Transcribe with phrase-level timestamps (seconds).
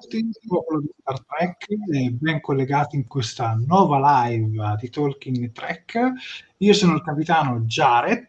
[0.00, 6.12] Tutti, popolo di Star Trek, e ben collegati in questa nuova live di Talking Trek.
[6.58, 8.28] Io sono il capitano Jared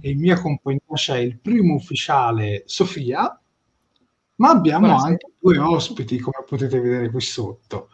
[0.00, 3.40] e in mia compagnia c'è il primo ufficiale Sofia,
[4.36, 5.10] ma abbiamo Buonasera.
[5.10, 7.88] anche due ospiti, come potete vedere qui sotto.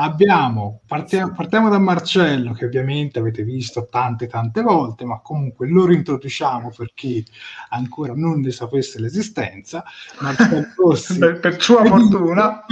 [0.00, 5.86] Abbiamo, partiamo, partiamo da Marcello, che ovviamente avete visto tante tante volte, ma comunque lo
[5.86, 7.26] rintroduciamo per chi
[7.70, 9.82] ancora non ne sapesse l'esistenza.
[10.20, 11.18] Marcello Rossi.
[11.18, 12.64] Per, per sua fortuna.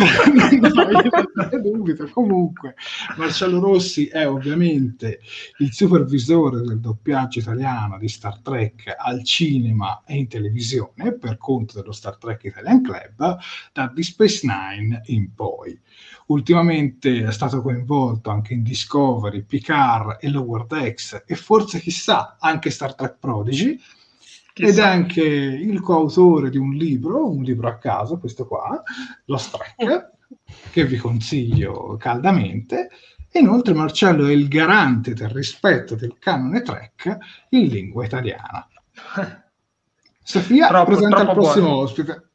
[1.35, 2.09] no, dubito.
[2.13, 2.77] Comunque,
[3.17, 5.19] Marcello Rossi è ovviamente
[5.59, 11.81] il supervisore del doppiaggio italiano di Star Trek al cinema e in televisione per conto
[11.81, 13.39] dello Star Trek Italian Club
[13.73, 15.77] da Deep Space Nine in poi.
[16.27, 22.71] Ultimamente è stato coinvolto anche in Discovery, Picard e Lower Decks e forse chissà anche
[22.71, 23.79] Star Trek Prodigy
[24.59, 24.89] ed è Chissà.
[24.89, 28.83] anche il coautore di un libro, un libro a caso, questo qua,
[29.27, 30.11] Lost Trek,
[30.73, 32.89] che vi consiglio caldamente.
[33.31, 37.19] E inoltre Marcello è il garante del rispetto del canone Trek
[37.51, 38.67] in lingua italiana.
[40.23, 41.83] Sofia, Troppo, presenta il troppo prossimo buono.
[41.83, 42.26] ospite.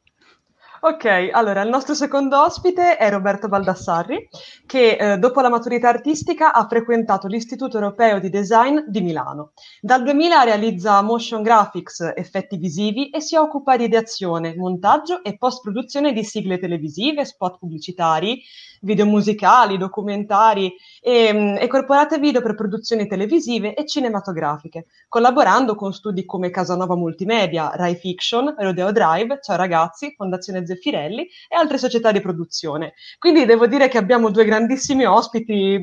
[0.84, 4.28] Ok, allora il nostro secondo ospite è Roberto Baldassarri,
[4.66, 9.52] che eh, dopo la maturità artistica ha frequentato l'Istituto Europeo di Design di Milano.
[9.80, 16.12] Dal 2000 realizza motion graphics, effetti visivi e si occupa di ideazione, montaggio e post-produzione
[16.12, 18.42] di sigle televisive, spot pubblicitari,
[18.82, 25.92] video musicali, documentari e, mm, e corporate video per produzioni televisive e cinematografiche, collaborando con
[25.92, 32.12] studi come Casanova Multimedia, Rai Fiction, Rodeo Drive, Ciao Ragazzi, Fondazione Zeffirelli e altre società
[32.12, 32.94] di produzione.
[33.18, 35.80] Quindi devo dire che abbiamo due grandissimi ospiti,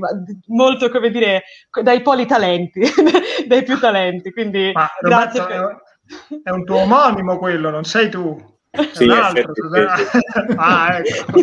[0.47, 1.43] molto come dire,
[1.81, 2.81] dai politalenti,
[3.47, 4.31] dai più talenti.
[4.31, 5.81] Quindi Ma grazie Roberto,
[6.29, 6.41] per...
[6.43, 8.57] è un tuo omonimo quello, non sei tu.
[8.93, 9.51] Sì, un altro,
[10.57, 11.41] ah, ecco.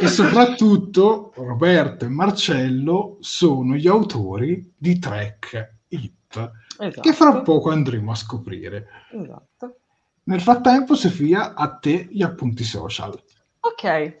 [0.00, 7.00] e soprattutto Roberto e Marcello sono gli autori di Track It, esatto.
[7.02, 8.86] che fra poco andremo a scoprire.
[9.12, 9.76] Esatto.
[10.24, 13.22] Nel frattempo, Sofia, a te gli appunti social.
[13.60, 14.16] Ok,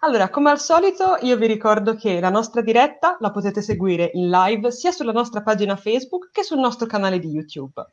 [0.00, 4.30] allora, come al solito, io vi ricordo che la nostra diretta la potete seguire in
[4.30, 7.84] live sia sulla nostra pagina Facebook che sul nostro canale di YouTube.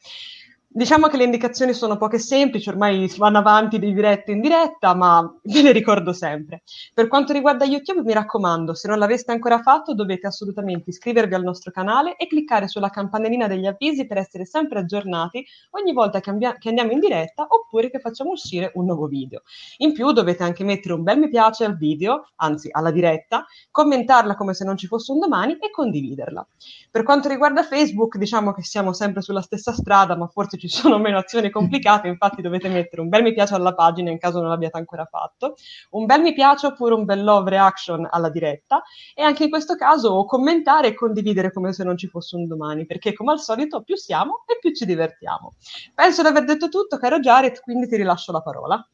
[0.78, 5.24] Diciamo che le indicazioni sono poche semplici, ormai vanno avanti di diretta in diretta, ma
[5.42, 6.64] ve le ricordo sempre.
[6.94, 11.44] Per quanto riguarda YouTube, mi raccomando, se non l'aveste ancora fatto, dovete assolutamente iscrivervi al
[11.44, 16.30] nostro canale e cliccare sulla campanellina degli avvisi per essere sempre aggiornati ogni volta che,
[16.30, 19.44] ambia- che andiamo in diretta oppure che facciamo uscire un nuovo video.
[19.78, 24.36] In più dovete anche mettere un bel mi piace al video, anzi alla diretta, commentarla
[24.36, 26.46] come se non ci fosse un domani e condividerla.
[26.92, 30.78] Per quanto riguarda Facebook, diciamo che siamo sempre sulla stessa strada, ma forse ci ci
[30.78, 34.40] sono meno azioni complicate, infatti dovete mettere un bel mi piace alla pagina in caso
[34.40, 35.56] non l'abbiate ancora fatto,
[35.92, 38.84] un bel mi piace oppure un bel love reaction alla diretta
[39.14, 42.86] e anche in questo caso commentare e condividere come se non ci fosse un domani,
[42.86, 45.56] perché come al solito più siamo e più ci divertiamo.
[45.94, 48.88] Penso di aver detto tutto, caro Jared, quindi ti rilascio la parola.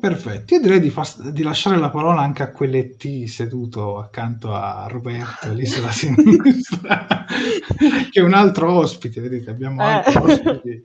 [0.00, 4.86] Perfetto, io direi di, fas- di, lasciare la parola anche a quell'ET seduto accanto a
[4.88, 7.24] Roberto, lì sulla sinistra,
[8.10, 9.86] che è un altro ospite, vedete, abbiamo eh.
[9.86, 10.82] altri ospiti.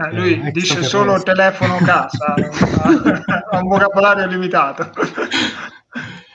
[0.00, 2.34] Eh, lui eh, dice solo telefono casa,
[3.50, 4.90] ha un vocabolario limitato.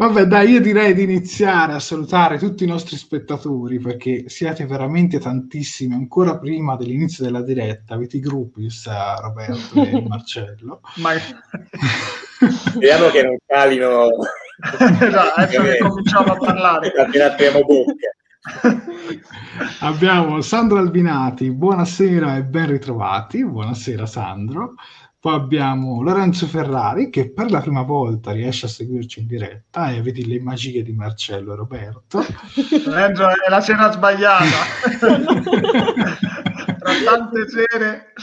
[0.00, 5.18] Vabbè, dai, io direi di iniziare a salutare tutti i nostri spettatori perché siete veramente
[5.18, 5.92] tantissimi.
[5.92, 10.82] Ancora prima dell'inizio della diretta avete i gruppi, sa Roberto e Marcello.
[10.98, 11.14] Ma...
[11.18, 14.06] Speriamo che non calino.
[14.06, 16.92] no, adesso che cominciamo a parlare.
[16.96, 18.14] Appena apriamo bocca.
[19.80, 23.44] Abbiamo Sandro Albinati, buonasera e ben ritrovati.
[23.44, 24.74] Buonasera Sandro.
[25.28, 30.00] Poi abbiamo Lorenzo Ferrari che per la prima volta riesce a seguirci in diretta e
[30.00, 32.24] vedi le magie di Marcello e Roberto.
[32.86, 34.46] Lorenzo è la sera sbagliata.
[36.78, 38.14] Tra tante sere.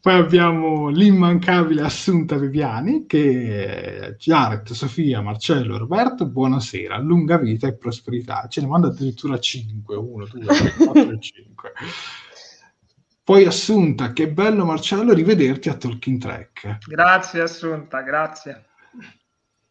[0.00, 7.76] Poi abbiamo l'immancabile Assunta Viviani che Jared, Sofia, Marcello e Roberto, buonasera, lunga vita e
[7.76, 8.46] prosperità.
[8.48, 11.72] Ce ne manda addirittura 5, 1, 2, 3, 4 e 5.
[13.30, 16.78] Poi Assunta, che bello Marcello rivederti a Talking Track.
[16.84, 18.70] Grazie Assunta, grazie.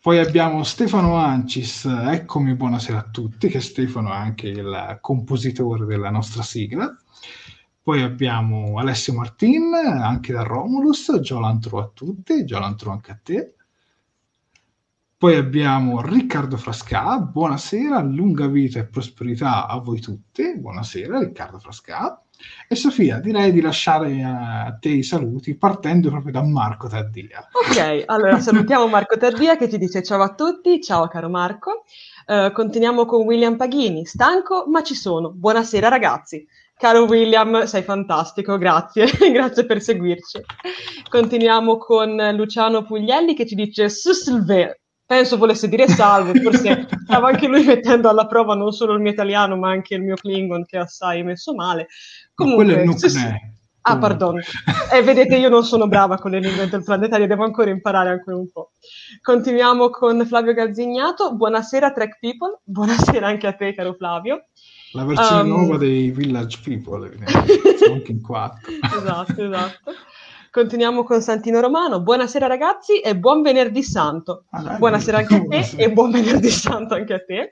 [0.02, 6.10] Poi abbiamo Stefano Ancis, eccomi buonasera a tutti, che Stefano è anche il compositore della
[6.10, 6.96] nostra sigla.
[7.84, 13.56] Poi abbiamo Alessio Martin, anche da Romulus, Giolantro a tutti, Giolantro anche a te.
[15.18, 20.58] Poi abbiamo Riccardo Frasca, buonasera, lunga vita e prosperità a voi tutti.
[20.58, 22.24] Buonasera Riccardo Frasca.
[22.68, 27.48] E Sofia, direi di lasciare a te i saluti partendo proprio da Marco Taddia.
[27.52, 31.84] Ok, allora salutiamo Marco Taddia che ci dice ciao a tutti, ciao caro Marco.
[32.26, 35.32] Uh, continuiamo con William Paghini, stanco ma ci sono.
[35.32, 36.46] Buonasera ragazzi.
[36.80, 40.40] Caro William, sei fantastico, grazie, grazie per seguirci.
[41.10, 47.48] Continuiamo con Luciano Puglielli che ci dice Susselve, penso volesse dire salve, forse stava anche
[47.48, 50.78] lui mettendo alla prova non solo il mio italiano ma anche il mio Klingon che
[50.78, 51.88] assai messo male.
[52.40, 53.20] Comunque, no, sì, sì.
[53.82, 54.40] Ah, pardon.
[54.94, 58.50] Eh, vedete, io non sono brava con le lingue interplanetarie, devo ancora imparare ancora un
[58.50, 58.72] po'.
[59.22, 61.36] Continuiamo con Flavio Gazzignato.
[61.36, 62.60] Buonasera, Track People.
[62.64, 64.46] Buonasera anche a te, caro Flavio.
[64.94, 65.48] La versione um...
[65.48, 67.12] nuova dei Village People,
[67.78, 68.72] siamo anche in quattro.
[68.98, 69.92] esatto, esatto.
[70.50, 72.00] Continuiamo con Santino Romano.
[72.00, 74.46] Buonasera ragazzi e buon venerdì santo.
[74.52, 77.50] Ah, Buonasera anche a te e buon venerdì santo anche a te.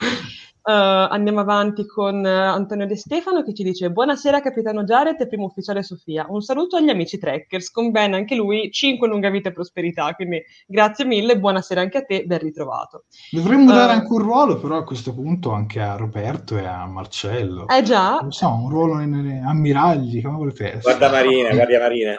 [0.67, 5.25] Uh, andiamo avanti con uh, Antonio De Stefano che ci dice Buonasera capitano Jared e
[5.25, 6.25] primo ufficiale Sofia.
[6.27, 10.13] Un saluto agli amici trackers, con Ben anche lui, 5 lunga vita e prosperità.
[10.13, 13.05] Quindi grazie mille, buonasera anche a te, ben ritrovato.
[13.31, 16.85] Dovremmo uh, dare anche un ruolo però a questo punto anche a Roberto e a
[16.85, 17.65] Marcello.
[17.69, 18.17] Eh già.
[18.19, 20.97] Non so, un ruolo in, ammiragli, come volete essere.
[20.97, 22.17] Guarda Marina, guarda Marina.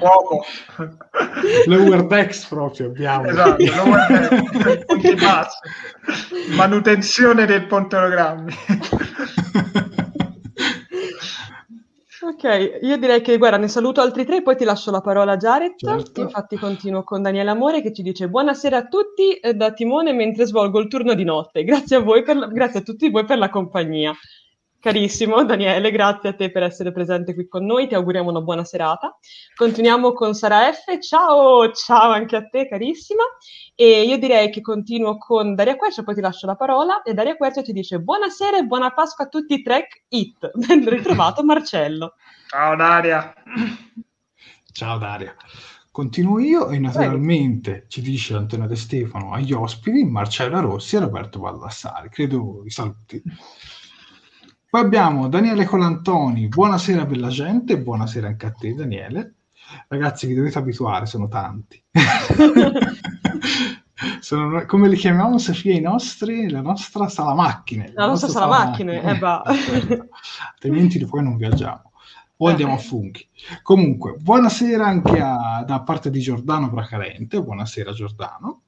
[0.00, 0.42] Uomo.
[1.64, 3.26] Lower decks proprio abbiamo.
[3.26, 5.58] Esatto, lower decks,
[6.56, 8.52] manutenzione del ponteogrammi.
[12.22, 15.36] ok, io direi che guarda, ne saluto altri tre, poi ti lascio la parola a
[15.36, 15.74] Jared.
[15.76, 16.20] Certo.
[16.20, 20.46] Infatti continuo con Daniele Amore che ci dice buonasera a tutti eh, da Timone mentre
[20.46, 21.62] svolgo il turno di notte.
[21.62, 24.12] Grazie a, voi per la, grazie a tutti voi per la compagnia.
[24.80, 28.64] Carissimo Daniele, grazie a te per essere presente qui con noi, ti auguriamo una buona
[28.64, 29.14] serata.
[29.54, 33.22] Continuiamo con Sara F, ciao, ciao anche a te carissima.
[33.74, 37.02] E io direi che continuo con Daria Quercia, poi ti lascio la parola.
[37.02, 40.52] E Daria Quercia ti dice buonasera e buona Pasqua a tutti i track IT.
[40.56, 42.14] Ben ritrovato Marcello.
[42.48, 43.34] Ciao Daria.
[44.72, 45.36] Ciao Daria.
[45.90, 47.86] Continuo io e naturalmente Prego.
[47.88, 52.08] ci dice Antonio De Stefano agli ospiti, Marcella Rossi e Roberto Baldassari.
[52.08, 53.22] Credo i saluti.
[54.70, 59.34] Poi abbiamo Daniele Colantoni, buonasera bella gente, buonasera anche a te Daniele.
[59.88, 61.82] Ragazzi, vi dovete abituare, sono tanti.
[64.20, 66.48] sono, come li chiamiamo, Sofia, i nostri?
[66.48, 67.90] La nostra sala macchine.
[67.96, 69.42] La, nostra sala macchine, eh, bah.
[70.52, 71.90] altrimenti poi non viaggiamo
[72.36, 73.26] o andiamo a funghi.
[73.62, 78.60] Comunque, buonasera anche a, da parte di Giordano Bracalente, buonasera Giordano.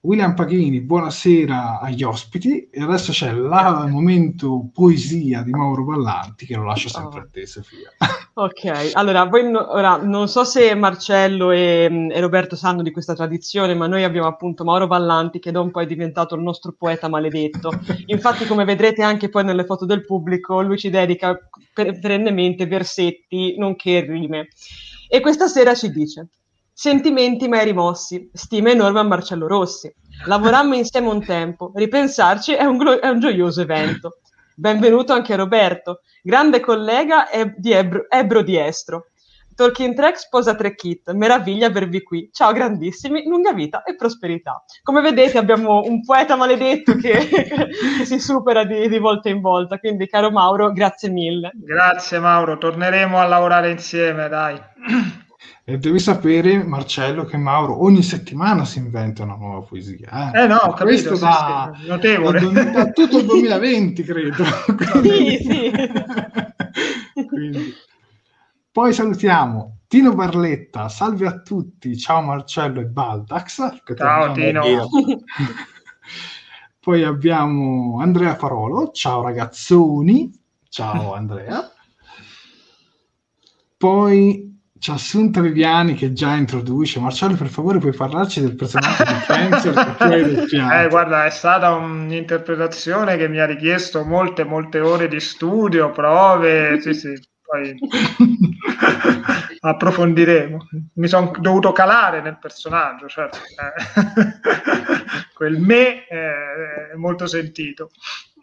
[0.00, 2.68] William Paghini, buonasera agli ospiti.
[2.70, 7.22] E adesso c'è il momento poesia di Mauro Ballanti, che lo lascio sempre oh.
[7.22, 7.90] a te, Sofia.
[8.38, 13.14] Ok, allora, voi no, ora, non so se Marcello e, e, Roberto sanno di questa
[13.14, 16.74] tradizione, ma noi abbiamo appunto Mauro Ballanti, che da un po' è diventato il nostro
[16.76, 17.70] poeta maledetto.
[18.06, 21.36] Infatti, come vedrete anche poi nelle foto del pubblico, lui ci dedica
[21.72, 24.48] perennemente versetti, nonché rime.
[25.08, 26.28] E questa sera ci dice...
[26.78, 29.90] Sentimenti mai rimossi, stima enorme a Marcello Rossi.
[30.26, 34.18] Lavorammo insieme un tempo, ripensarci è un, glo- è un gioioso evento.
[34.54, 39.06] Benvenuto anche Roberto, grande collega e- di Ebro, Ebro Diestro.
[39.54, 42.28] Talking Track sposa tre kit, meraviglia avervi qui.
[42.30, 44.62] Ciao grandissimi, lunga vita e prosperità.
[44.82, 47.26] Come vedete abbiamo un poeta maledetto che,
[47.96, 51.52] che si supera di, di, volta in volta, quindi caro Mauro, grazie mille.
[51.54, 54.60] Grazie Mauro, torneremo a lavorare insieme, dai.
[55.64, 60.30] E devi sapere, Marcello, che Mauro ogni settimana si inventa una nuova poesia.
[60.32, 62.52] Eh, eh no, ho capito, questo da, sì, notevole.
[62.52, 64.44] Da, da, tutto il 2020, credo.
[65.00, 65.72] Quindi, sì,
[67.52, 67.74] sì.
[68.70, 73.82] Poi salutiamo Tino Barletta, salve a tutti, ciao Marcello e Baldax.
[73.96, 74.62] Ciao Tino.
[76.78, 80.30] Poi abbiamo Andrea Farolo, ciao ragazzoni,
[80.68, 81.68] ciao Andrea.
[83.76, 87.00] Poi c'è Assunta Viviani che già introduce.
[87.00, 89.96] Marcello, per favore, puoi parlarci del personaggio di Fencer
[90.84, 96.80] Eh, guarda, è stata un'interpretazione che mi ha richiesto molte, molte ore di studio, prove.
[96.80, 97.74] Sì, sì, poi
[99.60, 100.58] approfondiremo.
[100.94, 103.38] Mi sono dovuto calare nel personaggio, certo.
[105.34, 107.90] Quel me è molto sentito.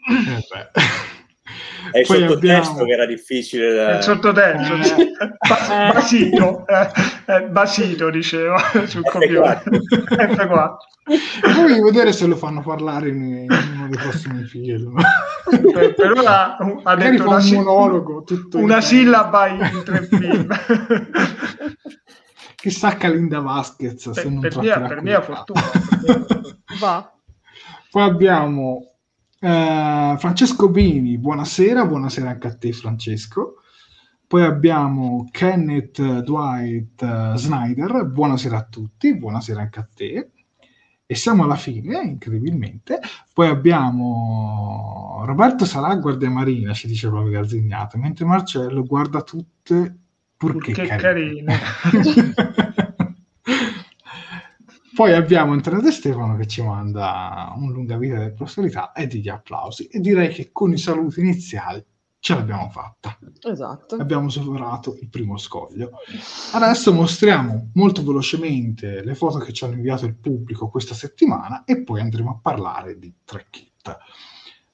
[0.10, 1.23] Eh.
[1.92, 2.86] È il sottotesto abbiamo...
[2.86, 3.98] che era difficile da...
[3.98, 5.12] Il sottotesto, eh.
[5.48, 6.90] ba- basito, eh,
[7.26, 8.58] eh, basito diceva
[8.88, 9.62] sul computer.
[9.64, 10.76] F4.
[11.54, 14.96] Poi vedere se lo fanno parlare in, in uno dei prossimi film.
[15.50, 18.24] Per, per ora ha detto una, un monologo,
[18.54, 20.48] una sillaba in tre film.
[22.56, 25.62] Chissà Calinda Vasquez se per, non per mia, per mia fortuna.
[26.80, 27.14] Va.
[27.92, 28.93] Poi abbiamo
[29.44, 33.56] Uh, Francesco Bini, buonasera, buonasera anche a te Francesco.
[34.26, 40.30] Poi abbiamo Kenneth Dwight uh, Snyder, buonasera a tutti, buonasera anche a te.
[41.06, 43.02] E siamo alla fine, incredibilmente.
[43.34, 49.94] Poi abbiamo Roberto Salà, guardia marina, ci dice proprio Garzignato, mentre Marcello guarda tutte
[50.38, 51.58] purché, purché carine.
[51.92, 52.34] carine.
[54.96, 59.88] Poi abbiamo Antonio Stefano che ci manda un lunga vita della prosperità e degli applausi.
[59.88, 61.84] E direi che con i saluti iniziali
[62.20, 63.18] ce l'abbiamo fatta.
[63.42, 63.96] Esatto.
[63.96, 65.92] Abbiamo superato il primo scoglio.
[66.54, 71.82] Adesso mostriamo molto velocemente le foto che ci hanno inviato il pubblico questa settimana e
[71.82, 73.98] poi andremo a parlare di tre kit.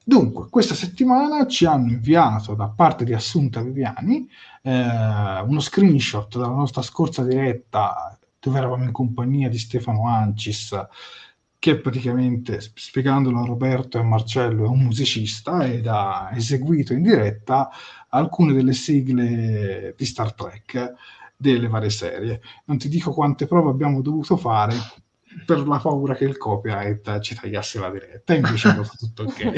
[0.04, 4.28] Dunque, questa settimana ci hanno inviato da parte di Assunta Viviani
[4.64, 10.78] eh, uno screenshot dalla nostra scorsa diretta dove eravamo in compagnia di Stefano Ancis,
[11.60, 17.02] che praticamente, spiegandolo a Roberto e a Marcello, è un musicista ed ha eseguito in
[17.02, 17.70] diretta
[18.10, 20.94] alcune delle sigle di Star Trek
[21.36, 22.42] delle varie serie.
[22.66, 24.74] Non ti dico quante prove abbiamo dovuto fare
[25.46, 29.54] per la paura che il copyright ci tagliasse la diretta, invece è andato tutto ok,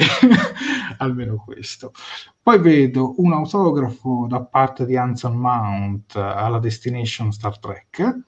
[0.98, 1.94] almeno questo.
[2.42, 8.20] Poi vedo un autografo da parte di Anson Mount alla Destination Star Trek,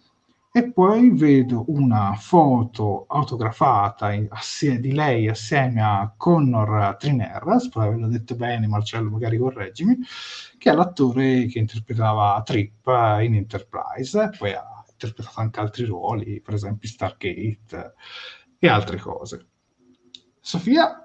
[0.55, 7.87] e poi vedo una foto autografata in, assie, di lei assieme a Connor Trinera, spero
[7.87, 9.97] averlo detto bene, Marcello magari correggimi,
[10.59, 16.53] che è l'attore che interpretava Trip in Enterprise, poi ha interpretato anche altri ruoli, per
[16.53, 17.93] esempio Stargate
[18.59, 19.47] e altre cose.
[20.39, 21.03] Sofia,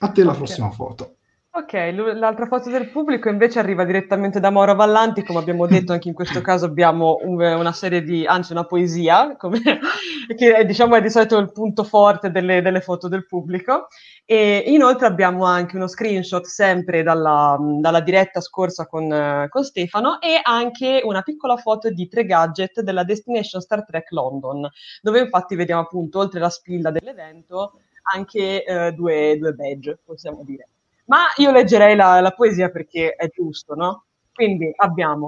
[0.00, 1.16] a te la prossima foto.
[1.54, 1.74] Ok,
[2.14, 6.14] l'altra foto del pubblico invece arriva direttamente da Mauro Vallanti, come abbiamo detto anche in
[6.14, 9.60] questo caso abbiamo un, una serie di, anzi una poesia, come,
[10.34, 13.88] che è, diciamo è di solito il punto forte delle, delle, foto del pubblico.
[14.24, 20.40] E inoltre abbiamo anche uno screenshot sempre dalla, dalla diretta scorsa con, con, Stefano e
[20.42, 24.66] anche una piccola foto di tre gadget della Destination Star Trek London,
[25.02, 27.74] dove infatti vediamo appunto oltre la spilla dell'evento
[28.14, 30.68] anche eh, due, due badge, possiamo dire.
[31.04, 34.04] Ma io leggerei la, la poesia perché è giusto, no?
[34.32, 35.26] Quindi abbiamo,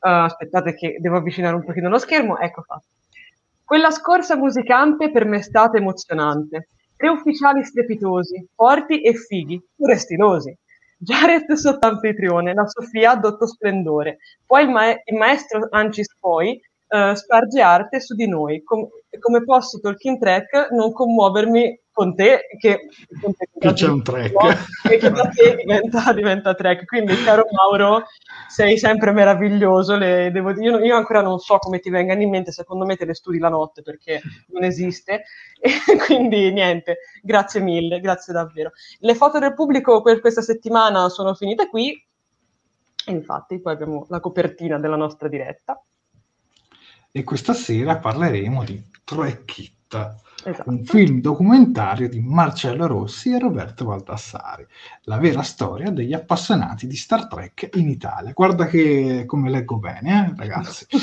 [0.00, 2.86] uh, aspettate che devo avvicinare un pochino lo schermo, ecco fatto.
[3.64, 6.68] Quella scorsa musicante per me è stata emozionante.
[6.96, 10.56] Tre ufficiali strepitosi, forti e fighi, pure stilosi.
[10.98, 14.18] Jared sotto anfitrione, la Sofia dotto splendore.
[14.44, 18.62] Poi il, ma- il maestro Ancis poi uh, sparge arte su di noi.
[18.62, 22.88] Com- come posso, Talking Track, non commuovermi con te che,
[23.20, 24.32] con te, che c'è un track.
[24.90, 26.86] e che da te diventa, diventa, track.
[26.86, 28.04] Quindi caro Mauro
[28.48, 32.52] sei sempre meraviglioso le, devo, io, io, ancora non so come ti vengano in mente
[32.52, 35.24] secondo me te le studi la notte perché non esiste.
[35.90, 38.70] E quindi niente grazie mille grazie davvero.
[39.00, 42.02] Le foto del pubblico per questa settimana sono finite qui.
[43.08, 45.82] Infatti poi abbiamo la copertina della nostra diretta.
[47.12, 49.78] E questa sera parleremo di Track
[50.42, 50.70] Esatto.
[50.70, 54.66] un film documentario di Marcello Rossi e Roberto Baldassari,
[55.02, 58.32] la vera storia degli appassionati di Star Trek in Italia.
[58.32, 60.86] Guarda che come leggo bene, eh, ragazzi.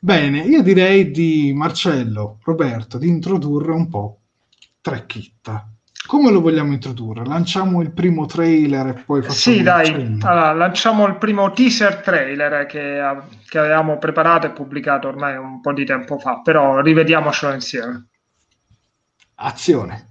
[0.00, 4.20] bene, io direi di Marcello, Roberto, di introdurre un po'
[4.80, 5.70] Trekkitta.
[6.06, 7.24] Come lo vogliamo introdurre?
[7.26, 12.66] Lanciamo il primo trailer e poi facciamo Sì, dai, allora, lanciamo il primo teaser trailer
[12.66, 13.00] che,
[13.46, 18.06] che, avevamo preparato e pubblicato ormai un po' di tempo fa, però rivediamocelo insieme.
[19.34, 20.06] Azione.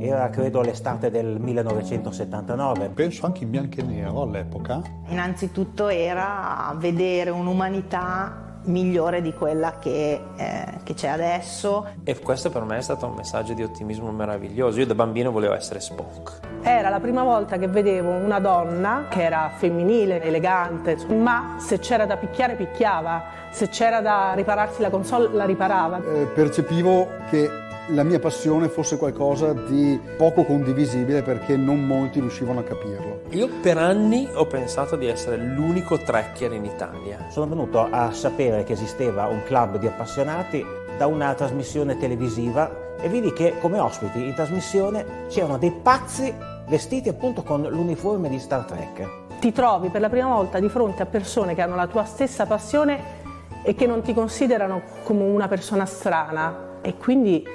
[0.00, 2.88] Era credo l'estate del 1979.
[2.88, 4.82] Penso anche in bianco e nero all'epoca.
[5.08, 11.86] Innanzitutto era vedere un'umanità migliore di quella che, eh, che, c'è adesso.
[12.04, 14.78] E questo per me è stato un messaggio di ottimismo meraviglioso.
[14.78, 16.40] Io da bambino volevo essere Spock.
[16.62, 22.06] Era la prima volta che vedevo una donna che era femminile, elegante, ma se c'era
[22.06, 25.98] da picchiare picchiava, se c'era da ripararsi la console la riparava.
[25.98, 32.60] Eh, percepivo che la mia passione fosse qualcosa di poco condivisibile perché non molti riuscivano
[32.60, 33.22] a capirlo.
[33.30, 37.26] Io per anni ho pensato di essere l'unico trekker in Italia.
[37.30, 40.64] Sono venuto a sapere che esisteva un club di appassionati
[40.98, 46.34] da una trasmissione televisiva e vidi che come ospiti in trasmissione c'erano dei pazzi
[46.66, 49.08] vestiti appunto con l'uniforme di Star Trek.
[49.38, 52.44] Ti trovi per la prima volta di fronte a persone che hanno la tua stessa
[52.44, 53.16] passione
[53.62, 57.46] e che non ti considerano come una persona strana e quindi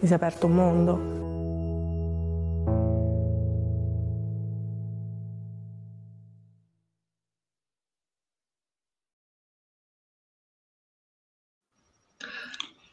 [0.00, 1.29] mi si è aperto un mondo.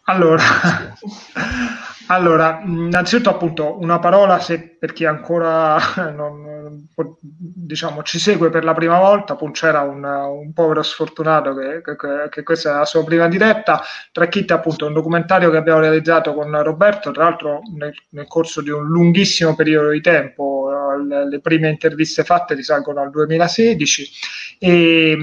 [0.10, 0.42] Allora,
[2.08, 5.78] allora, innanzitutto appunto una parola se, per chi ancora
[6.16, 6.88] non,
[7.30, 12.30] diciamo, ci segue per la prima volta, appunto c'era un, un povero sfortunato che, che,
[12.30, 13.82] che, questa è la sua prima diretta,
[14.14, 18.62] Tracchitte appunto è un documentario che abbiamo realizzato con Roberto, tra l'altro nel, nel corso
[18.62, 20.70] di un lunghissimo periodo di tempo,
[21.06, 24.10] le, le prime interviste fatte risalgono al 2016,
[24.58, 25.18] e,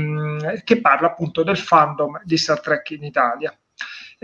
[0.63, 3.57] che parla appunto del fandom di Star Trek in Italia.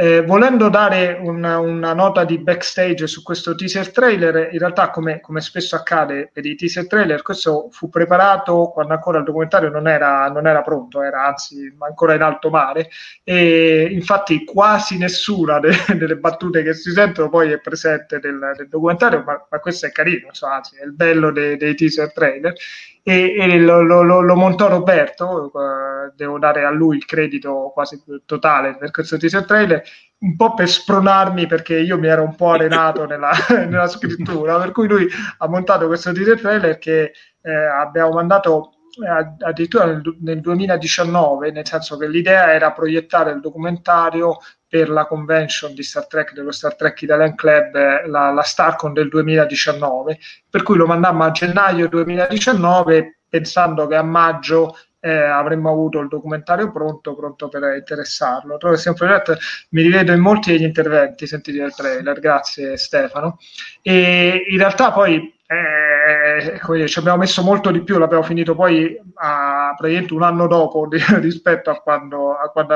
[0.01, 5.21] Eh, volendo dare una, una, nota di backstage su questo teaser trailer, in realtà come,
[5.21, 9.87] come, spesso accade per i teaser trailer, questo fu preparato quando ancora il documentario non
[9.87, 12.89] era, non era pronto, era anzi ancora in alto mare.
[13.23, 18.69] E infatti quasi nessuna de, delle battute che si sentono poi è presente nel, nel
[18.71, 22.55] documentario, ma, ma, questo è carino, insomma, anzi, è il bello dei, dei teaser trailer
[23.03, 28.03] e, e lo, lo, lo, montò Roberto, eh, devo dare a lui il credito quasi
[28.27, 29.83] totale per questo teaser trailer,
[30.19, 34.73] un po' per spronarmi perché io mi ero un po' arenato nella, nella scrittura, per
[34.73, 35.09] cui lui
[35.39, 41.67] ha montato questo teaser trailer che eh, abbiamo mandato eh, addirittura nel, nel 2019, nel
[41.67, 44.39] senso che l'idea era proiettare il documentario
[44.71, 48.93] per la convention di Star Trek dello Star Trek Italian Club, eh, la, la Starcon
[48.93, 55.71] del 2019, per cui lo mandammo a gennaio 2019 pensando che a maggio eh, avremmo
[55.71, 58.59] avuto il documentario pronto, pronto per interessarlo.
[58.59, 59.37] Trovo sempre detto,
[59.71, 63.39] mi rivedo in molti degli interventi sentiti nel trailer, grazie Stefano.
[63.83, 68.97] E in realtà poi eh, dire, ci abbiamo messo molto di più, l'abbiamo finito poi
[69.15, 72.75] a praticamente un anno dopo di, rispetto a quando, a quando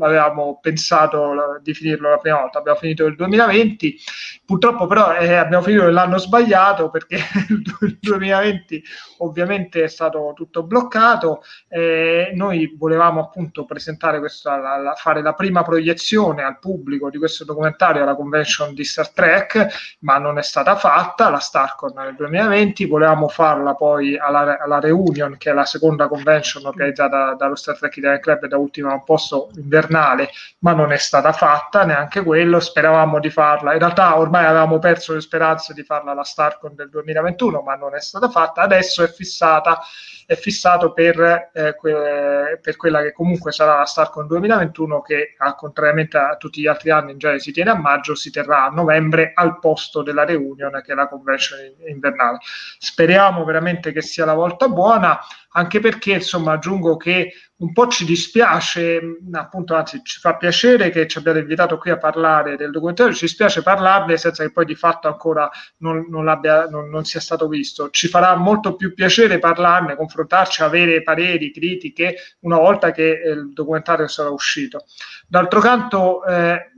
[0.00, 2.58] avevamo pensato di finirlo la prima volta.
[2.58, 3.96] Abbiamo finito nel 2020,
[4.44, 7.16] purtroppo però eh, abbiamo finito nell'anno sbagliato perché
[7.48, 7.62] il
[7.98, 8.82] 2020
[9.18, 11.42] ovviamente è stato tutto bloccato.
[11.68, 17.16] Eh, noi volevamo appunto presentare questa, la, la, fare la prima proiezione al pubblico di
[17.16, 22.14] questo documentario alla convention di Star Trek, ma non è stata fatta, la Starcon nel
[22.16, 27.78] 2020, volevamo farla poi alla, alla Reunion, che è la seconda convention organizzata dallo Star
[27.78, 30.30] Trek Italian Club da ultimo posto invernale,
[30.60, 35.14] ma non è stata fatta neanche quello, speravamo di farla, in realtà ormai avevamo perso
[35.14, 39.08] le speranze di farla alla Starcon del 2021, ma non è stata fatta, adesso è
[39.08, 39.80] fissata
[40.26, 45.54] è fissato per, eh, que- per, quella che comunque sarà la Starcon 2021 che a,
[45.54, 48.70] contrariamente a tutti gli altri anni in genere si tiene a maggio, si terrà a
[48.70, 52.38] novembre al posto della reunion che è la convention invernale.
[52.78, 55.18] Speriamo veramente che sia la volta buona
[55.56, 59.00] anche perché insomma aggiungo che un po' ci dispiace,
[59.32, 63.26] appunto, anzi ci fa piacere che ci abbiate invitato qui a parlare del documentario, ci
[63.26, 67.90] dispiace parlarne senza che poi di fatto ancora non, non, non, non sia stato visto.
[67.90, 73.52] Ci farà molto più piacere parlarne, confrontarci, avere pareri, critiche una volta che eh, il
[73.52, 74.84] documentario sarà uscito.
[75.28, 76.72] D'altro canto, eh,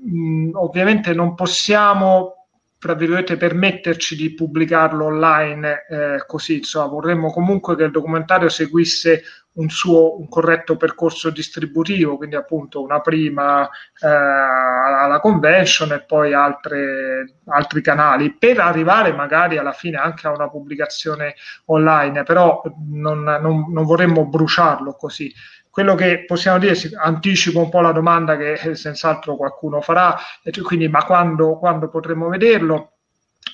[0.53, 2.36] ovviamente non possiamo
[2.79, 9.23] tra virgolette, permetterci di pubblicarlo online eh, così, insomma, vorremmo comunque che il documentario seguisse
[9.57, 16.35] un suo un corretto percorso distributivo, quindi appunto una prima eh, alla convention e poi
[16.35, 21.35] altre, altri canali, per arrivare magari alla fine anche a una pubblicazione
[21.67, 25.33] online, però non, non, non vorremmo bruciarlo così
[25.77, 30.17] quello che possiamo dire, anticipo un po' la domanda che eh, senz'altro qualcuno farà,
[30.63, 32.93] quindi ma quando, quando potremo vederlo?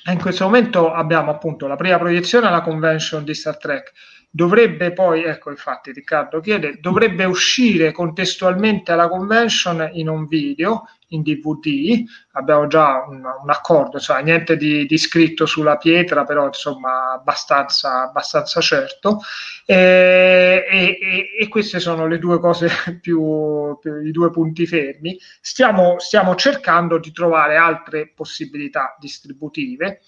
[0.05, 3.91] In questo momento abbiamo appunto la prima proiezione alla convention di Star Trek,
[4.35, 11.21] dovrebbe poi, ecco infatti Riccardo chiede, dovrebbe uscire contestualmente alla convention in un video, in
[11.21, 17.11] DVD, abbiamo già un, un accordo, cioè niente di, di, scritto sulla pietra, però insomma
[17.11, 19.19] abbastanza, abbastanza certo.
[19.67, 22.69] E, e, e, queste sono le due cose
[22.99, 25.15] più, più i due punti fermi.
[25.41, 30.01] Stiamo, stiamo cercando di trovare altre possibilità distributive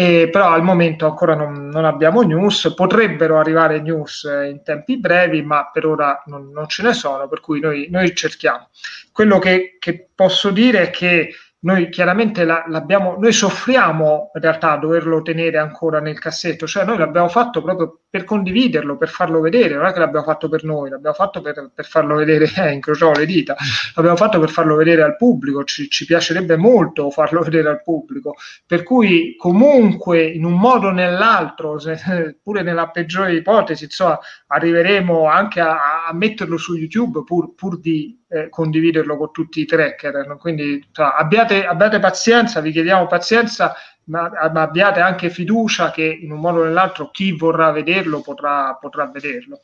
[0.00, 4.96] eh, però al momento ancora non, non, abbiamo news, potrebbero arrivare news eh, in tempi
[4.96, 8.68] brevi, ma per ora non, non ce ne sono, per cui noi, noi cerchiamo.
[9.10, 14.72] Quello che, che posso dire è che noi chiaramente la, l'abbiamo, noi soffriamo in realtà
[14.72, 19.40] a doverlo tenere ancora nel cassetto, cioè noi l'abbiamo fatto proprio per condividerlo, per farlo
[19.40, 22.72] vedere, non è che l'abbiamo fatto per noi, l'abbiamo fatto per, per farlo vedere, eh,
[22.72, 23.56] incrociamo le dita,
[23.96, 28.36] l'abbiamo fatto per farlo vedere al pubblico, ci, ci, piacerebbe molto farlo vedere al pubblico,
[28.64, 34.18] per cui comunque in un modo o nell'altro, se, pure nella peggiore ipotesi, insomma,
[34.48, 39.66] arriveremo anche a, a metterlo su YouTube pur, pur di eh, condividerlo con tutti i
[39.66, 40.36] tracker.
[40.38, 46.32] Quindi cioè, abbiate, abbiate, pazienza, vi chiediamo pazienza, ma, ma, abbiate anche fiducia che in
[46.32, 49.60] un modo o nell'altro chi vorrà vederlo potrà, potrà vederlo.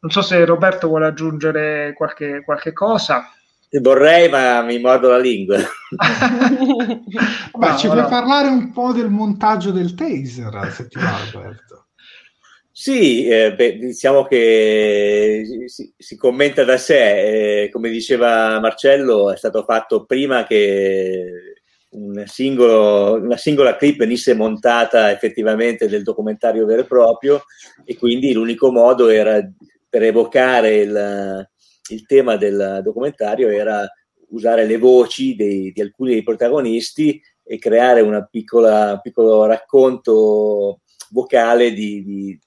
[0.00, 3.30] Non so se Roberto vuole aggiungere qualche, qualche cosa.
[3.80, 5.56] Vorrei, ma mi mordo la lingua.
[7.58, 11.81] ma ci puoi parlare un po' del montaggio del taser, se ti va, Roberto?
[12.82, 19.36] Sì, eh, beh, diciamo che si, si, commenta da sé, eh, come diceva Marcello, è
[19.36, 21.54] stato fatto prima che
[21.90, 27.42] un singolo, una singola clip venisse montata effettivamente del documentario vero e proprio
[27.84, 29.40] e quindi l'unico modo era
[29.88, 31.48] per evocare il,
[31.88, 33.88] il tema del documentario era
[34.30, 42.02] usare le voci dei, di alcuni dei protagonisti e creare un piccolo racconto vocale di,
[42.02, 42.40] di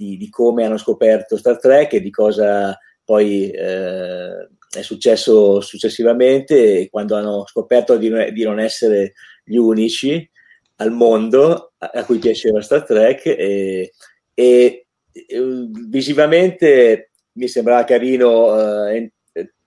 [0.00, 6.88] di, di, come hanno scoperto Star Trek e di cosa poi eh, è successo successivamente
[6.88, 9.12] quando hanno scoperto di, di, non essere
[9.44, 10.26] gli unici
[10.76, 13.92] al mondo a, a cui piaceva Star Trek e,
[14.32, 14.86] e,
[15.86, 19.12] visivamente mi sembrava carino eh,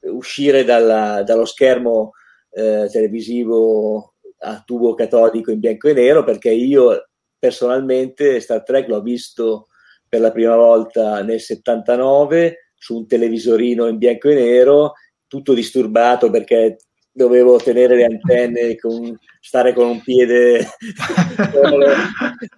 [0.05, 2.13] uscire dalla, dallo schermo
[2.49, 9.01] eh, televisivo a tubo catodico in bianco e nero perché io personalmente Star Trek l'ho
[9.01, 9.67] visto
[10.13, 14.93] per la prima volta nel 79 su un televisorino in bianco e nero,
[15.25, 16.77] tutto disturbato perché
[17.11, 20.67] dovevo tenere le antenne, con, stare con un piede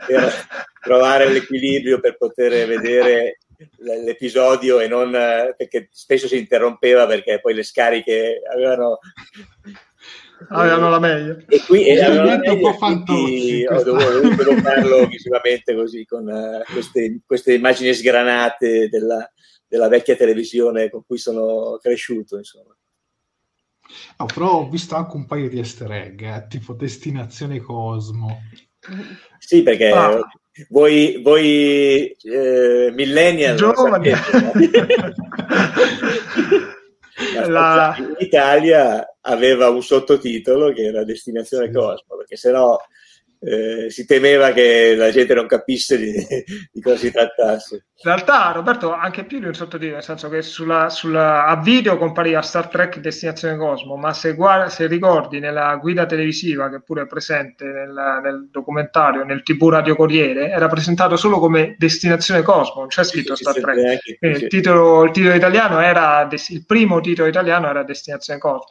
[0.05, 0.33] per
[0.81, 3.37] trovare l'equilibrio per poter vedere
[3.77, 5.11] l'episodio e non
[5.55, 8.99] perché spesso si interrompeva perché poi le scariche avevano
[10.49, 11.37] avevano la meglio.
[11.47, 13.91] E qui e avevano la Ovviamente un meglio, po' quindi ho questo.
[13.91, 19.29] dovuto, evocarlo visivamente così, con eh, queste, queste immagini sgranate della,
[19.67, 22.75] della vecchia televisione con cui sono cresciuto, insomma.
[24.17, 28.41] No, però ho visto anche un paio di easter egg, eh, tipo Destinazione Cosmo.
[29.39, 30.19] Sì, perché Ah.
[30.69, 34.09] voi, voi eh, millennial Giovani.
[34.11, 35.13] sapete, no?
[37.47, 42.77] La- in Italia aveva un sottotitolo che era Destinazione Cosmo, perché sennò
[43.45, 46.11] eh, si temeva che la gente non capisse di,
[46.71, 47.75] di cosa si trattasse.
[47.75, 51.97] In realtà, Roberto, anche più di un sottotitolo, nel senso che sulla, sulla- a video
[51.97, 57.03] compariva Star Trek Destinazione Cosmo, ma se, guarda- se ricordi nella guida televisiva, che pure
[57.03, 62.79] è presente nel, nel documentario, nel TV Radio Corriere, era presentato solo come Destinazione Cosmo,
[62.79, 64.17] non c'è scritto Sì, Star Trek.
[64.17, 64.43] Quindi sì.
[64.43, 68.69] il, titolo, il titolo italiano era, il primo titolo italiano era Destinazione Cosmo.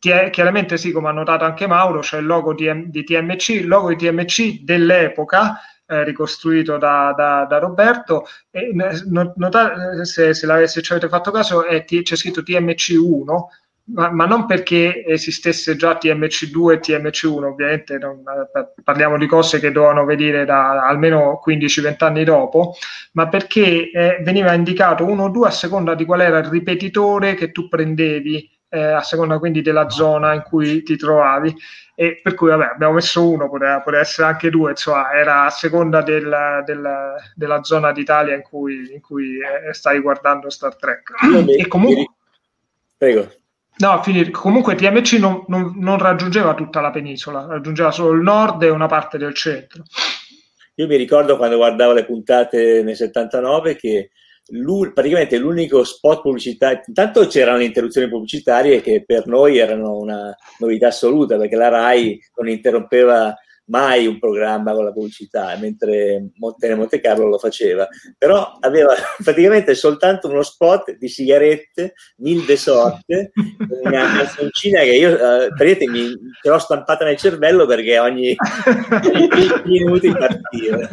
[0.00, 3.88] Chiaramente sì, come ha notato anche Mauro, c'è il logo di, di TMC, il logo
[3.90, 8.24] di TMC dell'epoca, eh, ricostruito da, da- da Roberto.
[8.50, 8.70] E,
[9.08, 13.50] no- nota- se, se, se ci avete fatto caso, è c'è scritto TMC1,
[13.92, 18.22] ma, ma non perché esistesse già TMC2 e TMC1, ovviamente non-
[18.54, 22.74] eh, parliamo di cose che dovevano venire da almeno 15-20 anni dopo,
[23.12, 27.34] ma perché eh, veniva indicato uno o due a seconda di qual era il ripetitore
[27.34, 31.54] che tu prendevi, eh, a seconda quindi della zona in cui ti trovavi.
[31.94, 35.50] E per cui vabbè, abbiamo messo uno, poteva, poteva essere anche due, insomma, era a
[35.50, 41.10] seconda del- del- della zona d'Italia in cui, in cui eh, stai guardando Star Trek.
[41.24, 42.06] Mi- E comunque,
[42.96, 43.30] Prego.
[43.78, 44.30] no, finire.
[44.30, 48.86] comunque TMC non, non- non raggiungeva tutta la penisola, raggiungeva solo il nord e una
[48.86, 49.82] parte del centro.
[50.76, 54.10] Io mi ricordo quando guardavo le puntate nel 79 che
[54.92, 60.88] praticamente l'unico spot pubblicitario, intanto c'erano le interruzioni pubblicitarie che per noi erano una novità
[60.88, 63.36] assoluta perché la RAI non interrompeva
[63.70, 69.74] mai un programma con la pubblicità, mentre Monte Monte Carlo lo faceva, però aveva praticamente
[69.74, 73.32] soltanto uno spot di sigarette, mil de sorte,
[73.82, 76.08] una canzoncina che io eh, praticamente mi
[76.42, 78.34] ce l'ho stampata nel cervello perché ogni,
[79.14, 80.88] ogni 20 minuti partiva.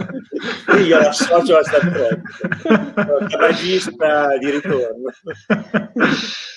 [0.65, 5.11] Quindi io l'associo a Star Trek, tabagista di ritorno.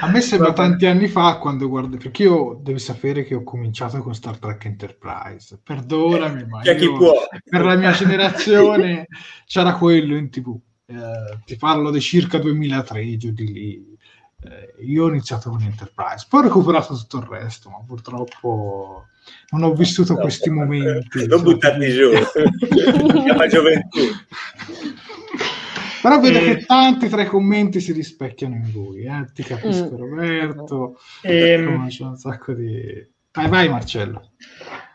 [0.00, 3.98] A me sembra tanti anni fa quando guardo, perché io devi sapere che ho cominciato
[4.00, 5.60] con Star Trek Enterprise.
[5.62, 7.12] Perdonami, ma C'è chi io- può.
[7.44, 9.06] per la mia generazione
[9.46, 10.58] c'era quello in tv.
[10.86, 13.96] Eh, ti parlo di circa 2003, giù di lì.
[14.44, 19.04] Eh, io ho iniziato con Enterprise, poi ho recuperato tutto il resto, ma purtroppo
[19.50, 21.26] non ho vissuto questi momenti.
[21.28, 22.10] Non buttarti giù,
[23.22, 23.98] chiama gioventù.
[26.02, 29.24] Però vedo E- che tanti tra i commenti si rispecchiano in voi, eh?
[29.32, 29.96] ti capisco Mm.
[29.96, 31.60] Roberto, Ehm.
[31.68, 33.06] insomma, c'è un sacco di...
[33.32, 34.30] Vai, vai Marcello.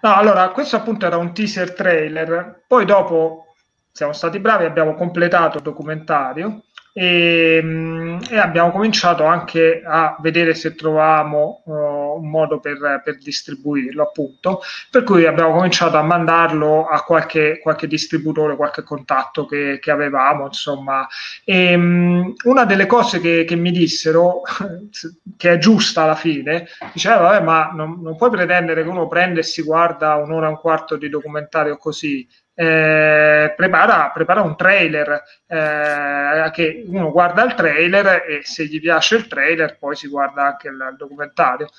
[0.02, 3.46] No, allora, questo appunto era un teaser trailer, poi dopo
[3.92, 10.54] siamo stati bravi, abbiamo completato il documentario e, mm, e abbiamo cominciato anche a vedere
[10.54, 11.72] se trovavamo eh,
[12.18, 17.88] un modo per, per distribuirlo, appunto, per cui abbiamo cominciato a mandarlo a qualche, qualche
[17.88, 21.08] distributore, qualche contatto che, che avevamo, insomma.
[21.44, 24.42] E, mm, una delle cose che, che mi dissero,
[25.38, 29.40] che è giusta alla fine, diceva, vabbè, ma non, non puoi pretendere che uno prenda
[29.40, 32.28] e si guarda un'ora e un quarto di documentario così.
[32.60, 39.16] Eh, prepara, prepara un trailer eh, che uno guarda il trailer e se gli piace
[39.18, 41.70] il trailer poi si guarda anche il, il documentario.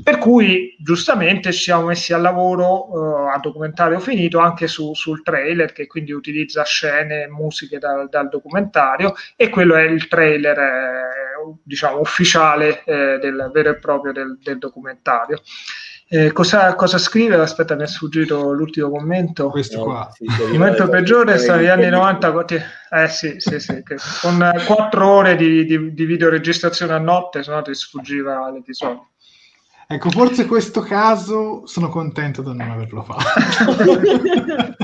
[0.00, 5.24] Per cui giustamente ci siamo messi al lavoro eh, a documentario finito anche su- sul
[5.24, 10.56] trailer che quindi utilizza scene e musiche dal, dal documentario e quello è il trailer
[10.56, 15.40] eh, diciamo ufficiale eh, del vero e proprio del, del documentario
[16.08, 17.36] eh, cosa, cosa scrive?
[17.36, 19.50] Aspetta, mi è sfuggito l'ultimo commento.
[19.50, 20.10] Questo qua.
[20.18, 22.32] Il momento peggiore sono gli anni 90.
[22.32, 22.56] co- ti-
[22.90, 27.50] Eh sì, sì, sì, che con quattro ore di, di, di videoregistrazione a notte, se
[27.50, 29.08] no ti sfuggiva l'episodio.
[29.90, 33.98] Ecco, forse in questo caso sono contento di non averlo fatto.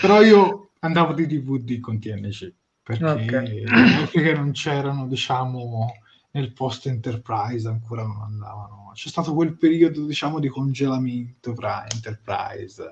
[0.00, 2.52] Però io andavo di DVD con TNC,
[2.82, 4.10] perché, Ok.
[4.12, 5.92] perché non c'erano, diciamo,
[6.32, 8.90] nel post Enterprise ancora non andavano.
[8.94, 12.82] C'è stato quel periodo, diciamo, di congelamento tra Enterprise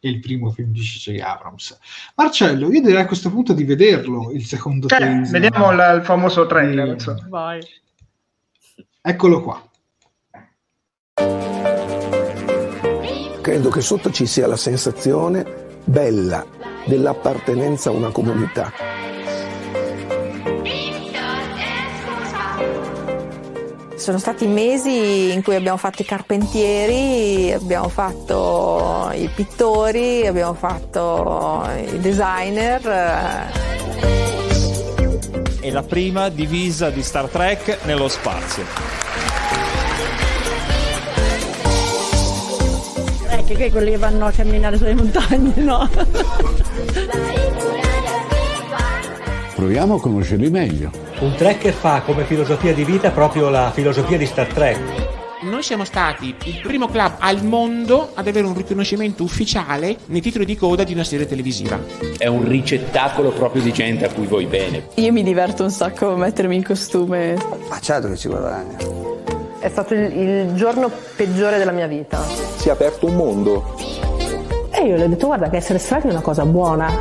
[0.00, 1.20] e il primo film di C.J.
[1.20, 1.78] Abrams.
[2.16, 5.40] Marcello, io direi a questo punto di vederlo, il secondo Cioè, teaser.
[5.40, 6.96] vediamo il, il famoso trailer.
[7.28, 7.60] Vai.
[9.00, 9.66] Eccolo qua.
[13.42, 16.46] Credo che sotto ci sia la sensazione bella
[16.86, 18.72] dell'appartenenza a una comunità.
[24.02, 31.64] Sono stati mesi in cui abbiamo fatto i carpentieri, abbiamo fatto i pittori, abbiamo fatto
[31.76, 32.82] i designer.
[35.60, 38.64] È la prima divisa di Star Trek nello spazio.
[43.30, 45.88] Eh, che, che quelli che vanno a camminare sulle montagne, no?
[49.54, 51.11] Proviamo a conoscerli meglio.
[51.22, 54.80] Un trekker fa come filosofia di vita proprio la filosofia di Star Trek.
[55.42, 60.44] Noi siamo stati il primo club al mondo ad avere un riconoscimento ufficiale nei titoli
[60.44, 61.78] di coda di una serie televisiva.
[62.18, 64.88] È un ricettacolo proprio di gente a cui vuoi bene.
[64.94, 67.36] Io mi diverto un sacco a mettermi in costume.
[67.68, 68.78] Ma certo che ci guadagna.
[69.60, 72.20] È stato il, il giorno peggiore della mia vita.
[72.56, 73.76] Si è aperto un mondo.
[74.72, 76.92] E io le ho detto guarda che essere strati è una cosa buona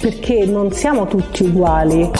[0.00, 2.10] perché non siamo tutti uguali.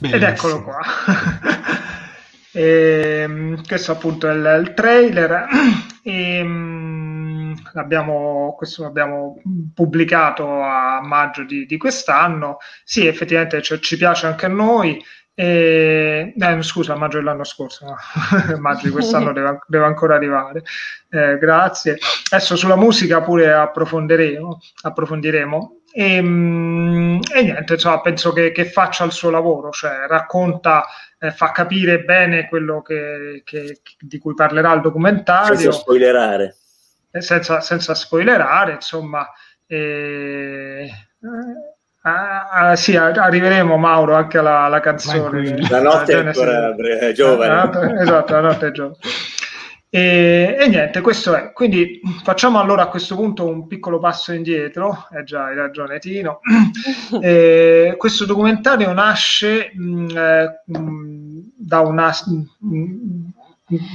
[0.00, 0.14] Benissimo.
[0.14, 0.80] Ed eccolo qua.
[2.52, 5.46] e, ehm, questo appunto è il, il trailer.
[6.02, 9.40] E, ehm, l'abbiamo, questo l'abbiamo
[9.74, 12.56] pubblicato a maggio di, di quest'anno.
[12.82, 15.04] Sì, effettivamente cioè, ci piace anche a noi.
[15.34, 17.96] E, eh, scusa, maggio dell'anno scorso, no?
[18.58, 20.62] maggio di quest'anno deve, deve ancora arrivare.
[21.10, 21.98] Eh, grazie.
[22.30, 24.60] Adesso sulla musica pure approfondiremo.
[24.82, 25.79] approfondiremo.
[25.92, 30.86] E, e niente, insomma, penso che, che, faccia il suo lavoro, cioè racconta,
[31.18, 35.56] eh, fa capire bene quello che, che, di cui parlerà il documentario.
[35.56, 36.56] Senza spoilerare.
[37.10, 39.28] Eh, senza, senza spoilerare, insomma.
[39.66, 40.90] Eh,
[42.02, 45.68] Ah, sì, arriveremo Mauro anche alla, alla canzone.
[45.68, 46.74] La notte è ancora
[47.12, 48.00] giovane.
[48.00, 48.96] Esatto, la notte è giovane.
[49.92, 51.52] E, e, niente, questo è.
[51.52, 55.08] Quindi facciamo allora a questo punto un piccolo passo indietro.
[55.12, 56.40] Eh già, hai ragione Tino.
[57.20, 62.12] e, questo documentario nasce mh, eh, mh, da una...
[62.58, 63.28] Mh,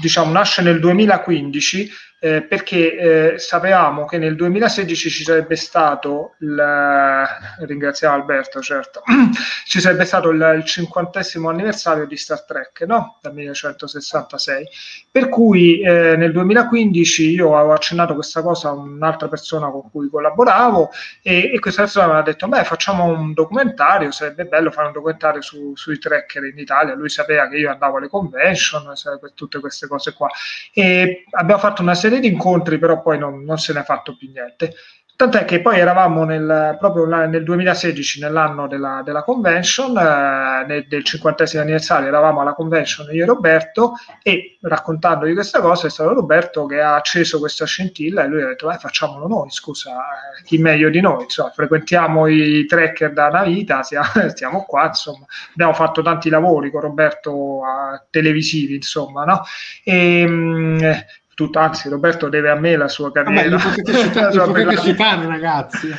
[0.01, 1.89] diciamo, nasce nel 2015
[2.25, 7.23] eh, perché eh, sapevamo che nel 2016 ci sarebbe stato il,
[7.59, 9.03] ringraziamo Alberto certo
[9.67, 13.19] ci sarebbe stato il, il cinquantesimo anniversario di Star Trek no?
[13.21, 14.67] dal 1966
[15.11, 20.09] per cui eh, nel 2015 io avevo accennato questa cosa a un'altra persona con cui
[20.09, 20.89] collaboravo
[21.21, 24.93] e, e questa persona mi ha detto beh facciamo un documentario sarebbe bello fare un
[24.93, 26.95] documentario su, sui tracker in Italia.
[26.95, 28.91] Lui sapeva che io andavo alle convention
[29.35, 30.29] tutte queste cose qua.
[30.73, 34.15] E abbiamo fatto una serie di incontri, però poi non, non se ne è fatto
[34.15, 34.73] più niente.
[35.17, 41.45] Tant'è che poi eravamo nel, proprio nel 2016, nell'anno della, della convention, eh, del 50
[41.61, 46.81] anniversario, eravamo alla convention io e Roberto e raccontando questa cosa è stato Roberto che
[46.81, 50.89] ha acceso questa scintilla e lui ha detto eh, facciamolo noi, scusa, eh, chi meglio
[50.89, 56.01] di noi, insomma, frequentiamo i tracker da una vita, siamo, stiamo qua, insomma, abbiamo fatto
[56.01, 57.63] tanti lavori con Roberto uh,
[58.09, 59.43] televisivi, insomma, no?
[59.81, 63.57] E, mh, tutto, anzi Roberto deve a me la sua carriera.
[63.57, 65.93] Vabbè, potete citare, potete citare ragazzi.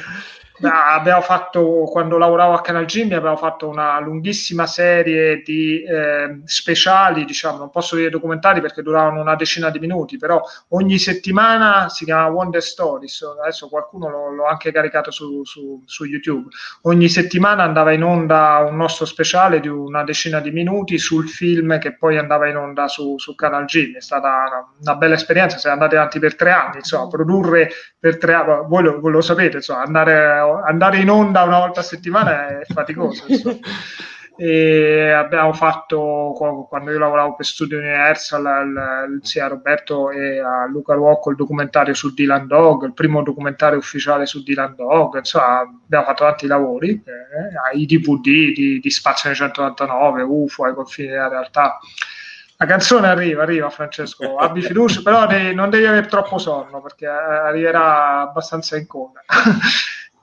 [0.63, 7.25] Abbiamo fatto quando lavoravo a Canal Jimmy abbiamo fatto una lunghissima serie di eh, speciali
[7.25, 12.05] diciamo non posso dire documentari perché duravano una decina di minuti però ogni settimana si
[12.05, 16.49] chiama Wonder Stories adesso qualcuno l'ho, l'ho anche caricato su, su, su, YouTube.
[16.83, 21.79] Ogni settimana andava in onda un nostro speciale di una decina di minuti sul film
[21.79, 25.59] che poi andava in onda su, su Canal Jimmy è stata una, una bella esperienza
[25.59, 29.57] siamo andati avanti per tre anni insomma produrre per tre anni voi lo, lo sapete
[29.57, 33.25] insomma andare andare in onda una volta a settimana è faticoso.
[34.39, 36.35] e abbiamo fatto
[36.69, 41.95] quando io lavoravo per Studio Universal sia a Roberto e a Luca Ruocco il documentario
[41.95, 46.91] su Dylan Dog il primo documentario ufficiale su Dylan Dog insomma abbiamo fatto tanti lavori
[46.91, 51.79] eh, ai DVD di, di Spazio 999 UFO ai confini della realtà
[52.59, 57.07] la canzone arriva, arriva Francesco, abbi fiducia, però devi, non devi avere troppo sonno perché
[57.07, 59.23] arriverà abbastanza in coda.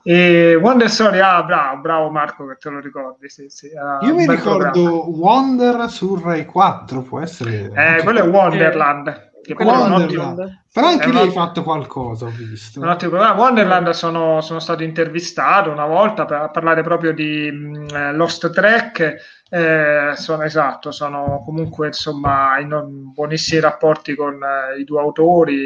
[0.06, 3.30] E Wonder Story, ah, bravo, bravo Marco che te lo ricordi.
[3.30, 3.70] Sì, sì,
[4.02, 5.16] Io mi ricordo programma.
[5.16, 7.72] Wonder su Rai 4, può essere.
[7.74, 9.32] Eh, quello è Wonderland.
[9.42, 10.64] Che Wonderland.
[10.70, 12.80] Però anche lì hai fatto qualcosa, ho visto.
[12.80, 13.40] Un ottimo programma.
[13.40, 19.43] Wonderland sono, sono stato intervistato una volta per parlare proprio di mh, mm, Lost Track
[19.54, 25.56] eh, sono esatto, sono comunque insomma in buonissimi rapporti con eh, i due autori,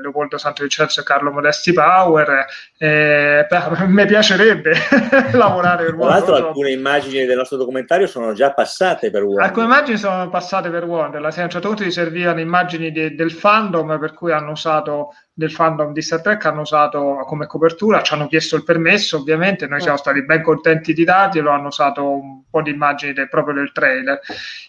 [0.00, 2.46] Leopoldo Santo Vincenzo e Carlo Modesti Power.
[2.78, 4.72] Eh, a me piacerebbe
[5.32, 6.22] lavorare per Wonder.
[6.22, 9.44] Tra l'altro, alcune immagini del nostro documentario sono già passate per Wonder.
[9.44, 11.22] Alcune immagini sono passate per Wonder.
[11.22, 15.50] A un certo punto ti servivano immagini del del fandom, per cui hanno usato del
[15.50, 19.80] fandom di Star Trek hanno usato come copertura, ci hanno chiesto il permesso ovviamente, noi
[19.80, 23.72] siamo stati ben contenti di darglielo, hanno usato un po' di immagini del, proprio del
[23.72, 24.20] trailer.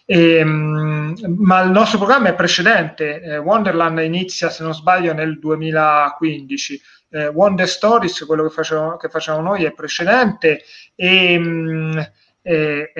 [0.04, 5.38] E, um, ma il nostro programma è precedente, eh, Wonderland inizia se non sbaglio nel
[5.38, 6.82] 2015.
[7.10, 10.62] Eh, Wonder Stories, quello che facciamo, che facciamo noi, è precedente
[10.96, 12.04] e, um,
[12.42, 12.92] eh,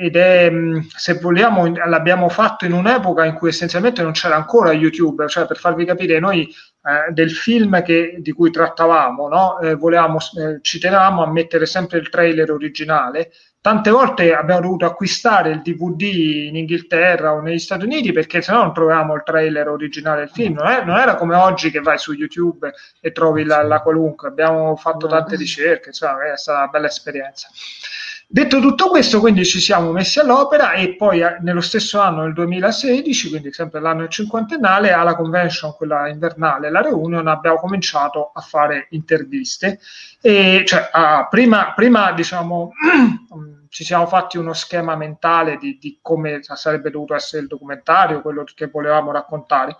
[0.00, 0.50] ed è,
[0.96, 5.58] se vogliamo, l'abbiamo fatto in un'epoca in cui essenzialmente non c'era ancora YouTube, cioè per
[5.58, 6.50] farvi capire, noi
[6.80, 9.58] eh, del film che, di cui trattavamo, no?
[9.58, 13.30] eh, volevamo, eh, ci tenevamo a mettere sempre il trailer originale.
[13.60, 18.52] Tante volte abbiamo dovuto acquistare il DVD in Inghilterra o negli Stati Uniti perché se
[18.52, 20.54] no non trovavamo il trailer originale del film.
[20.54, 24.28] Non, è, non, era come oggi che vai su YouTube e trovi la, la qualunque.
[24.28, 27.48] Abbiamo fatto tante ricerche, insomma, è stata una bella esperienza.
[28.30, 32.34] Detto tutto questo, quindi ci siamo messi all'opera e poi eh, nello stesso anno, nel
[32.34, 38.88] 2016, quindi sempre l'anno cinquantennale, alla convention, quella invernale, la Reunion, abbiamo cominciato a fare
[38.90, 39.80] interviste.
[40.20, 42.72] E, cioè, ah, prima, prima, diciamo,
[43.70, 48.44] ci siamo fatti uno schema mentale di, di come sarebbe dovuto essere il documentario, quello
[48.44, 49.78] che volevamo raccontare.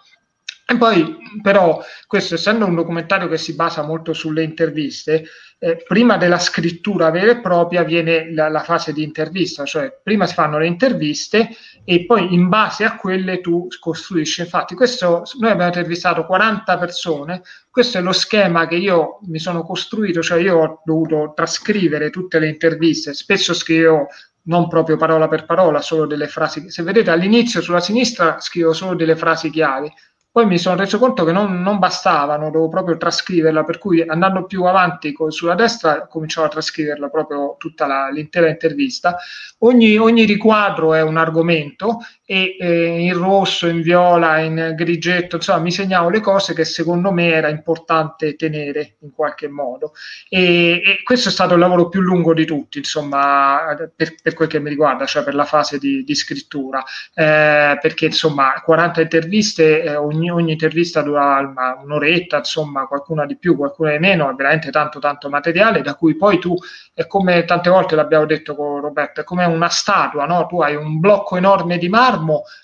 [0.70, 5.24] E poi, però, questo essendo un documentario che si basa molto sulle interviste,
[5.58, 10.26] eh, prima della scrittura vera e propria viene la, la, fase di intervista, cioè prima
[10.26, 11.48] si fanno le interviste
[11.84, 14.42] e poi in base a quelle tu costruisci.
[14.42, 17.40] Infatti, questo, noi abbiamo intervistato 40 persone,
[17.70, 22.38] questo è lo schema che io mi sono costruito, cioè io ho dovuto trascrivere tutte
[22.38, 24.08] le interviste, spesso scrivo
[24.42, 26.70] non proprio parola per parola, solo delle frasi.
[26.70, 29.90] Se vedete all'inizio sulla sinistra scrivo solo delle frasi chiavi,
[30.38, 34.44] poi mi sono reso conto che non, non bastavano, dovevo proprio trascriverla, per cui andando
[34.44, 39.16] più avanti con, sulla destra cominciavo a trascriverla proprio tutta la, l'intera intervista.
[39.58, 41.98] Ogni, ogni, riquadro è un argomento
[42.30, 47.10] e eh, in rosso, in viola, in grigetto, insomma mi segnavo le cose che secondo
[47.10, 49.94] me era importante tenere in qualche modo.
[50.28, 54.46] E, e questo è stato il lavoro più lungo di tutti, insomma, per, per quel
[54.46, 59.82] che mi riguarda, cioè per la fase di, di scrittura, eh, perché insomma 40 interviste,
[59.82, 64.70] eh, ogni ogni, intervista dura un'oretta, insomma, qualcuna di più, qualcuna di meno, è veramente
[64.70, 66.54] tanto tanto materiale, da cui poi tu,
[66.92, 70.44] è come tante volte l'abbiamo detto con Roberto, è come una statua, no?
[70.46, 72.16] Tu hai un blocco enorme di marmo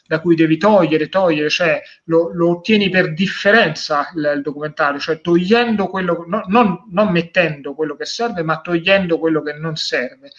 [0.06, 5.20] da cui devi togliere, togliere, cioè lo, lo ottieni per differenza il, il, documentario, cioè
[5.20, 10.30] togliendo quello, no, non, non mettendo quello che serve, ma togliendo quello che non serve.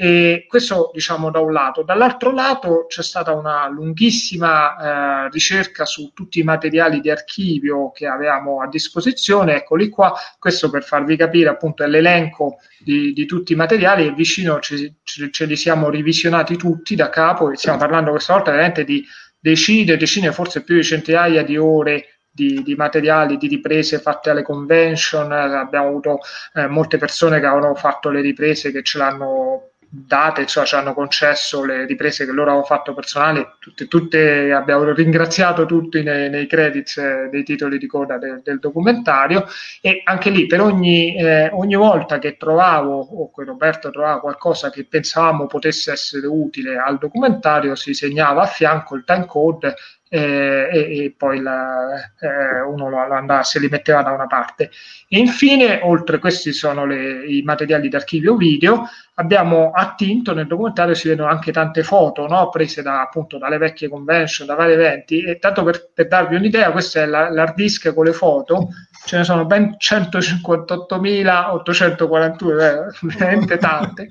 [0.00, 1.82] E questo diciamo da un lato.
[1.82, 8.06] Dall'altro lato c'è stata una lunghissima eh, ricerca su tutti i materiali di archivio che
[8.06, 9.56] avevamo a disposizione.
[9.56, 14.12] Eccoli qua, questo per farvi capire appunto è l'elenco di, di tutti i materiali e
[14.12, 18.52] vicino ce, ce, ce, li siamo revisionati tutti da capo e stiamo parlando questa volta
[18.52, 19.04] veramente di
[19.40, 24.44] decine, decine, forse più di centinaia di ore di, di, materiali, di riprese fatte alle
[24.44, 26.18] convention, abbiamo avuto
[26.54, 30.92] eh, molte persone che avevano fatto le riprese che ce l'hanno date, cioè ci hanno
[30.92, 36.46] concesso le riprese che loro avevano fatto personali, tutte, tutte abbiamo ringraziato tutti nei, nei
[36.46, 39.46] credits eh, dei titoli di coda de, del documentario
[39.80, 44.68] e anche lì per ogni, eh, ogni volta che trovavo o che Roberto trovava qualcosa
[44.68, 49.74] che pensavamo potesse essere utile al documentario si segnava a fianco il time code
[50.08, 54.26] eh, e, e, poi la, eh, uno lo, lo andava, se li metteva da una
[54.26, 54.70] parte.
[55.08, 61.08] E infine, oltre questi sono le, i materiali d'archivio video, abbiamo attinto nel documentario si
[61.08, 62.50] vedono anche tante foto no?
[62.50, 66.70] prese da, appunto dalle vecchie convention, da vari eventi e tanto per, per darvi un'idea,
[66.70, 68.68] questo è la, l'hard disk con le foto,
[69.04, 74.08] ce ne sono ben 158.841, eh, veramente tante.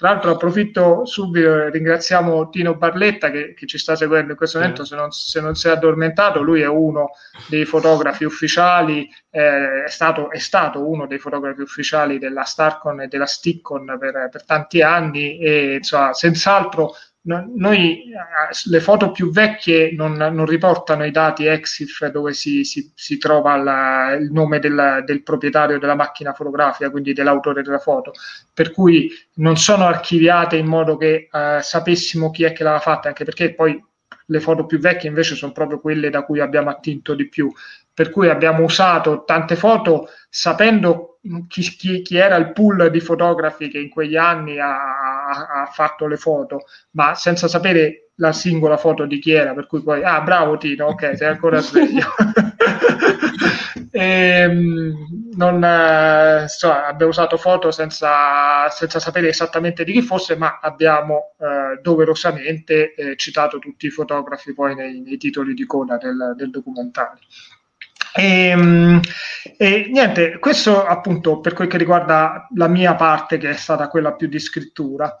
[0.00, 4.58] Tra l'altro approfitto subito e ringraziamo Tino Barletta che, che, ci sta seguendo in questo
[4.58, 7.10] momento, se non, se non, si è addormentato, lui è uno
[7.48, 13.08] dei fotografi ufficiali, eh, è, stato, è, stato, uno dei fotografi ufficiali della Starcon e
[13.08, 18.16] della Stickon per, per tanti anni e insomma, senz'altro noi eh,
[18.64, 23.56] le foto più vecchie non, non riportano i dati EXIF dove si, si, si trova
[23.56, 28.12] la, il nome del, del, proprietario della macchina fotografica, quindi dell'autore della foto,
[28.54, 33.08] per cui non sono archiviate in modo che eh, sapessimo chi è che l'aveva fatta,
[33.08, 33.82] anche perché poi
[34.26, 37.52] le foto più vecchie invece sono proprio quelle da cui abbiamo attinto di più,
[37.92, 41.09] per cui abbiamo usato tante foto sapendo
[41.48, 46.06] chi, chi, chi, era il pool di fotografi che in quegli anni ha, ha, fatto
[46.06, 50.20] le foto, ma senza sapere la singola foto di chi era, per cui poi, ah
[50.22, 52.06] bravo Tino, ok, sei ancora sveglio.
[53.90, 54.94] e, ehm,
[55.36, 61.34] non, eh, insomma, abbiamo usato foto senza, senza, sapere esattamente di chi fosse, ma abbiamo
[61.38, 66.50] eh, doverosamente eh, citato tutti i fotografi poi nei, nei titoli di coda del, del
[66.50, 67.20] documentario.
[68.14, 69.00] E, ehm,
[69.56, 74.14] e, niente, questo appunto per quel che riguarda la mia parte, che è stata quella
[74.14, 75.16] più di scrittura.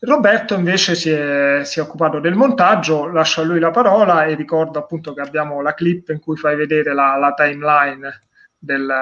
[0.00, 4.34] Roberto invece si è, si è, occupato del montaggio, lascio a lui la parola e
[4.34, 8.22] ricordo appunto che abbiamo la clip in cui fai vedere la, la timeline
[8.58, 8.92] del,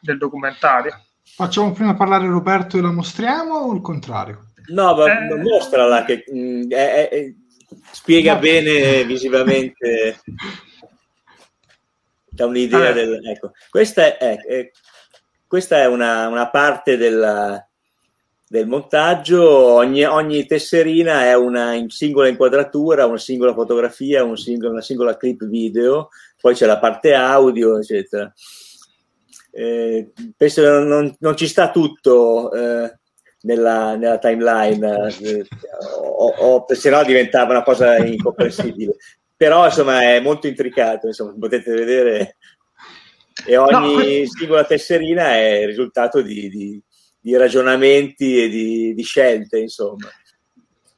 [0.00, 0.98] del, documentario.
[1.22, 4.48] Facciamo prima parlare Roberto e la mostriamo o il contrario?
[4.72, 5.36] No, ma eh...
[5.36, 7.34] mostrala che mh, mm, è, è,
[7.92, 8.40] spiega no.
[8.40, 10.20] bene visivamente
[12.32, 12.92] da un'idea ah.
[12.92, 13.20] del...
[13.26, 14.70] Ecco, questa è, è,
[15.46, 17.64] questa è una, una parte della,
[18.48, 24.72] del montaggio, ogni, ogni, tesserina è una in singola inquadratura, una singola fotografia, un singolo,
[24.72, 26.08] una singola clip video,
[26.40, 28.32] poi c'è la parte audio, eccetera.
[29.54, 32.98] Eh, penso che non, non, non, ci sta tutto eh,
[33.42, 35.46] nella, nella, timeline, eh,
[36.00, 38.96] o, o, se no diventava una cosa incomprensibile
[39.42, 42.36] però insomma è molto intricato, insomma, potete vedere
[43.44, 46.80] e ogni no, singola tesserina è il risultato di, di,
[47.18, 50.08] di ragionamenti e di, di, scelte, insomma.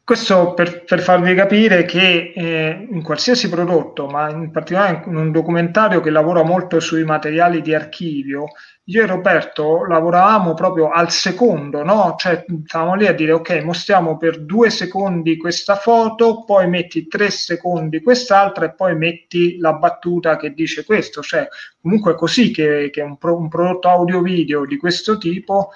[0.05, 5.32] Questo per, per farvi capire che eh, in qualsiasi prodotto, ma in particolare in un
[5.32, 8.45] documentario che lavora molto sui materiali di archivio,
[8.87, 12.16] io e Roberto lavoravamo proprio al secondo, no?
[12.18, 17.30] Cioè stavamo lì a dire ok, mostriamo per due secondi questa foto, poi metti tre
[17.30, 21.22] secondi quest'altra e poi metti la battuta che dice questo.
[21.22, 21.49] Cioè,
[21.80, 25.70] comunque è così che, che un, pro, un prodotto audio-video di questo tipo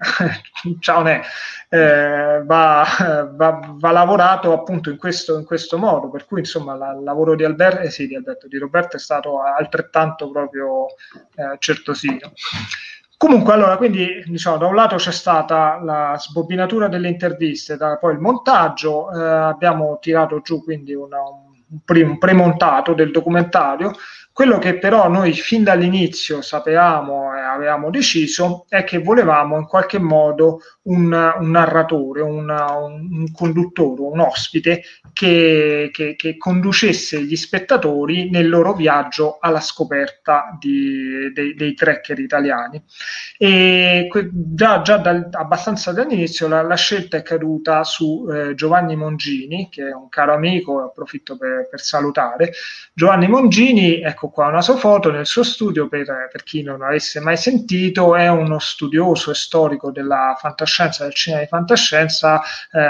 [0.80, 1.22] ciao Ne,
[1.68, 2.86] eh, va,
[3.32, 7.34] va, va, lavorato appunto in questo, in questo, modo, per cui insomma la, il lavoro
[7.34, 12.32] di Alberto, eh sì, di, Alberto, di Roberto è stato altrettanto proprio eh, certosino.
[13.16, 18.14] Comunque, allora, quindi diciamo, da un lato c'è stata la sbobinatura delle interviste, da, poi
[18.14, 23.92] il montaggio, eh, abbiamo tirato giù quindi una, un, pre, un premontato del documentario
[24.32, 29.98] quello che però noi fin dall'inizio sapevamo e avevamo deciso è che volevamo in qualche
[29.98, 38.30] modo un, un narratore, un, un, conduttore, un ospite che, che, che, conducesse gli spettatori
[38.30, 42.82] nel loro viaggio alla scoperta di, dei, dei trekker italiani.
[43.36, 49.68] E già, già dal, abbastanza dall'inizio la, la, scelta è caduta su eh, Giovanni Mongini,
[49.70, 52.52] che è un caro amico, approfitto per, per salutare.
[52.94, 57.20] Giovanni Mongini, ecco qua una sua foto nel suo studio, per, per chi non avesse
[57.20, 62.80] mai sentito, è uno studioso e storico della fantascienza, del cinema di fantascienza, eh,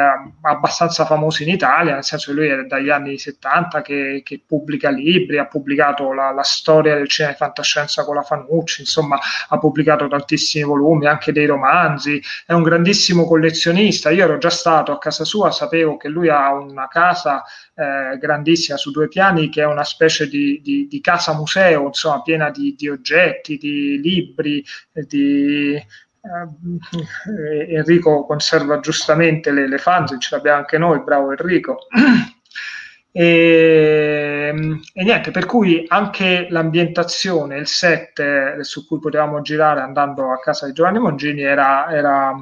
[0.43, 4.91] abbastanza famoso in Italia, nel senso che lui è dagli anni 70 che, che pubblica
[4.91, 9.17] libri, ha pubblicato la, la, storia del cinema di fantascienza con la Fanucci, insomma
[9.49, 14.91] ha pubblicato tantissimi volumi, anche dei romanzi, è un grandissimo collezionista, io ero già stato
[14.91, 17.45] a casa sua, sapevo che lui ha una casa
[17.81, 22.23] eh, grandissima su due piani che è una specie di, di, di casa museo, insomma,
[22.23, 24.63] piena di, di oggetti, di libri,
[24.93, 31.87] di, eh, Enrico conserva giustamente le, le fanzine, ce l'abbiamo anche noi, bravo Enrico.
[33.13, 34.55] E,
[34.93, 40.39] e, niente, per cui anche l'ambientazione, il set eh, su cui potevamo girare andando a
[40.39, 42.33] casa di Giovanni Mongini era, era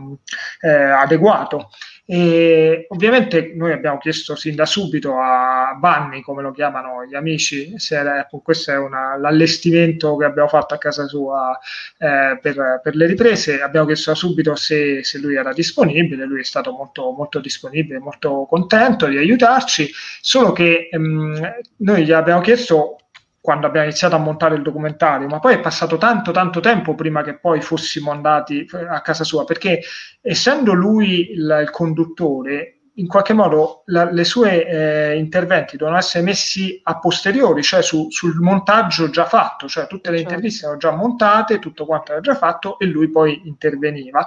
[0.61, 1.71] eh, adeguato.
[2.11, 7.79] E ovviamente noi abbiamo chiesto sin da subito a Vanni, come lo chiamano gli amici,
[7.79, 11.59] se era, ecco, questo è una, l'allestimento che abbiamo fatto a casa sua
[11.99, 16.45] eh, per, per, le riprese, abbiamo chiesto subito se, se, lui era disponibile, lui è
[16.45, 19.91] stato molto, molto disponibile, molto contento di aiutarci,
[20.23, 23.01] solo che ehm, noi gli abbiamo chiesto
[23.49, 27.23] quando abbiamo iniziato a montare il documentario, ma poi è passato tanto tanto tempo prima
[27.23, 29.81] che poi fossimo andati a casa sua, perché
[30.21, 36.25] essendo lui il, il conduttore, in qualche modo la, le sue eh, interventi devono essere
[36.25, 40.33] messi a posteriori, cioè su, sul montaggio già fatto, cioè tutte le certo.
[40.33, 44.27] interviste erano già montate, tutto quanto era già fatto e lui poi interveniva.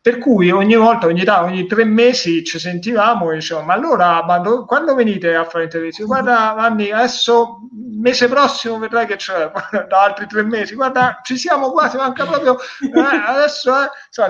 [0.00, 4.38] Per cui ogni volta, ogni, ogni tre mesi ci sentivamo e dicevamo, ma allora ma
[4.38, 6.04] do, quando venite a fare interviste?
[6.04, 7.58] Guarda Vanni, adesso
[7.98, 9.50] mese prossimo vedrai che c'è,
[9.88, 14.22] da altri tre mesi, guarda ci siamo quasi, manca proprio, eh, adesso eh, so,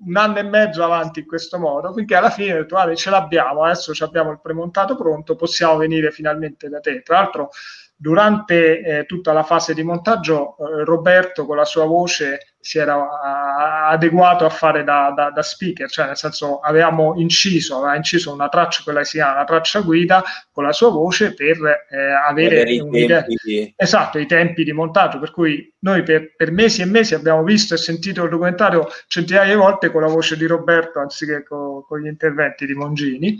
[0.00, 3.10] un anno e mezzo avanti in questo modo, finché alla fine ho detto, guarda, ce
[3.10, 7.02] l'abbiamo, adesso abbiamo il premontato pronto, possiamo venire finalmente da te.
[7.02, 7.50] Tra l'altro,
[7.96, 13.88] durante eh, tutta la fase di montaggio, eh, Roberto con la sua voce si era
[13.88, 18.50] adeguato a fare da, da, da, speaker, cioè nel senso avevamo inciso, aveva inciso una
[18.50, 21.56] traccia, quella che si chiama una traccia guida con la sua voce per
[21.88, 21.96] eh,
[22.28, 23.72] avere i tempi.
[23.74, 27.72] Esatto, i tempi di montaggio, per cui noi per, per, mesi e mesi abbiamo visto
[27.72, 32.00] e sentito il documentario centinaia di volte con la voce di Roberto anziché con, con
[32.00, 33.38] gli interventi di Mongini.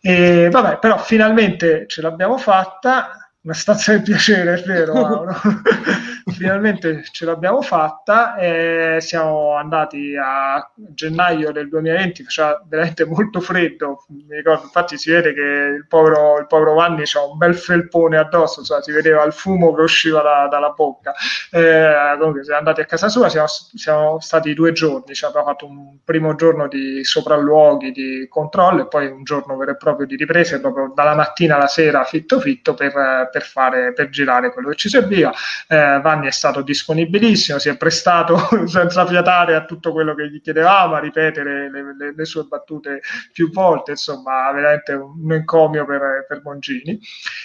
[0.00, 5.34] E vabbè, però finalmente ce l'abbiamo fatta una stanza di piacere, è vero, Mauro.
[6.30, 14.04] Finalmente ce l'abbiamo fatta e siamo andati a gennaio del 2020, faceva veramente molto freddo,
[14.08, 18.18] mi ricordo, infatti si vede che il povero, il povero Vanni ha un bel felpone
[18.18, 21.12] addosso, cioè, si vedeva il fumo che usciva da, dalla bocca.
[21.50, 25.66] Eh, comunque siamo andati a casa sua, siamo, siamo stati due giorni, cioè abbiamo fatto
[25.66, 30.16] un primo giorno di sopralluoghi, di controllo e poi un giorno vero e proprio di
[30.16, 34.76] riprese, proprio dalla mattina alla sera fitto fitto per per, fare, per girare quello che
[34.76, 35.32] ci serviva.
[35.68, 40.40] Eh, Vanni è stato disponibilissimo, si è prestato senza fiatare a tutto quello che gli
[40.40, 43.00] chiedevamo, a ripetere le, le, le sue battute
[43.32, 46.98] più volte, insomma, veramente un encomio per, per Mongini.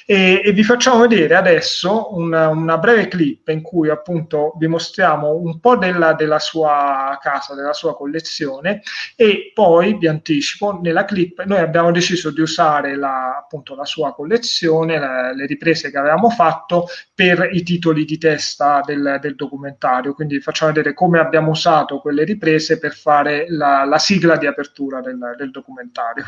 [0.06, 5.36] E, e, vi facciamo vedere adesso una, una, breve clip in cui appunto vi mostriamo
[5.36, 8.82] un po' della, della sua casa, della sua collezione
[9.16, 14.14] e poi vi anticipo, nella clip noi abbiamo deciso di usare la, appunto la sua
[14.14, 19.36] collezione, le, le riprese riprese che avevamo fatto per i titoli di testa del, del
[19.36, 20.14] documentario.
[20.14, 25.02] Quindi facciamo vedere come abbiamo usato quelle riprese per fare la, la sigla di apertura
[25.02, 26.26] del, del documentario.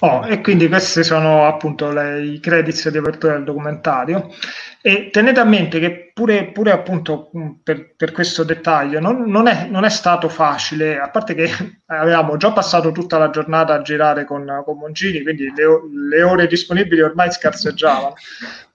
[0.00, 4.32] Oh, e quindi questi sono appunto le, i credits di apertura del documentario.
[4.80, 7.30] E tenete a mente che pure, pure appunto
[7.64, 11.50] per, per, questo dettaglio non, non, è, non, è, stato facile, a parte che
[11.86, 15.64] avevamo già passato tutta la giornata a girare con, con Mongini, quindi le,
[16.08, 18.14] le ore disponibili ormai scarseggiavano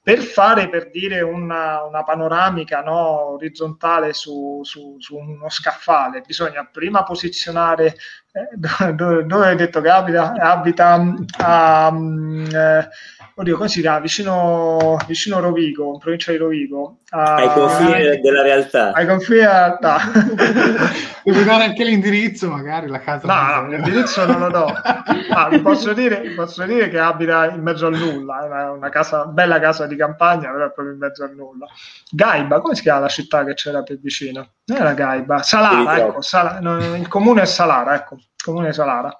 [0.04, 6.68] per fare, per dire, una, una panoramica no, orizzontale su, su, su, uno scaffale, bisogna
[6.70, 7.95] prima posizionare
[8.34, 8.49] eh,
[8.93, 11.01] dove, dove hai detto che abita, abita
[11.38, 12.89] a, um, eh,
[13.36, 13.99] oddio, come si chiama?
[13.99, 16.99] Vicino, vicino Rovigo, in provincia di Rovigo.
[17.09, 18.91] A, ai confini della realtà.
[18.93, 19.99] Ai confini della realtà.
[21.23, 23.27] Devi dare anche l'indirizzo, magari, la casa.
[23.27, 24.73] No, no l'indirizzo non lo do.
[25.36, 29.25] Ah, vi, posso dire, posso dire che abita in mezzo al nulla, è una, casa,
[29.25, 31.65] bella casa di campagna, però è proprio in mezzo al nulla.
[32.11, 34.49] Gaiba, come si chiama la città che c'era più vicino?
[34.65, 39.17] Non era Gaiba, Salara, ecco, Sala, no, il comune è Salara, ecco, il comune Salara.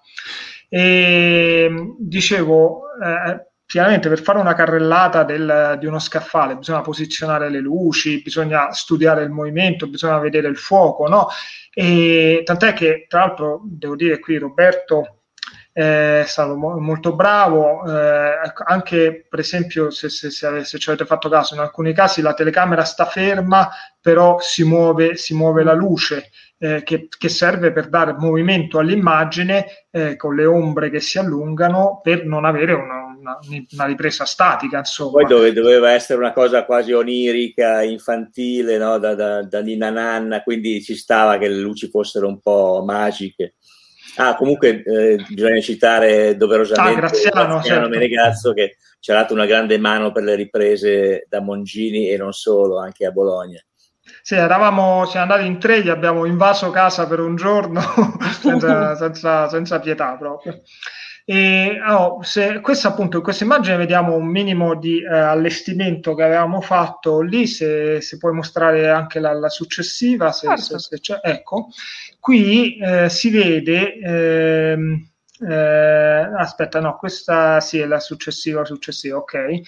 [0.70, 7.58] E dicevo, eh, chiaramente per fare una carrellata del, di uno scaffale bisogna posizionare le
[7.58, 11.28] luci, bisogna studiare il movimento, bisogna vedere il fuoco, no?
[11.74, 15.22] E tant'è che, tra l'altro, devo dire qui Roberto
[15.72, 21.08] è stato mo- molto bravo, eh, anche per esempio se, se, se, se, ci avete
[21.08, 25.74] fatto caso, in alcuni casi la telecamera sta ferma, però si muove, si muove la
[25.74, 31.18] luce eh, che, che, serve per dare movimento all'immagine eh, con le ombre che si
[31.18, 34.80] allungano per non avere una, una, una ripresa statica.
[34.80, 35.12] Insomma.
[35.12, 38.98] Poi dove, doveva essere una cosa quasi onirica, infantile, no?
[39.00, 43.56] da, da, da Nina Nanna, quindi ci stava che le luci fossero un po' magiche.
[44.18, 47.90] Ah, comunque eh, bisogna citare doverosamente ah, Graziano, Graziano certo.
[47.90, 52.32] Menegazzo che ci ha dato una grande mano per le riprese da Mongini e non
[52.32, 53.60] solo, anche a Bologna.
[54.22, 57.82] Sì, eravamo, siamo andati in tre, gli abbiamo invaso casa per un giorno
[58.40, 60.62] senza, senza, senza pietà proprio.
[61.26, 66.24] E oh, se, questa appunto in questa immagine vediamo un minimo di eh, allestimento che
[66.24, 70.80] avevamo fatto lì, se, se puoi mostrare anche la, la successiva, se, Certo.
[70.80, 71.68] se- ecco,
[72.20, 75.08] qui eh, si vede, ehm,
[75.50, 79.34] eh, aspetta, no, questa sì è la successiva, successiva, ok.
[79.34, 79.62] Eh,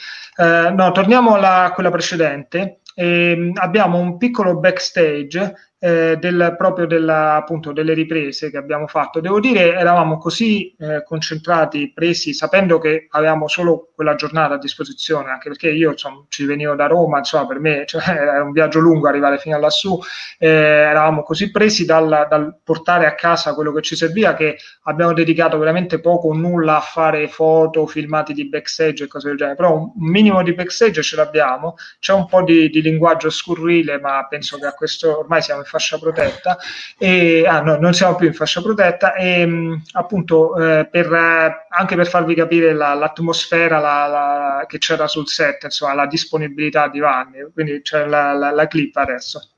[0.75, 2.81] no, torniamo alla quella precedente.
[2.95, 5.53] Ehm, abbiamo un piccolo backstage
[5.85, 9.19] eh, del, proprio della, appunto, delle riprese che abbiamo fatto.
[9.19, 15.29] Devo dire, eravamo così eh, concentrati, presi, sapendo che avevamo solo quella giornata a disposizione,
[15.29, 18.79] anche perché io insomma, ci venivo da Roma, insomma, per me cioè, era un viaggio
[18.79, 19.99] lungo arrivare fino a lassù,
[20.39, 25.13] eh, eravamo così presi dal, dal portare a casa quello che ci serviva che abbiamo
[25.13, 29.55] dedicato veramente poco o nulla a fare foto, filmati di backstage e cose del genere,
[29.55, 34.25] però un minimo di backstage ce l'abbiamo, c'è un po' di, di linguaggio scurrile, ma
[34.27, 36.57] penso che a questo ormai siamo in fascia protetta,
[36.97, 41.65] e, ah, no, non siamo più in fascia protetta, e mh, appunto eh, per, eh,
[41.69, 46.87] anche per farvi capire la- l'atmosfera la- la- che c'era sul set, insomma, la disponibilità
[46.87, 49.49] di Vanni, quindi c'è la, la- la clip adesso.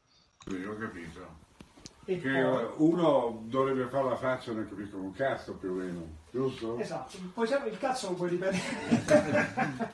[0.48, 1.26] Sì, ho capito.
[2.08, 2.30] Che
[2.78, 6.80] uno dovrebbe fare la faccia non capisco un cazzo più o meno, giusto?
[6.80, 8.62] Esatto, poi sempre il cazzo lo puoi ripetere.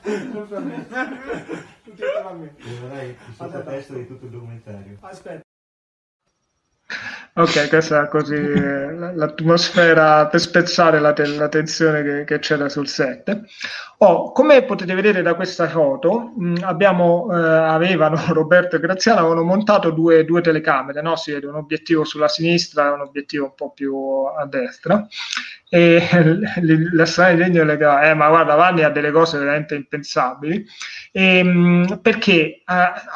[0.00, 2.54] Tutti a me.
[2.80, 4.96] Vorrei il sottotesto di tutto il documentario.
[5.00, 5.43] Aspetta.
[7.36, 12.86] Ok, questa è così l'atmosfera per spezzare la, te- la tensione che, che c'era sul
[12.86, 13.40] set.
[13.98, 19.42] Oh, come potete vedere da questa foto, mh, abbiamo, eh, avevano Roberto e Graziano avevano
[19.42, 21.16] montato due, due telecamere, no?
[21.16, 23.96] Si vede un obiettivo sulla sinistra e un obiettivo un po' più
[24.38, 25.04] a destra.
[25.68, 25.98] E
[26.60, 29.74] l- la strada di legno le diceva, eh, ma guarda, Vanni ha delle cose veramente
[29.74, 30.64] impensabili.
[31.12, 32.62] Ehm, perché eh,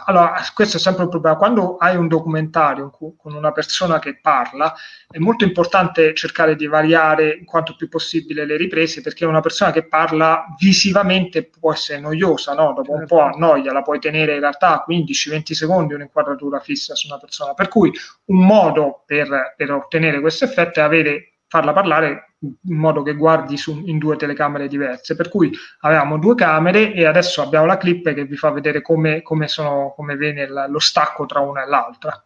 [0.06, 1.36] allora, questo è sempre un problema.
[1.36, 3.57] Quando hai un documentario cu- con una persona
[3.98, 4.74] che parla,
[5.10, 9.86] è molto importante cercare di variare quanto più possibile le riprese, perché una persona che
[9.86, 12.72] parla visivamente può essere noiosa, no?
[12.74, 17.18] Dopo un po' annoia, la puoi tenere in realtà 15-20 secondi un'inquadratura fissa su una
[17.18, 17.54] persona.
[17.54, 17.92] Per cui
[18.26, 23.56] un modo per, per ottenere questo effetto è avere farla parlare in modo che guardi
[23.56, 25.16] su, in due telecamere diverse.
[25.16, 25.50] Per cui
[25.80, 29.92] avevamo due camere e adesso abbiamo la clip che vi fa vedere come, come, sono,
[29.96, 32.22] come viene lo stacco tra una e l'altra.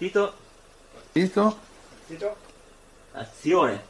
[0.00, 0.34] Tito,
[1.12, 1.58] Tito?
[3.12, 3.84] azione.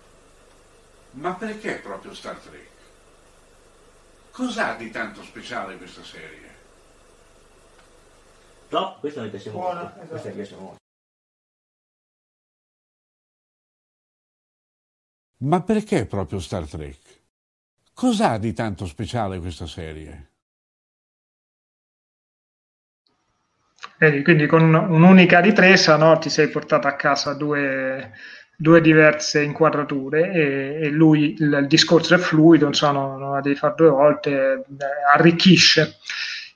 [1.13, 2.69] Ma perché proprio Star Trek?
[4.33, 6.49] Cos'ha di tanto speciale questa serie?
[8.71, 9.95] No, questo mi piace Buona, molto.
[9.99, 10.09] esatto.
[10.09, 10.79] Questo mi piace molto.
[15.45, 17.23] Ma perché proprio Star Trek?
[17.95, 20.30] Cos'ha di tanto speciale questa serie?
[23.99, 28.13] Vedi, quindi con un'unica ripresa no, ti sei portato a casa due,
[28.57, 33.41] due diverse inquadrature e, e lui il, il discorso è fluido, insomma, non, non la
[33.41, 34.65] devi fare due volte, eh,
[35.15, 35.97] arricchisce.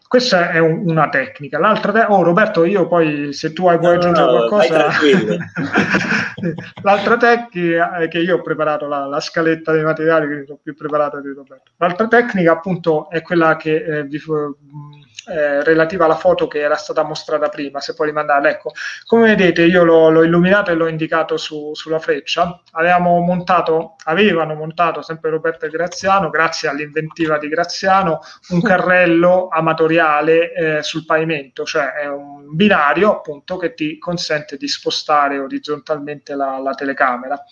[0.07, 1.59] Questa è un- una tecnica.
[1.59, 4.89] L'altra, te- oh Roberto, io poi se tu hai, vuoi No, aggiungere no, qualcosa,
[6.83, 10.75] l'altra tecnica è che io ho preparato la, la scaletta dei materiali, quindi sono più
[10.75, 11.73] preparato di Roberto.
[11.79, 16.77] L'altra tecnica, appunto, è quella che eh, vi mh, eh, relativa alla foto che era
[16.77, 18.51] stata mostrata prima, se puoi rimandarla.
[18.51, 18.73] Ecco,
[19.07, 22.61] come vedete, io l'ho, l'ho illuminato e l'ho indicato su- sulla freccia.
[22.73, 28.21] Avevamo montato, avevano montato sempre Roberto e Graziano, grazie all'inventiva di Graziano,
[28.51, 34.69] un carrello amatoriale eh, sul pavimento, cioè è un binario appunto che ti consente di
[34.69, 37.43] spostare orizzontalmente la, la telecamera.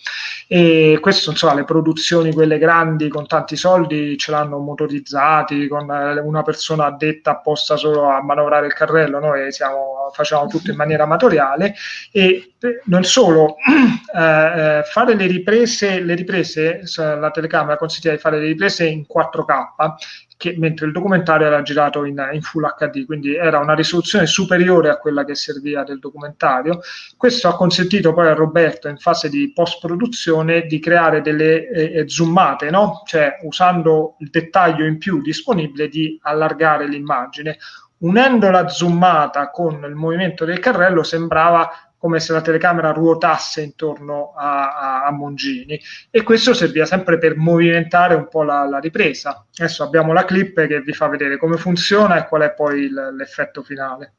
[0.47, 6.19] E questo, insomma, le produzioni, quelle grandi con tanti soldi, ce l'hanno motorizzati con eh,
[6.19, 9.19] una persona addetta apposta solo a manovrare il carrello.
[9.19, 11.75] Noi siamo, facciamo tutto in maniera amatoriale
[12.11, 13.55] e eh, non solo,
[14.15, 18.85] eh, eh, fare le riprese, le riprese, se la telecamera consentiva di fare le riprese
[18.85, 19.95] in 4K,
[20.43, 24.89] che, mentre il documentario era girato in, in Full HD, quindi era una risoluzione superiore
[24.89, 26.81] a quella che serviva del documentario.
[27.15, 32.09] Questo ha consentito poi a Roberto in fase di post-produzione di creare delle eh, eh,
[32.09, 33.03] zoomate, no?
[33.05, 37.57] cioè usando il dettaglio in più disponibile di allargare l'immagine.
[37.99, 44.33] Unendo la zoomata con il movimento del carrello sembrava come se la telecamera ruotasse intorno
[44.35, 45.79] a, a- a Mongini
[46.11, 49.45] e questo serviva sempre per movimentare un po' la, la ripresa.
[49.57, 53.13] Adesso abbiamo la clip che vi fa vedere come funziona e qual è poi il-
[53.15, 54.15] l'effetto finale.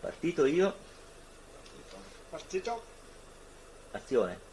[0.00, 0.74] Partito io,
[2.28, 2.82] Partito?
[3.92, 4.45] azione.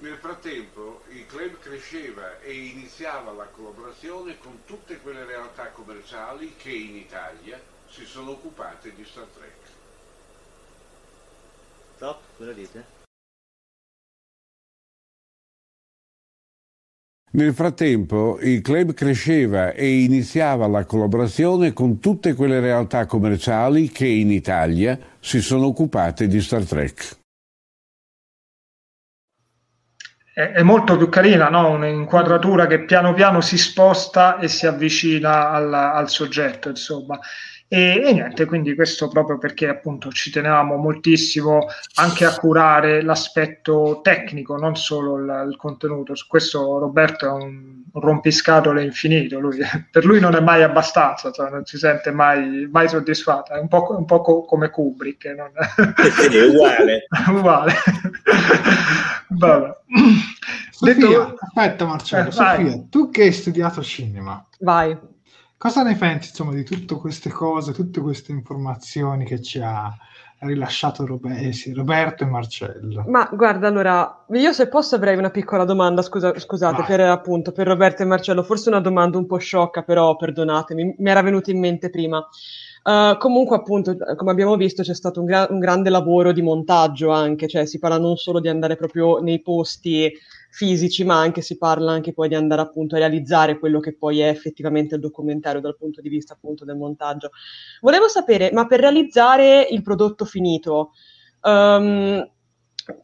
[0.00, 6.70] Nel frattempo il club cresceva e iniziava la collaborazione con tutte quelle realtà commerciali che
[6.70, 9.56] in Italia si sono occupate di Star Trek.
[11.96, 12.96] Stop, cosa dite?
[17.32, 24.06] Nel frattempo il club cresceva e iniziava la collaborazione con tutte quelle realtà commerciali che
[24.06, 27.18] in Italia si sono occupate di Star Trek.
[30.38, 31.68] È, è molto più carina, no?
[31.70, 37.18] un'inquadratura che piano piano si sposta e si avvicina al, al soggetto, insomma.
[37.66, 41.66] E, e, niente, quindi questo proprio perché appunto ci tenevamo moltissimo
[41.96, 46.14] anche a curare l'aspetto tecnico, non solo il, il contenuto.
[46.14, 49.58] Su questo Roberto è un, un rompiscatole infinito, lui,
[49.90, 53.68] per lui non è mai abbastanza, cioè non si sente mai, mai soddisfatto, è un
[53.68, 55.24] po', un po co- come Kubrick.
[55.26, 55.50] Non...
[55.96, 57.06] È uguale.
[57.28, 57.72] uguale.
[59.28, 59.76] Vabbè.
[60.70, 62.32] Sofia, Detto- aspetta Marcello, Eh.
[62.32, 64.96] Sofia, tu che hai studiato cinema, Vai.
[65.56, 69.92] cosa ne pensi insomma di tutte queste cose, tutte queste informazioni che ci ha
[70.46, 73.04] rilasciato Robe- eh sì, Roberto e Marcello?
[73.08, 76.86] Ma guarda, allora, io se posso avrei una piccola domanda, scusa- scusate, Vai.
[76.86, 81.10] per appunto, per Roberto e Marcello, forse una domanda un po' sciocca, però perdonatemi, mi
[81.10, 82.24] era venuta in mente prima.
[82.84, 87.10] Eh, comunque, appunto, come abbiamo visto, c'è stato un, gra- un grande lavoro di montaggio
[87.10, 90.10] anche, cioè si parla non solo di andare proprio nei posti
[90.50, 94.20] fisici, ma anche si parla anche poi di andare appunto a realizzare quello che poi
[94.20, 97.30] è effettivamente il documentario dal punto di vista appunto del montaggio.
[97.80, 100.92] Volevo sapere, ma per realizzare il prodotto finito,
[101.42, 102.30] ehm,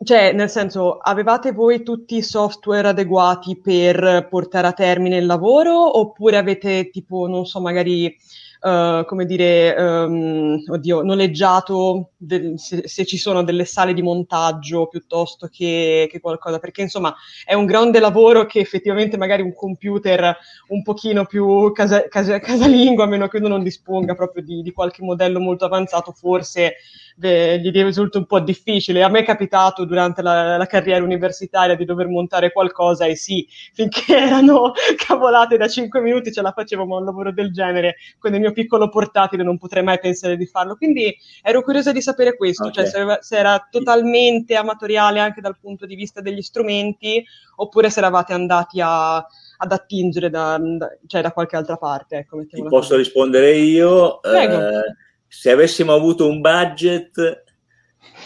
[0.02, 5.98] cioè, nel senso, avevate voi tutti i software adeguati per portare a termine il lavoro
[5.98, 8.16] oppure avete tipo, non so, magari,
[8.64, 14.86] eh, come dire, ehm, oddio, noleggiato del- se, se ci sono delle sale di montaggio
[14.88, 16.58] piuttosto che, che qualcosa?
[16.58, 20.36] Perché insomma è un grande lavoro che effettivamente magari un computer
[20.68, 24.72] un pochino più casa- casa- casalingo, a meno che uno non disponga proprio di, di
[24.72, 26.76] qualche modello molto avanzato, forse
[27.14, 29.02] beh, gli risulta un po' difficile.
[29.02, 33.46] A me è capitato durante la, la carriera universitaria di dover montare qualcosa e sì,
[33.72, 38.34] finché erano cavolate da 5 minuti ce la facevo, ma un lavoro del genere con
[38.34, 40.76] il mio piccolo portatile non potrei mai pensare di farlo.
[40.76, 42.90] Quindi ero curiosa di sapere questo, cioè Ok.
[42.90, 47.24] se, aveva- se era totalmente amatoriale anche dal punto di vista degli strumenti
[47.56, 52.16] oppure se eravate andati a- ad attingere da, da- cioè da qualche altra parte.
[52.16, 52.96] Ecco, Ti posso così.
[52.96, 54.18] rispondere io.
[54.20, 54.58] Prego.
[54.58, 54.96] Eh,
[55.36, 57.42] se avessimo avuto un budget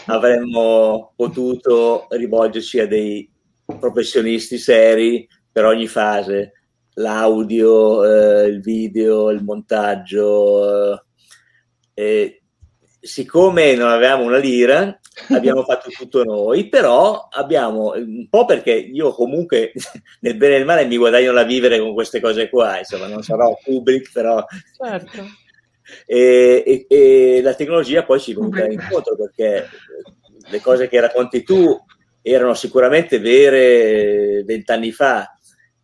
[0.05, 3.29] avremmo potuto rivolgerci a dei
[3.79, 6.53] professionisti seri per ogni fase,
[6.93, 11.03] l'audio, eh, il video, il montaggio.
[11.95, 12.43] eh, e
[13.01, 14.97] siccome non avevamo una lira,
[15.33, 19.73] abbiamo fatto tutto noi, però abbiamo un po' perché io comunque
[20.21, 23.23] nel bene e nel male mi guadagno la vivere con queste cose qua, insomma, non
[23.23, 24.45] sarò Kubrick, però
[24.77, 25.47] Certo.
[26.05, 26.85] E, e-
[27.37, 29.67] e la tecnologia poi ci venuta incontro perché
[30.49, 31.77] le cose che racconti tu
[32.21, 35.33] erano sicuramente vere vent'anni fa.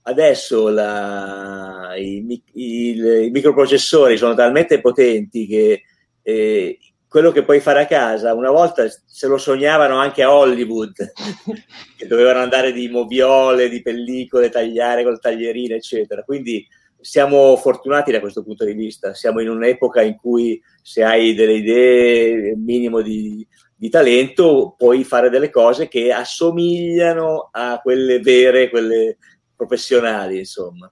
[0.03, 5.82] Adesso la- i, il- i microprocessori sono talmente potenti che
[6.22, 6.78] eh,
[7.08, 10.93] quello che puoi fare a casa, una volta se lo sognavano anche a Hollywood,
[11.97, 16.24] che dovevano andare di moviole, di pellicole, tagliare col taglierino, eccetera.
[16.24, 16.68] Quindi
[17.06, 19.14] siamo fortunati da questo punto di vista.
[19.14, 25.30] Siamo in un'epoca in cui se hai delle idee, minimo di, di talento, puoi fare
[25.30, 29.18] delle cose che assomigliano a quelle vere, quelle
[29.56, 30.91] professionali, insomma.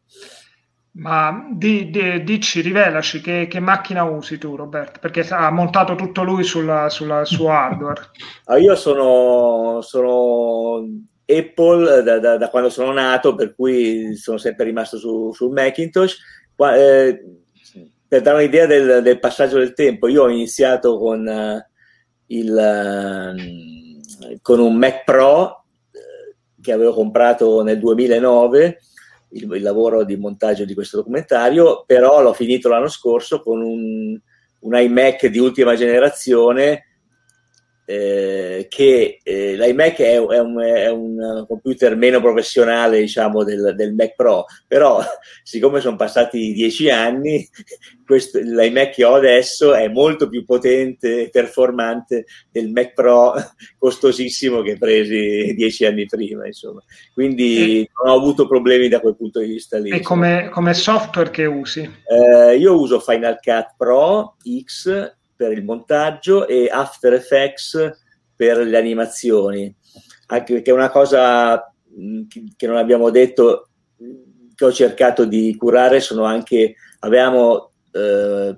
[0.96, 6.22] Ma di, di- dici, rivelaci che, che macchina usi tu, Roberto, perché ha montato tutto
[6.22, 8.02] lui sulla, sulla- suo hardware.
[8.46, 10.88] Ah, io sono, sono
[11.26, 16.18] Apple da, da- da quando sono nato, per cui sono sempre rimasto su, sul Macintosh.
[16.56, 17.24] Qua- eh,
[18.08, 21.68] per dare un'idea del, del passaggio del tempo, io ho iniziato con, eh,
[22.28, 28.80] il, eh, con un Mac Pro eh, che avevo comprato nel 2009,
[29.32, 34.20] il, il lavoro di montaggio di questo documentario, però l'ho finito l'anno scorso con un,
[34.60, 36.93] un iMac di ultima generazione
[37.86, 43.94] eh, che eh, l'iMac è, è un, è un computer meno professionale diciamo del, del
[43.94, 45.02] Mac Pro però
[45.44, 47.48] siccome sono passati dieci anni
[48.06, 53.34] questo, l'iMac che ho adesso è molto più potente e performante del Mac Pro
[53.78, 56.82] costosissimo che presi dieci anni prima insomma
[57.14, 61.30] quindi non ho avuto problemi da quel punto di vista lì E come, come software
[61.32, 61.82] che usi?
[62.08, 67.92] eh, io uso Final Cut Pro X per il montaggio e After Effects
[68.36, 69.74] per le animazioni,
[70.28, 72.22] anche perché una cosa mh,
[72.56, 73.70] che- non abbiamo detto,
[74.56, 78.58] che ho cercato di curare, sono anche, avevamo eh,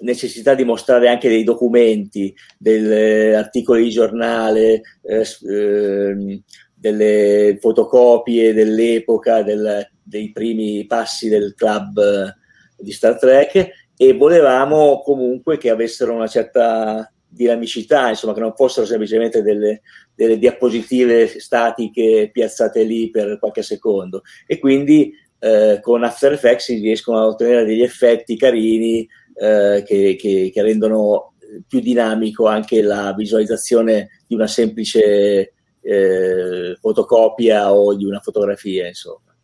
[0.00, 6.42] necessità di mostrare anche dei documenti, degli articoli di giornale, eh, ehm,
[6.74, 12.34] delle fotocopie dell'epoca, del, dei primi passi del club eh,
[12.76, 18.86] di Star Trek e volevamo comunque che avessero una certa dinamicità, insomma, che non fossero
[18.86, 19.82] semplicemente delle,
[20.14, 24.22] delle diapositive statiche piazzate lì per qualche secondo.
[24.46, 30.16] E quindi eh, con After Effects si riescono a ottenere degli effetti carini eh, che,
[30.18, 31.34] che, che, rendono
[31.66, 39.34] più dinamico anche la visualizzazione di una semplice eh, fotocopia o di una fotografia, insomma.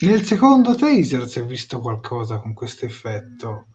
[0.00, 3.66] Nel secondo taser si è visto qualcosa con questo effetto.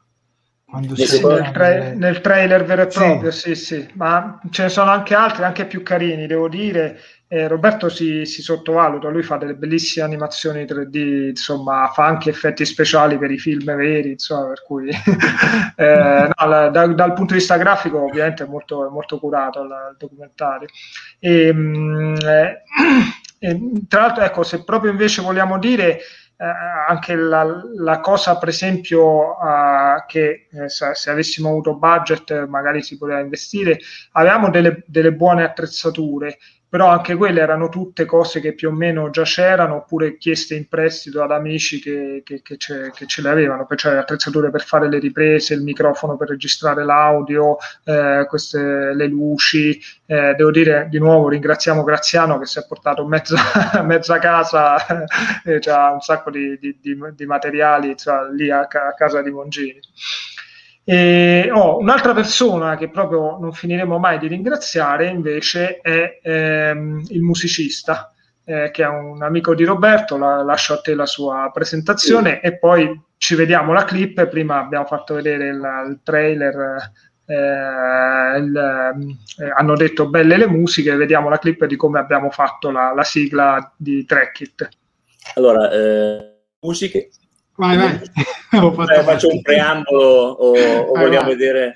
[0.94, 3.56] Sì, nel, tra- nel, trailer vero e proprio, sì.
[3.56, 6.98] sì, sì, ma ce ne sono anche altri, anche più carini, devo dire.
[7.28, 12.66] Eh, Roberto si, si, sottovaluta, lui fa delle bellissime animazioni 3D, insomma, fa anche effetti
[12.66, 14.90] speciali per i film veri, insomma, per cui
[15.76, 19.62] eh, no, la, da, dal punto di vista grafico ovviamente è molto, è molto curato
[19.62, 20.68] il, il documentario.
[21.20, 22.64] E, mh, eh,
[23.40, 26.00] e, tra l'altro, ecco, se proprio invece vogliamo dire
[26.42, 26.46] eh,
[26.88, 32.82] anche la, la, cosa, per esempio, uh, che eh, se, se, avessimo avuto budget magari
[32.82, 33.80] si poteva investire,
[34.14, 36.40] avevamo delle, delle buone attrezzature
[36.72, 40.70] però anche quelle erano tutte cose che più o meno già c'erano oppure chieste in
[40.70, 44.88] prestito ad amici che, che, che, ce, che ce, le avevano, cioè attrezzature per fare
[44.88, 49.82] le riprese, il microfono per registrare l'audio, eh, queste, le luci.
[50.06, 53.36] Eh, devo dire di nuovo ringraziamo Graziano che si è portato mezza,
[53.84, 54.78] mezza casa,
[55.44, 59.30] eh, c'ha un sacco di, di, di, di materiali cioè, lì a, a casa di
[59.30, 59.78] Mongini.
[60.92, 67.22] E, oh, un'altra persona che proprio non finiremo mai di ringraziare invece è ehm, il
[67.22, 68.14] musicista,
[68.44, 72.48] eh, che è un amico di Roberto, la, lascio a te la sua presentazione sì.
[72.48, 74.28] e poi ci vediamo la clip.
[74.28, 76.92] Prima abbiamo fatto vedere il, il trailer,
[77.26, 82.70] eh, il, eh, hanno detto belle le musiche, vediamo la clip di come abbiamo fatto
[82.70, 84.70] la, la sigla di Track It.
[85.36, 87.12] Allora, eh, musiche
[87.62, 87.94] Vai, vai.
[88.98, 91.36] eh, faccio un preambolo o, o vai, vogliamo vai.
[91.36, 91.74] vedere...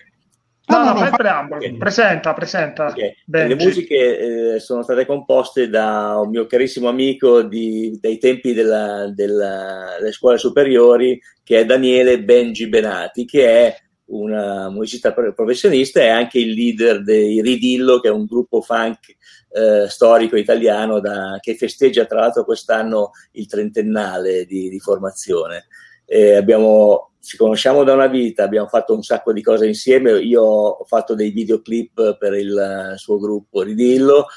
[0.66, 1.62] No, no, no, fai preambolo.
[1.62, 1.78] Okay.
[1.78, 2.88] Presenta, presenta.
[2.88, 3.16] Okay.
[3.28, 9.12] Le musiche eh, sono state composte da un mio carissimo amico di, dei tempi della,
[9.14, 16.08] della, delle scuole superiori, che è Daniele Benji Benati, che è un musicista professionista e
[16.08, 19.16] anche il leader dei Ridillo, che è un gruppo funk
[19.56, 25.68] eh, storico italiano da, che festeggia tra l'altro quest'anno il trentennale di, di formazione.
[26.06, 30.44] Eh, abbiamo, ci conosciamo da una vita, abbiamo fatto un sacco di cose insieme, io
[30.44, 34.28] ho fatto dei videoclip per il suo gruppo Ridillo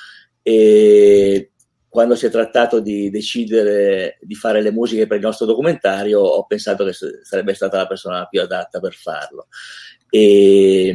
[0.42, 1.52] e
[1.88, 6.46] quando si è trattato di decidere di fare le musiche per il nostro documentario ho
[6.46, 9.48] pensato che sarebbe stata la persona più adatta per farlo.
[10.10, 10.94] E,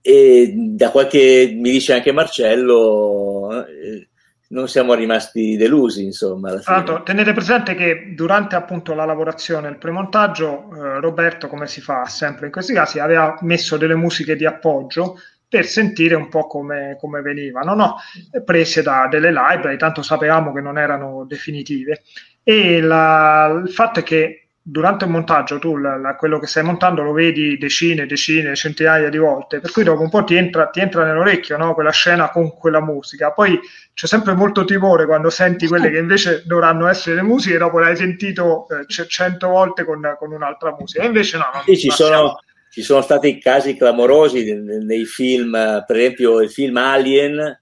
[0.00, 4.08] e da qualche mi dice anche Marcello eh,
[4.52, 10.68] non siamo rimasti delusi insomma Tanto, tenete presente che durante appunto la lavorazione il premontaggio
[10.74, 15.16] eh, Roberto come si fa sempre in questi casi aveva messo delle musiche di appoggio
[15.52, 17.96] per sentire un po' come, come venivano, no?
[18.42, 22.04] prese da delle library, tanto sapevamo che non erano definitive.
[22.42, 26.62] E la, il fatto è che durante il montaggio tu la, la, quello che stai
[26.62, 30.68] montando lo vedi decine, decine, centinaia di volte, per cui dopo un po' ti entra,
[30.68, 31.74] ti entra nell'orecchio no?
[31.74, 33.32] quella scena con quella musica.
[33.32, 33.58] Poi
[33.92, 37.96] c'è sempre molto timore quando senti quelle che invece dovranno essere le musiche, dopo l'hai
[37.96, 41.02] sentito eh, cento volte con, con, un'altra musica.
[41.02, 42.38] E invece no, sì, ci sono,
[42.70, 45.50] ci sono stati casi clamorosi nei film,
[45.84, 47.60] per esempio il film Alien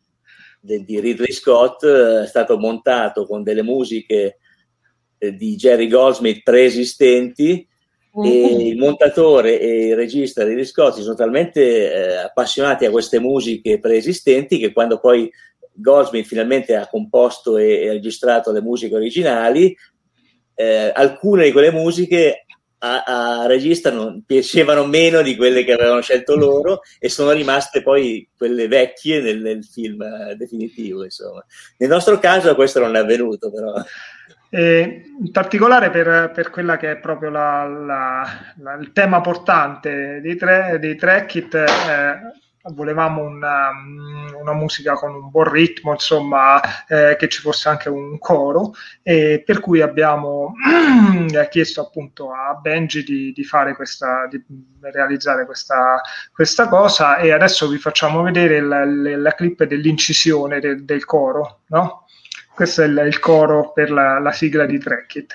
[0.61, 4.40] di Ridley Scott eh, è stato montato con delle musiche
[5.29, 7.67] di Jerry Goldsmith preesistenti
[8.19, 8.25] mm.
[8.25, 13.21] e il montatore e il regista Ridley Scott si sono talmente eh, appassionati a queste
[13.21, 15.31] musiche preesistenti che quando poi
[15.73, 19.77] Goldsmith finalmente ha composto e, e registrato le musiche originali,
[20.55, 22.45] eh, alcune di quelle musiche
[22.83, 23.03] a,
[23.43, 28.27] a, regista non piacevano meno di quelle che avevano scelto loro e sono rimaste poi
[28.37, 31.05] quelle vecchie nel, nel film eh, definitivo.
[31.05, 31.45] Insomma.
[31.79, 33.75] Nel nostro caso questo non è avvenuto, però.
[34.53, 38.27] E in particolare per, per, quella che è proprio la, la,
[38.57, 42.19] la, il tema portante dei, tre, dei it, eh,
[42.75, 43.71] volevamo una,
[44.39, 48.73] una, musica con un buon ritmo, insomma, eh, che ci fosse anche un coro,
[49.03, 50.53] e per cui abbiamo
[51.49, 54.43] chiesto appunto a Benji di, di questa, di
[54.81, 56.01] realizzare questa,
[56.33, 62.07] questa, cosa e adesso vi facciamo vedere la clip dell'incisione del, del coro, no?
[62.61, 65.33] Questo è il, il coro per la, la sigla di Track It.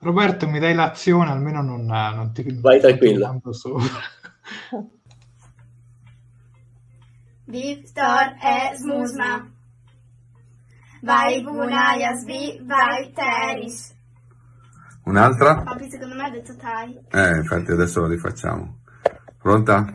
[0.00, 2.44] Roberto, mi dai l'azione, almeno non, non ti...
[2.58, 3.40] Vai tranquillo.
[7.46, 9.52] Viktor e Smuzma.
[11.02, 13.94] Vai Bunaya Svi, vai Teris.
[15.04, 15.62] Un'altra?
[15.62, 17.04] Papi secondo me ha detto Tai.
[17.08, 18.80] Eh, infatti adesso lo rifacciamo.
[19.38, 19.92] Pronta?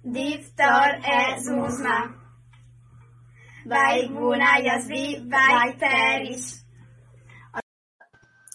[0.00, 2.17] Viktor e Smuzma.
[3.68, 6.64] Vai Bunaya Svi, vai Teris.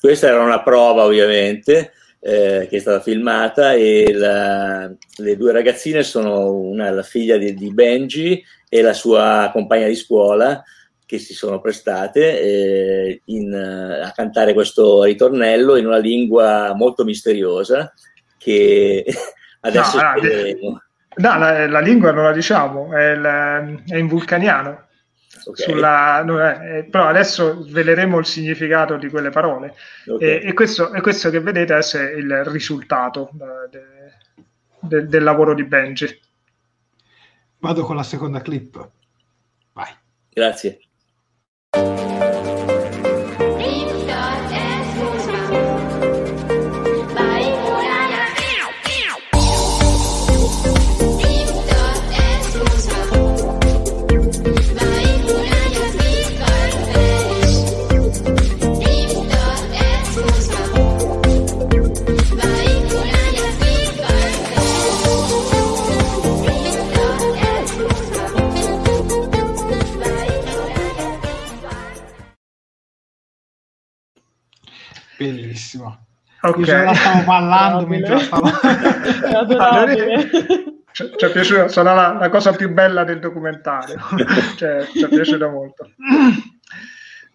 [0.01, 6.01] Questa era una prova ovviamente eh, che è stata filmata e la, le due ragazzine
[6.01, 10.63] sono una la figlia di, di, Benji e la sua compagna di scuola
[11.05, 17.93] che si sono prestate eh, in, a cantare questo ritornello in una lingua molto misteriosa
[18.39, 19.05] che
[19.61, 20.81] adesso no,
[21.17, 24.82] no, la, la, lingua non la diciamo, è, il, è in vulcaniano.
[25.45, 25.65] Okay.
[25.65, 29.75] Sulla, no, eh, però adesso sveleremo il significato di quelle parole
[30.07, 30.41] okay.
[30.41, 33.83] e, e, questo, e, questo, che vedete adesso è il risultato eh, de,
[34.79, 36.19] de, del lavoro di Benji.
[37.59, 38.89] Vado con la seconda clip.
[39.73, 39.95] Vai.
[40.29, 40.79] Grazie.
[76.43, 76.49] Bellissimo.
[76.49, 76.67] Ok.
[76.67, 78.49] Io la stavo ballando mentre la stavo...
[79.23, 80.29] È adorabile.
[80.91, 83.95] Ci, è piaciuto, sarà la, la, cosa più bella del documentario.
[84.57, 85.89] cioè, ci è piaciuto molto.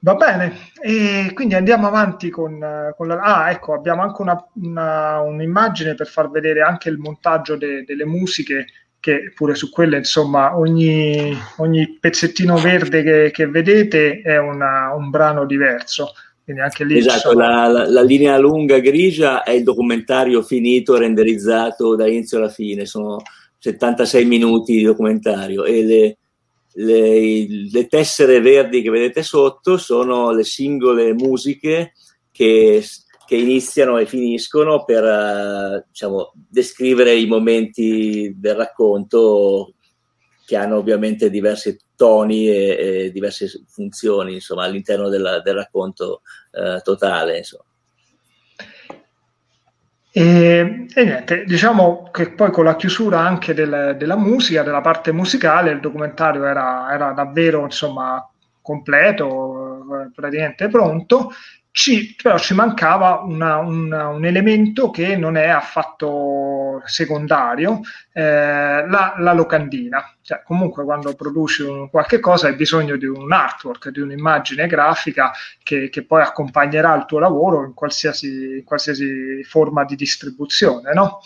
[0.00, 2.56] Va bene, e quindi andiamo avanti con,
[2.96, 3.18] con la...
[3.20, 8.04] Ah, ecco, abbiamo anche una, una, un'immagine per far vedere anche il montaggio de, delle
[8.04, 8.66] musiche,
[9.00, 15.10] che pure su quelle, insomma, ogni, ogni pezzettino verde che, che vedete è una, un
[15.10, 16.12] brano diverso.
[16.48, 17.40] Quindi anche lì esatto, sono...
[17.40, 22.86] la, la, la, linea lunga grigia è il documentario finito, renderizzato da inizio alla fine,
[22.86, 23.20] sono
[23.58, 26.18] 76 minuti di documentario e le,
[26.72, 31.92] le, le tessere verdi che vedete sotto sono le singole musiche
[32.32, 32.82] che,
[33.26, 39.74] che iniziano e finiscono per diciamo, descrivere i momenti del racconto
[40.46, 42.76] che hanno ovviamente diversi toni e,
[43.06, 46.22] e diverse funzioni insomma, all'interno della, del racconto
[46.52, 47.42] eh, totale.
[50.12, 55.10] E, e, niente, diciamo che poi con la chiusura anche del, della musica, della parte
[55.10, 58.24] musicale, il documentario era, era davvero insomma
[58.62, 59.84] completo,
[60.14, 61.32] praticamente pronto
[61.70, 67.80] ci, però ci mancava una, una, un elemento che non è affatto secondario,
[68.12, 70.16] eh, la, la, locandina.
[70.22, 75.32] Cioè, comunque quando produci un, qualche cosa hai bisogno di un artwork, di un'immagine grafica
[75.62, 80.92] che, che poi accompagnerà il tuo lavoro in qualsiasi, in qualsiasi forma di distribuzione.
[80.92, 81.20] No?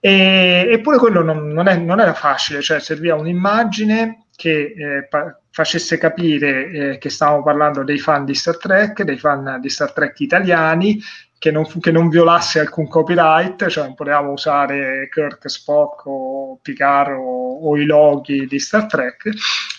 [0.00, 5.38] E, eppure quello non, non, è, non, era facile, cioè serviva un'immagine che eh, pa-
[5.50, 9.92] facesse capire eh, che stavamo parlando dei fan di Star Trek, dei fan di Star
[9.92, 11.00] Trek italiani,
[11.38, 17.12] che non, che non violasse alcun copyright, cioè non potevamo usare Kirk, Spock o Picard
[17.12, 19.30] o, o i loghi di Star Trek,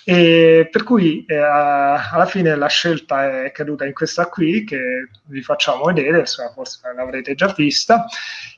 [0.06, 5.42] e per cui eh, alla fine la scelta è caduta in questa qui che vi
[5.42, 8.06] facciamo vedere, forse l'avrete già vista.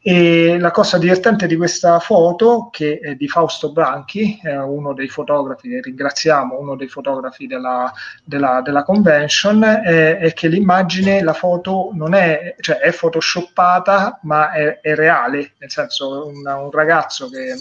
[0.02, 5.08] E la cosa divertente di questa foto, che è di Fausto Branchi, è uno dei
[5.08, 7.92] fotografi, che ringraziamo, uno dei fotografi della,
[8.24, 14.52] della, della convention, è, è, che l'immagine, la foto non è, cioè è photoshoppata, ma
[14.52, 17.56] è, è reale, nel senso un, un ragazzo che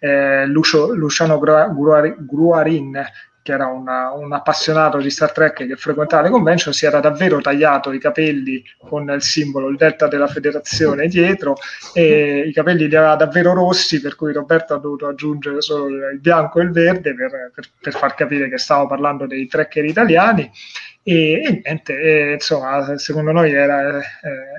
[0.00, 3.08] eh, Lucio, Luciano Gruarin
[3.50, 7.40] che era una, un appassionato di Star Trek che frequentava le convention, si era davvero
[7.40, 11.56] tagliato i capelli con il simbolo, il delta della federazione dietro,
[11.92, 16.20] e i capelli li aveva davvero rossi, per cui Roberto ha dovuto aggiungere solo il
[16.20, 20.50] bianco e il verde per, per, per far capire che stavo parlando dei trekker italiani.
[21.02, 24.02] E, e niente, e, insomma, secondo noi era, eh,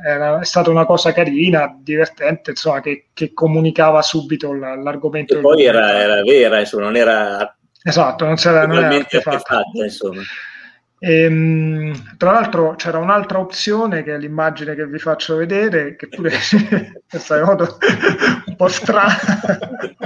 [0.05, 5.37] era, è stata una cosa carina, divertente, insomma, che, che comunicava subito l'argomento.
[5.37, 9.63] E poi era, era, vera, insomma, non era Esatto, non, c'era, non artefatta.
[9.73, 10.21] insomma.
[11.03, 16.07] E, ehm, tra l'altro c'era un'altra opzione che è l'immagine che vi faccio vedere, che
[16.07, 16.31] pure
[17.09, 19.17] questa è un po' strana.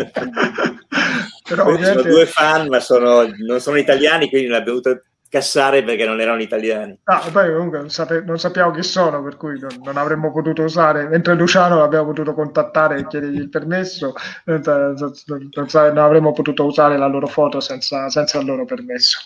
[1.48, 2.02] Però ovviamente...
[2.02, 6.42] Sono due fan, ma sono, non sono italiani, quindi l'abbiamo dovuto cassare perché non erano
[6.42, 6.98] italiani.
[7.04, 10.64] Ah, poi comunque non, sape- non, sappiamo chi sono, per cui non, non, avremmo potuto
[10.64, 14.14] usare, mentre Luciano l'abbiamo potuto contattare e chiedergli il permesso,
[14.46, 19.20] non, non, avremmo potuto usare la loro foto senza, senza il loro permesso.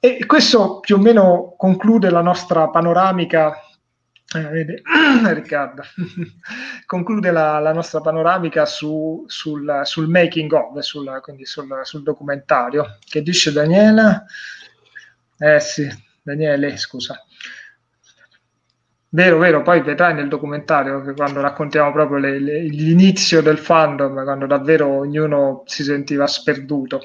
[0.00, 3.58] E questo più o meno conclude la nostra panoramica
[4.34, 4.82] eh,
[5.32, 5.82] Riccardo,
[6.86, 12.98] conclude la, la, nostra panoramica su, sul, sul, making of, sul, quindi sul, sul, documentario.
[13.06, 14.24] Che dice Daniela?
[15.44, 15.86] Eh sì,
[16.22, 17.22] Daniele, scusa.
[19.10, 24.24] Vero, vero, poi vedrai nel documentario che quando raccontiamo proprio le, le, l'inizio del fandom,
[24.24, 27.02] quando davvero ognuno si sentiva sperduto.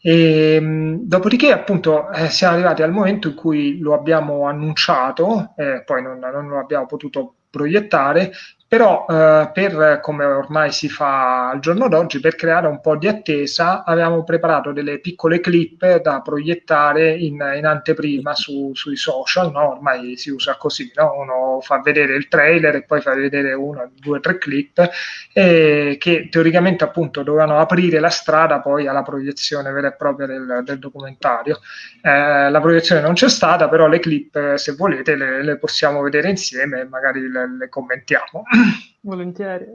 [0.00, 5.84] E, ehm, dopodiché, appunto, eh, siamo arrivati al momento in cui lo abbiamo annunciato, eh,
[5.86, 8.32] poi non, non lo abbiamo potuto proiettare,
[8.68, 13.06] però eh, per come ormai si fa al giorno d'oggi, per creare un po' di
[13.06, 19.70] attesa, abbiamo preparato delle piccole clip da proiettare in, in anteprima su, sui social, no?
[19.70, 21.14] ormai si usa così, no?
[21.16, 24.90] uno fa vedere il trailer e poi fa vedere una, due, tre clip
[25.32, 30.62] eh, che teoricamente appunto dovevano aprire la strada poi alla proiezione vera e propria del,
[30.64, 31.60] del documentario.
[32.02, 36.30] Eh, la proiezione non c'è stata, però le clip, se volete, le, le possiamo vedere
[36.30, 38.42] insieme e magari le, le commentiamo.
[39.02, 39.66] Volentieri.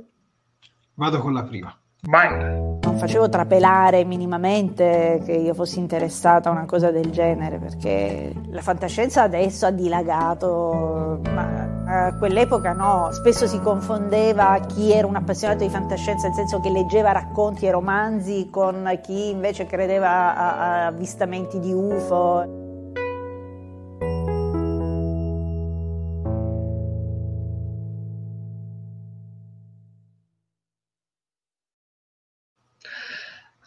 [0.95, 1.75] Vado con la prima.
[2.03, 2.79] Vai.
[2.81, 8.61] Non facevo trapelare minimamente che io fossi interessata a una cosa del genere, perché la
[8.61, 13.09] fantascienza adesso ha dilagato, ma a quell'epoca no.
[13.11, 17.71] Spesso si confondeva chi era un appassionato di fantascienza, nel senso che leggeva racconti e
[17.71, 22.60] romanzi, con chi invece credeva a, a avvistamenti di UFO.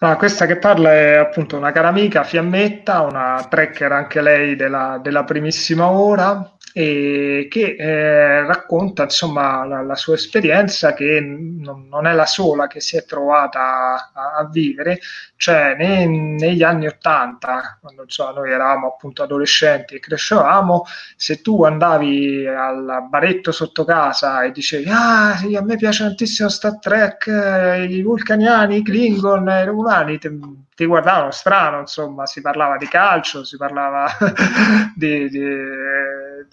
[0.00, 4.98] No, questa che parla è appunto una cara amica, Fiammetta, una tracker anche lei della,
[5.02, 12.08] della primissima ora, e che eh, racconta insomma la, la, sua esperienza che non, non,
[12.08, 14.98] è la sola che si è trovata a, a vivere,
[15.36, 20.82] cioè ne, negli anni Ottanta, quando insomma, noi eravamo appunto adolescenti e crescevamo,
[21.14, 26.80] se tu andavi al baretto sotto casa e dicevi ah a me piace tantissimo Star
[26.80, 30.28] Trek, eh, i vulcaniani, i Klingon, i romani, te,
[30.74, 34.06] ti guardavano strano, insomma, si parlava di calcio, si parlava
[34.96, 35.40] di, di,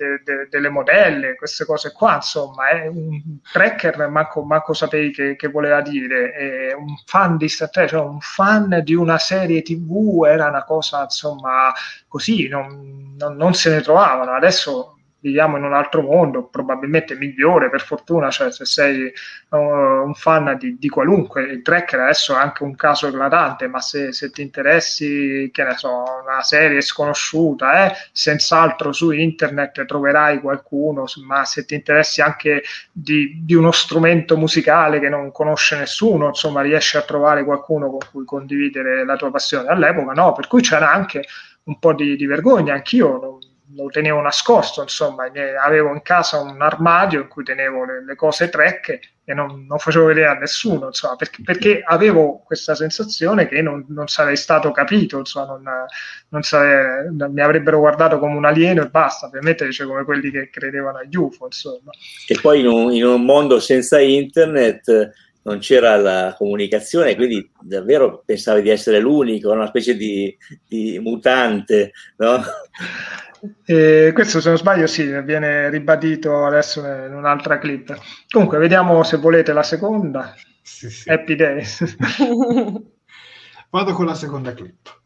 [0.01, 5.35] de, de, delle modelle, queste cose qua, insomma, è un tracker, manco, manco sapevi che,
[5.35, 9.61] che, voleva dire, è un fan di Star Trek, cioè un fan di una serie
[9.61, 11.71] tv, era una cosa, insomma,
[12.07, 17.69] così, non, non, non se ne trovavano, adesso viviamo in un altro mondo, probabilmente migliore
[17.69, 19.11] per fortuna, cioè se sei
[19.49, 23.79] uh, un fan di, di, qualunque, il tracker adesso è anche un caso eclatante, ma
[23.79, 30.41] se, se, ti interessi, che ne so, una serie sconosciuta, eh, senz'altro su internet troverai
[30.41, 36.27] qualcuno, ma se ti interessi anche di, di, uno strumento musicale che non conosce nessuno,
[36.27, 39.67] insomma riesci a trovare qualcuno con cui condividere la tua passione.
[39.67, 41.23] All'epoca no, per cui c'era anche
[41.63, 43.39] un po' di, di vergogna, anch'io non,
[43.75, 45.31] lo tenevo nascosto, insomma,
[45.63, 49.77] avevo in casa un armadio in cui tenevo le, le cose trecche e non, non,
[49.77, 54.71] facevo vedere a nessuno, insomma, perché, perché avevo questa sensazione che non, non sarei stato
[54.71, 55.59] capito, insomma,
[56.29, 60.49] non, sarei, mi avrebbero guardato come un alieno e basta, ovviamente dice come quelli che
[60.49, 61.91] credevano agli UFO, insomma.
[62.27, 65.11] E poi in un, in un mondo senza internet
[65.43, 70.35] non c'era la comunicazione, quindi davvero pensavi di essere l'unico, una specie di,
[70.67, 72.41] di mutante, no?
[73.65, 77.97] E questo, se non sbaglio, sì, viene ribadito adesso in un'altra clip.
[78.29, 80.33] Comunque, vediamo se volete la seconda.
[80.61, 81.09] Sì, sì.
[81.09, 81.95] Happy Days.
[83.69, 84.99] Vado con la seconda clip.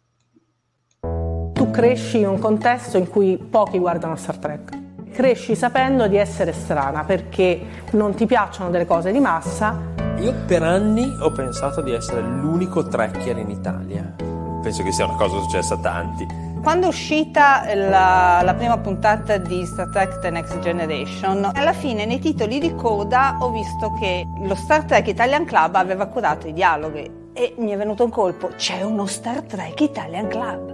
[1.53, 4.83] Tu cresci in un contesto in cui pochi guardano Star Trek.
[5.11, 9.93] Cresci sapendo di essere strana perché non ti piacciono delle cose di massa.
[10.17, 14.15] Io per anni ho pensato di essere l'unico trekker in Italia.
[14.61, 19.37] Penso che sia una cosa successa a tanti quando è uscita la, la, prima puntata
[19.37, 24.25] di Star Trek The Next Generation, alla fine nei titoli di coda ho visto che
[24.39, 28.47] lo Star Trek Italian Club aveva curato i dialoghi e mi è venuto un colpo,
[28.55, 30.73] c'è uno Star Trek Italian Club.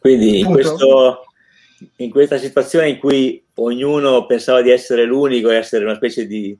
[0.00, 1.23] Quindi in questo
[1.96, 6.56] in questa situazione in cui ognuno pensava di essere l'unico e essere una specie di,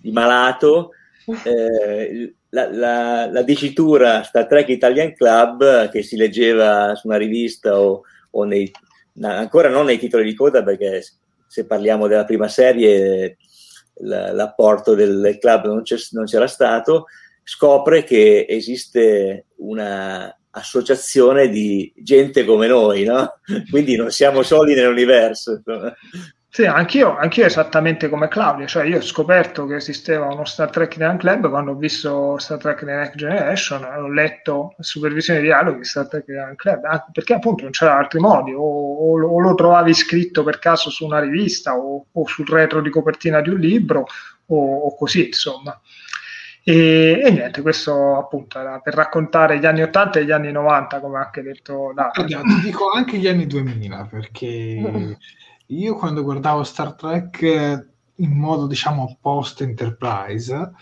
[0.00, 0.90] di malato,
[1.44, 7.80] eh, la, la, la, dicitura Star Trek Italian Club che si leggeva su una rivista
[7.80, 8.70] o, o nei,
[9.22, 11.02] ancora non nei titoli di coda perché
[11.46, 13.38] se parliamo della prima serie
[14.00, 17.06] l'apporto del club non, non c'era stato,
[17.42, 23.40] scopre che esiste una associazione di gente come noi, no?
[23.70, 25.62] Quindi non siamo soli nell'universo.
[26.48, 30.96] Sì, anch'io, anch'io esattamente come Claudio, cioè io ho scoperto che esisteva uno Star Trek
[30.98, 35.46] Neon Club quando ho visto Star Trek The Next Generation, ho letto la supervisione di
[35.46, 39.20] dialoghi di Star Trek Neon Club, ah, perché appunto non c'erano altri modi, o, o,
[39.20, 43.40] o, lo trovavi scritto per caso su una rivista o, o sul retro di copertina
[43.40, 44.06] di un libro
[44.46, 45.76] o, così, insomma.
[46.66, 50.98] E, e, niente, questo appunto era per raccontare gli anni 80 e gli anni 90,
[50.98, 52.40] come ha anche detto Dario.
[52.40, 54.46] Ti dico anche gli anni 2000, perché
[55.66, 57.86] io quando guardavo Star Trek
[58.18, 60.72] in modo diciamo post Enterprise,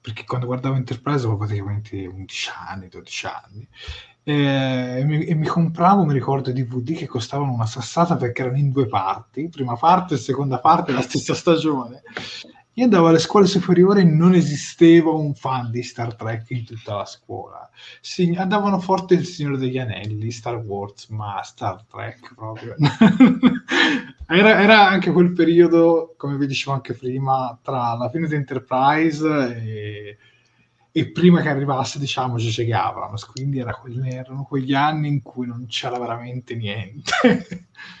[0.00, 3.68] perché quando guardavo Enterprise avevo praticamente 11 anni, 12 anni,
[4.24, 8.58] eh, e, mi, e, mi, compravo, mi ricordo, DVD che costavano una sassata perché erano
[8.58, 12.02] in due parti, prima parte e seconda parte della stessa stagione.
[12.74, 16.96] Io andavo alle scuole superiori e non esisteva un fan di Star Trek in tutta
[16.96, 17.68] la scuola.
[18.00, 22.76] Si, andavano forte il Signore degli Anelli, Star Wars, ma Star Trek proprio.
[24.28, 29.26] era, era, anche quel periodo, come vi dicevo anche prima, tra la fine di Enterprise
[29.56, 30.18] e,
[30.92, 32.70] e prima che arrivasse, diciamo, J.J.
[32.70, 33.24] Abrams.
[33.24, 37.66] Quindi era, erano quegli anni in cui non c'era veramente niente.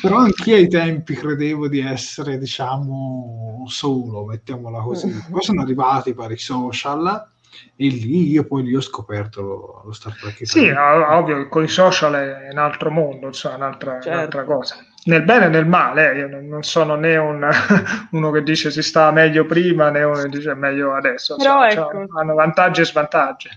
[0.00, 5.06] Però anch'io ai tempi credevo di essere, diciamo, solo, mettiamola così.
[5.06, 5.30] Mm.
[5.30, 7.32] Poi sono arrivati i vari social
[7.76, 10.46] e lì io poi lì ho scoperto lo, lo Star Trek.
[10.46, 14.10] Sì, ovvio che con i social è un altro mondo, insomma, un'altra, certo.
[14.10, 14.76] un'altra cosa.
[15.04, 17.46] Nel bene e nel male, eh, io non sono né un,
[18.12, 21.36] uno che dice si stava meglio prima né uno che dice meglio adesso.
[21.36, 22.06] Però insomma, ecco.
[22.06, 23.48] cioè, hanno vantaggi e svantaggi.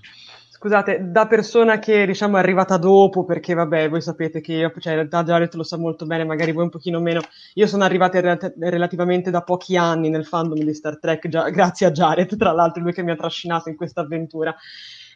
[0.68, 4.92] Scusate, da persona che diciamo è arrivata dopo, perché vabbè, voi sapete che io, cioè
[4.92, 7.22] in realtà Jared lo sa molto bene, magari voi un pochino meno,
[7.54, 11.86] io sono arrivata re- relativamente da pochi anni nel fandom di Star Trek, già, grazie
[11.86, 14.54] a Jared, tra l'altro, lui che mi ha trascinato in questa avventura.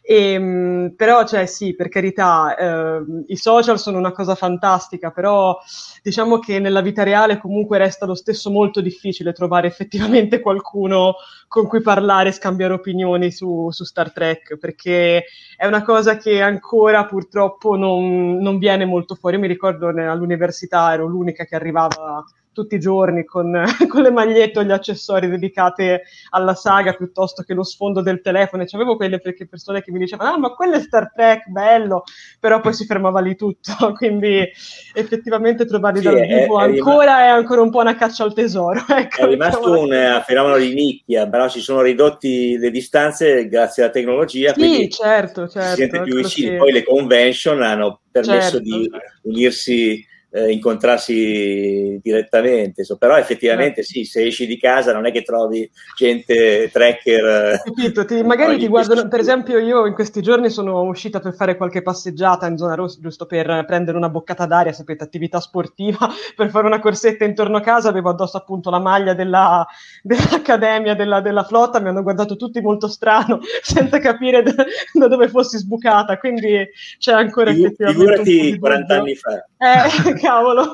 [0.00, 5.58] E, ehm, però, cioè, sì, per carità, eh, i social sono una cosa fantastica, però
[6.02, 11.14] diciamo che nella vita reale comunque resta lo stesso molto difficile trovare effettivamente qualcuno
[11.52, 15.24] con cui parlare e scambiare opinioni su, su Star Trek, perché
[15.54, 19.36] è una cosa che ancora purtroppo non, non viene molto fuori.
[19.36, 24.60] Io mi ricordo all'università ero l'unica che arrivava tutti i giorni con, con, le magliette
[24.60, 25.98] o gli accessori dedicati
[26.30, 28.62] alla saga piuttosto che lo sfondo del telefono.
[28.62, 32.04] E avevo quelle perché persone che mi dicevano: Ah, ma quello è Star Trek, bello,
[32.38, 33.92] però poi si fermava lì tutto.
[33.96, 34.48] Quindi
[34.94, 38.34] effettivamente trovarli sì, dal vivo è, ancora è, è, ancora un po' una caccia al
[38.34, 38.80] tesoro.
[39.02, 43.82] Ecco, è rimasto un uh, fenomeno di nicchia, però si sono ridotti le distanze grazie
[43.82, 44.54] alla tecnologia.
[44.54, 45.68] Sì, certo, certo.
[45.70, 46.50] Si siete più vicini.
[46.50, 46.56] Che...
[46.56, 48.58] Poi le convention hanno permesso certo.
[48.60, 48.90] di
[49.22, 55.22] unirsi eh, incontrarsi direttamente, so, però effettivamente sì, se esci di casa non è che
[55.22, 57.60] trovi gente tracker.
[57.62, 61.56] Capito, ti, magari ti guardano, per esempio io in questi giorni sono uscita per fare
[61.56, 66.48] qualche passeggiata in zona rossa, giusto per prendere una boccata d'aria, sapete, attività sportiva, per
[66.48, 69.66] fare una corsetta intorno a casa, avevo addosso appunto la maglia della,
[70.02, 74.54] dell'accademia della, della, flotta, mi hanno guardato tutti molto strano, senza capire da,
[74.94, 76.66] da dove fossi sbucata, quindi
[76.98, 77.52] c'è ancora.
[77.52, 79.44] Figurati 40 anni fa.
[79.58, 80.72] Eh, cavolo.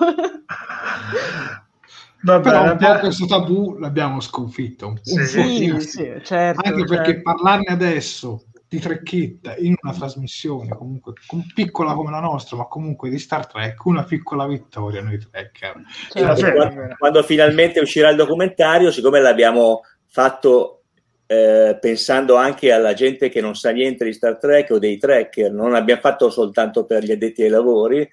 [2.20, 4.88] Vabbè, Però un po' questo tabù l'abbiamo sconfitto.
[4.88, 6.94] Un sì, sì, sì, certo, Anche certo.
[6.94, 11.14] perché parlarne adesso di trecchetta in una trasmissione comunque
[11.54, 15.80] piccola come la nostra, ma comunque di Star Trek, una piccola vittoria noi trekker.
[16.10, 16.52] Certo.
[16.52, 20.82] Quando, quando, finalmente uscirà il documentario, siccome l'abbiamo fatto
[21.26, 25.50] eh, pensando anche alla gente che non sa niente di Star Trek o dei tracker,
[25.50, 28.08] non l'abbiamo fatto soltanto per gli addetti ai lavori,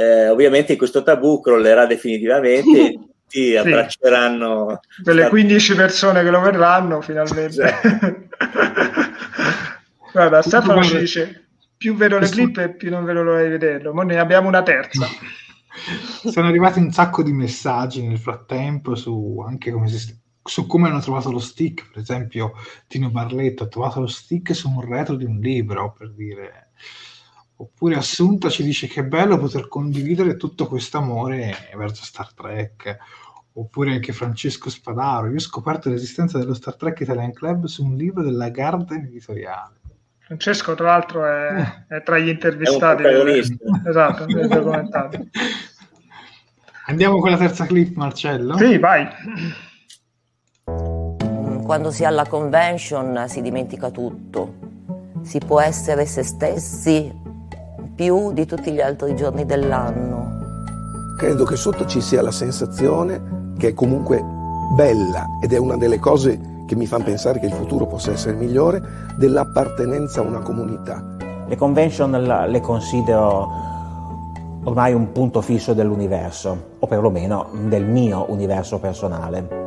[0.00, 3.56] eh, ovviamente questo tabù crollerà definitivamente e tutti sì.
[3.56, 7.74] abbracceranno quelle 15 persone che lo verranno finalmente.
[10.12, 11.44] Guarda Stefano ci dice
[11.76, 13.92] più vedo le clip e più non vedo l'ora di vederlo.
[13.92, 15.06] Ma ne abbiamo una terza.
[16.30, 21.00] Sono arrivati un sacco di messaggi nel frattempo su anche come si su come hanno
[21.00, 22.54] trovato lo stick, per esempio
[22.88, 26.69] Tino Barletto ha trovato lo stick su un retro di un libro, per dire
[27.60, 32.96] Oppure Assunta ci dice che è bello poter condividere tutto questo amore verso Star Trek.
[33.52, 35.28] Oppure anche Francesco Spadaro.
[35.28, 39.78] Io ho scoperto l'esistenza dello Star Trek Italian Club su un libro della Garden Editoriale.
[40.20, 43.02] Francesco, tra l'altro, è, è tra gli intervistati.
[43.86, 45.28] Esatto, del documentario.
[46.86, 48.56] Andiamo con la terza clip, Marcello?
[48.56, 49.06] Sì, vai.
[50.64, 54.68] Quando si ha la convention si dimentica tutto.
[55.20, 57.19] Si può essere se stessi
[58.00, 60.38] più di tutti gli altri giorni dell'anno.
[61.18, 64.24] Credo che sotto ci sia la sensazione che è comunque
[64.74, 68.36] bella ed è una delle cose che mi fanno pensare che il futuro possa essere
[68.36, 68.80] migliore,
[69.18, 71.04] dell'appartenenza a una comunità.
[71.46, 73.50] Le convention le considero
[74.64, 79.59] ormai un punto fisso dell'universo, o perlomeno del mio universo personale.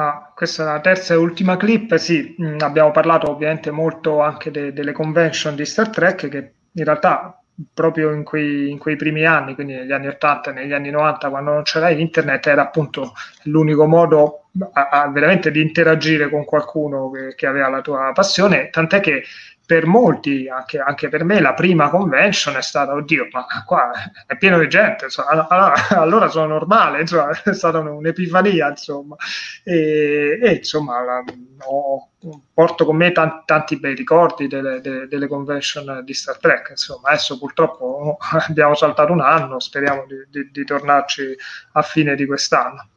[0.00, 1.96] Ah, questa è la terza e ultima clip.
[1.96, 6.84] Sì, mh, abbiamo parlato ovviamente molto anche de- delle convention di Star Trek che in
[6.84, 7.42] realtà
[7.74, 11.28] proprio in quei, in quei, primi anni, quindi negli anni 80 e negli anni 90,
[11.30, 13.12] quando non c'era internet, era appunto
[13.44, 18.70] l'unico modo a, a veramente di interagire con qualcuno che, che, aveva la tua passione,
[18.70, 19.24] tant'è che
[19.68, 23.90] per molti, anche, anche, per me, la prima convention è stata, oddio, ma qua
[24.26, 29.14] è pieno di gente, insomma, allora, allora, sono normale, insomma, è stata un'epifania, insomma,
[29.62, 31.22] e, e insomma, la,
[31.66, 32.08] ho,
[32.54, 37.10] porto con me tanti, tanti bei ricordi delle, delle, delle, convention di Star Trek, insomma,
[37.10, 38.16] adesso purtroppo
[38.48, 41.36] abbiamo saltato un anno, speriamo di, di, di tornarci
[41.72, 42.88] a fine di quest'anno.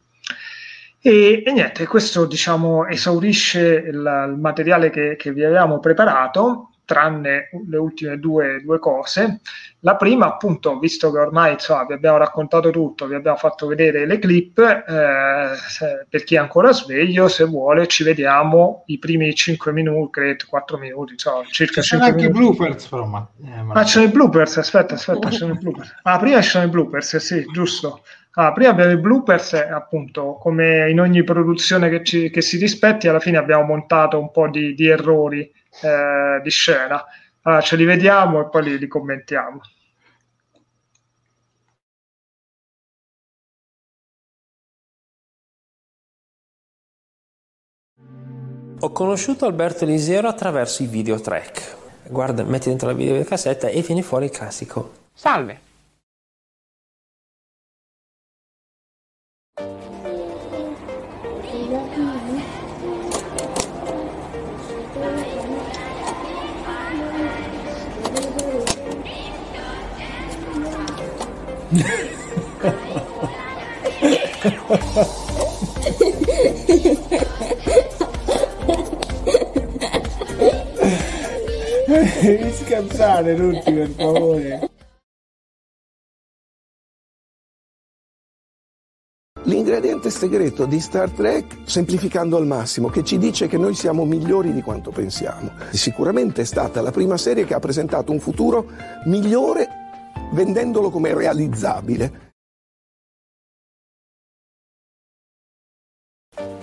[1.04, 7.50] E, e, niente, questo diciamo esaurisce il, il materiale che, che, vi avevamo preparato, tranne
[7.68, 9.40] le ultime due, due, cose.
[9.80, 14.06] La prima, appunto, visto che ormai insomma, vi abbiamo raccontato tutto, vi abbiamo fatto vedere
[14.06, 19.34] le clip, eh, se, per chi è ancora sveglio, se vuole, ci vediamo i primi
[19.34, 22.38] 5 minuti, credo 4 minuti, insomma, circa ci 5 anche minuti.
[22.38, 23.06] i bloopers, però.
[23.06, 23.74] Ma, eh, ma...
[23.74, 25.96] Ah, ci sono i bloopers, aspetta, aspetta, ci sono i bloopers.
[26.04, 28.04] Ah, prima ci sono i bloopers, sì, giusto.
[28.34, 32.58] Ah, prima abbiamo i bloopers, e appunto, come in ogni produzione che, ci, che, si
[32.58, 35.42] rispetti, alla fine abbiamo montato un po' di, di errori
[35.82, 37.04] eh, di scena.
[37.42, 39.60] Allora, ce li vediamo e poi li, li commentiamo.
[48.84, 51.78] Ho conosciuto Alberto Elisero attraverso i videotrack.
[52.08, 55.10] Guarda, metti dentro la videocassetta e viene fuori il classico.
[55.14, 55.71] Salve.
[82.22, 84.70] Devi scansare tutti per favore.
[89.44, 94.54] L'ingrediente segreto di Star Trek, semplificando al massimo, che ci dice che noi siamo migliori
[94.54, 95.52] di quanto pensiamo.
[95.72, 98.72] Sicuramente è stata la prima serie che ha presentato un futuro
[99.06, 99.68] migliore
[100.32, 102.31] vendendolo come realizzabile.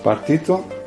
[0.01, 0.78] Partito?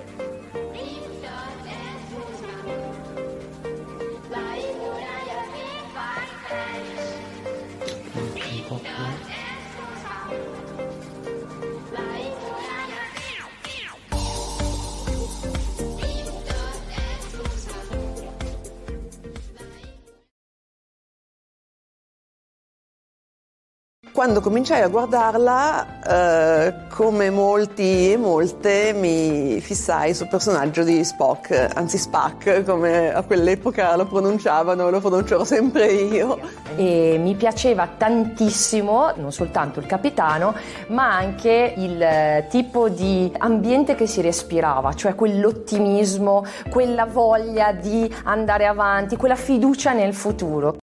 [24.23, 31.71] Quando cominciai a guardarla, eh, come molti e molte, mi fissai sul personaggio di Spock,
[31.75, 36.39] anzi Spack, come a quell'epoca lo pronunciavano, lo pronuncerò sempre io.
[36.77, 40.55] E mi piaceva tantissimo, non soltanto il capitano,
[40.91, 48.67] ma anche il tipo di ambiente che si respirava, cioè quell'ottimismo, quella voglia di andare
[48.67, 50.77] avanti, quella fiducia nel futuro.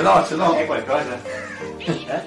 [0.00, 0.54] Ce l'ho, ce l'ho.
[0.54, 1.20] È qualcosa?
[1.76, 2.24] Eh?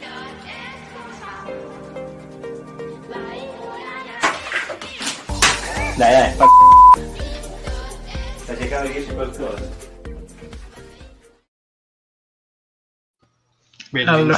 [5.97, 6.45] Dai, dai, fa
[8.35, 9.67] Sta cercando di dirci qualcosa.
[14.05, 14.37] Allora.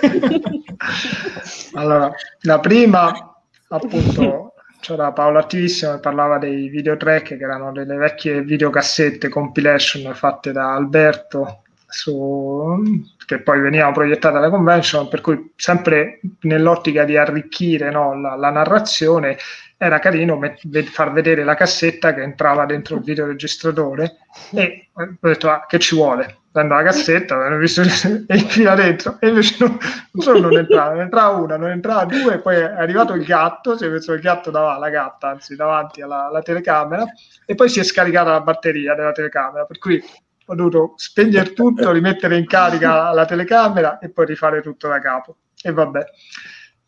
[1.74, 3.36] allora, la prima,
[3.68, 10.52] appunto, c'era Paolo Attivissimo che parlava dei videotrack che erano delle vecchie videocassette compilation fatte
[10.52, 11.61] da Alberto
[11.92, 12.82] su,
[13.26, 18.50] che poi venivano proiettate alla convention, per cui sempre nell'ottica di arricchire no, la, la,
[18.50, 19.36] narrazione
[19.76, 24.16] era carino met- far vedere la cassetta che entrava dentro il videoregistratore
[24.52, 26.38] e ho detto ah, che ci vuole?
[26.52, 27.82] Prendo la cassetta visto
[28.28, 29.76] e infila dentro e invece non,
[30.12, 33.76] non solo non entrava non entrava una, non entrava due poi è arrivato il gatto
[33.76, 37.04] si è messo il gatto davanti, la gatta anzi davanti alla, alla telecamera
[37.44, 40.00] e poi si è scaricata la batteria della telecamera per cui
[40.46, 45.36] ho dovuto spegnere tutto, rimettere in carica la telecamera e poi rifare tutto da capo.
[45.62, 46.04] E vabbè.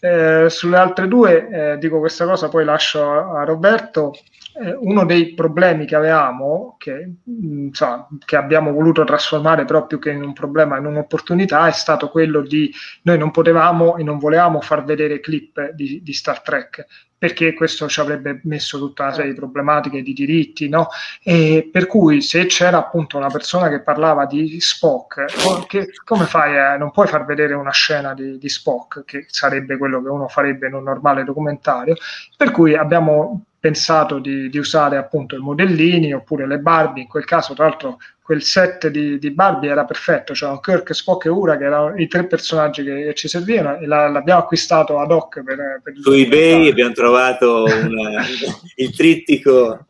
[0.01, 4.13] Eh, sulle altre due eh, dico questa cosa, poi lascio a, a Roberto.
[4.57, 10.11] Eh, uno dei problemi che avevamo, che, mh, insomma, che abbiamo voluto trasformare più che
[10.11, 12.71] in un problema in un'opportunità, è stato quello di
[13.03, 16.87] noi non potevamo e non volevamo far vedere clip di, di Star Trek
[17.25, 20.89] perché questo ci avrebbe messo tutta una serie di problematiche di diritti, no?
[21.23, 25.25] E per cui se c'era appunto una persona che parlava di Spock,
[25.67, 26.59] che, come fai?
[26.59, 30.29] A, non puoi far vedere una scena di, di Spock, che sarebbe quello che uno
[30.29, 31.95] farebbe in un normale documentario,
[32.37, 37.25] per cui abbiamo pensato di, di, usare appunto i modellini oppure le Barbie, in quel
[37.25, 41.29] caso tra l'altro quel set di, di Barbie era perfetto, c'erano cioè Kirk, Spock e
[41.31, 45.43] Ura che erano i tre personaggi che ci servivano e la, l'abbiamo acquistato ad hoc
[45.43, 48.23] per, per Su eBay abbiamo trovato una,
[48.77, 49.87] il trittico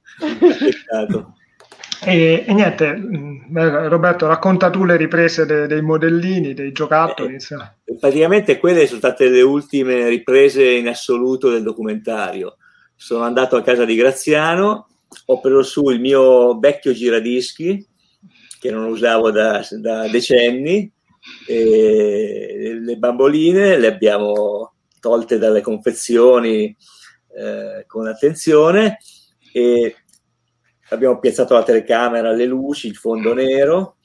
[2.05, 7.35] e, e, niente, mm, eh, Roberto, racconta tu le riprese de, dei modellini, dei giocattoli.
[7.35, 12.59] Eh, praticamente quelle sono state le ultime riprese in assoluto del documentario
[12.97, 14.89] sono andato a casa di Graziano,
[15.27, 17.87] ho preso su il mio vecchio giradischi
[18.59, 20.91] che non usavo da, da decenni,
[21.47, 26.75] le bamboline le abbiamo tolte dalle confezioni
[27.37, 28.99] eh, con attenzione
[29.53, 29.97] e
[30.91, 33.97] abbiamo piazzato la telecamera, le luci, il fondo nero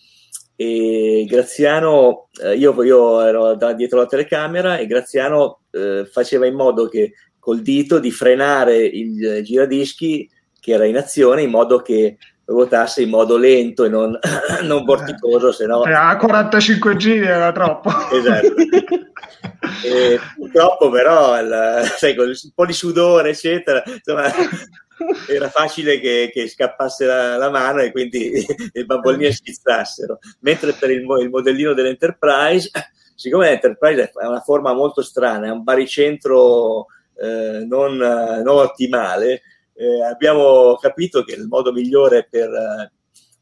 [0.55, 6.55] e Graziano, eh, io, io, ero da dietro la telecamera e Graziano eh, faceva in
[6.55, 10.29] modo che col dito di frenare il giradischi
[10.59, 12.17] che era in azione in modo che
[12.49, 14.17] ruotasse in modo lento e non,
[14.63, 15.85] non vorticoso, se no...
[15.85, 17.89] Eh, a 45 giri era troppo.
[18.11, 18.53] Esatto.
[19.85, 24.31] e, purtroppo però, il, sai, con un po' di sudore, eccetera, insomma,
[25.29, 28.31] era facile che, che scappasse la, la, mano e quindi
[28.73, 30.19] le bamboline schizzassero.
[30.39, 32.71] Mentre per il, il modellino dell'Enterprise,
[33.15, 36.87] siccome l'Enterprise è una forma molto strana, è un baricentro
[37.21, 39.41] eh, non, non, ottimale,
[39.73, 42.91] eh, abbiamo capito che il modo migliore per,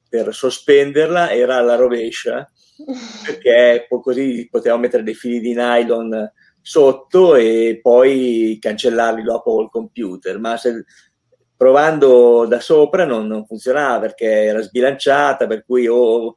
[0.10, 2.50] per sospenderla era la rovescia,
[3.26, 6.32] perché così potevamo mettere dei fili di nylon
[6.62, 10.84] sotto e poi cancellarli dopo col computer, ma se,
[11.58, 16.36] provando da sopra non, non, funzionava perché era sbilanciata, per cui o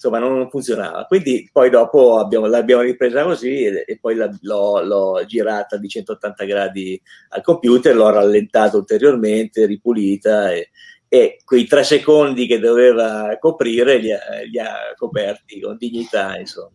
[0.00, 1.04] insomma non funzionava.
[1.04, 5.88] Quindi poi dopo abbiamo, l'abbiamo ripresa così e, e poi la, l'ho, l'ho, girata di
[5.88, 10.70] 180 gradi al computer, l'ho rallentata ulteriormente, ripulita e,
[11.06, 14.20] e quei tre secondi che doveva coprire li ha,
[14.50, 16.72] li ha coperti con dignità, insomma.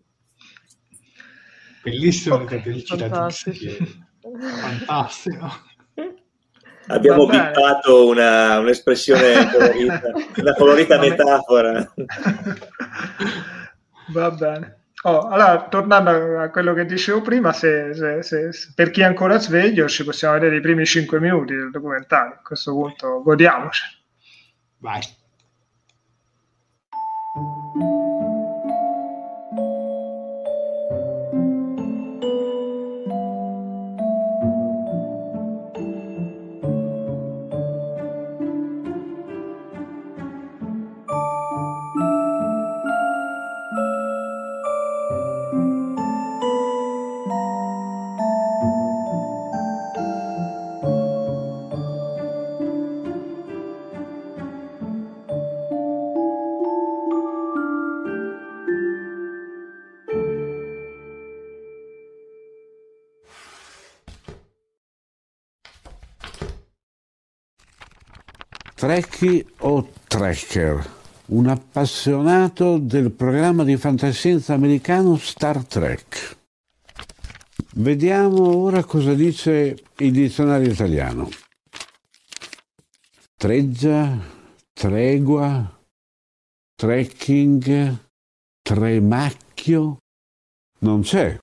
[1.82, 3.86] Bellissimo okay, fantastico.
[4.22, 5.48] fantastico.
[6.88, 11.94] Abbiamo bippato una, un'espressione colorita, una colorita metafora.
[14.08, 14.84] Va bene.
[15.04, 19.38] Oh, allora, tornando a quello che dicevo prima, se, se, se, per chi è ancora
[19.38, 22.34] sveglio, ci possiamo vedere i primi 5 minuti del documentario.
[22.34, 23.84] A questo punto, godiamoci.
[24.80, 25.02] Vai.
[68.86, 70.92] Trekkie o Trekker,
[71.30, 76.38] un appassionato del programma di fantascienza americano Star Trek.
[77.78, 81.28] Vediamo ora cosa dice il dizionario italiano.
[83.36, 84.20] Treggia,
[84.72, 85.82] tregua,
[86.76, 87.98] trekking,
[88.62, 89.98] tremacchio,
[90.82, 91.40] non c'è.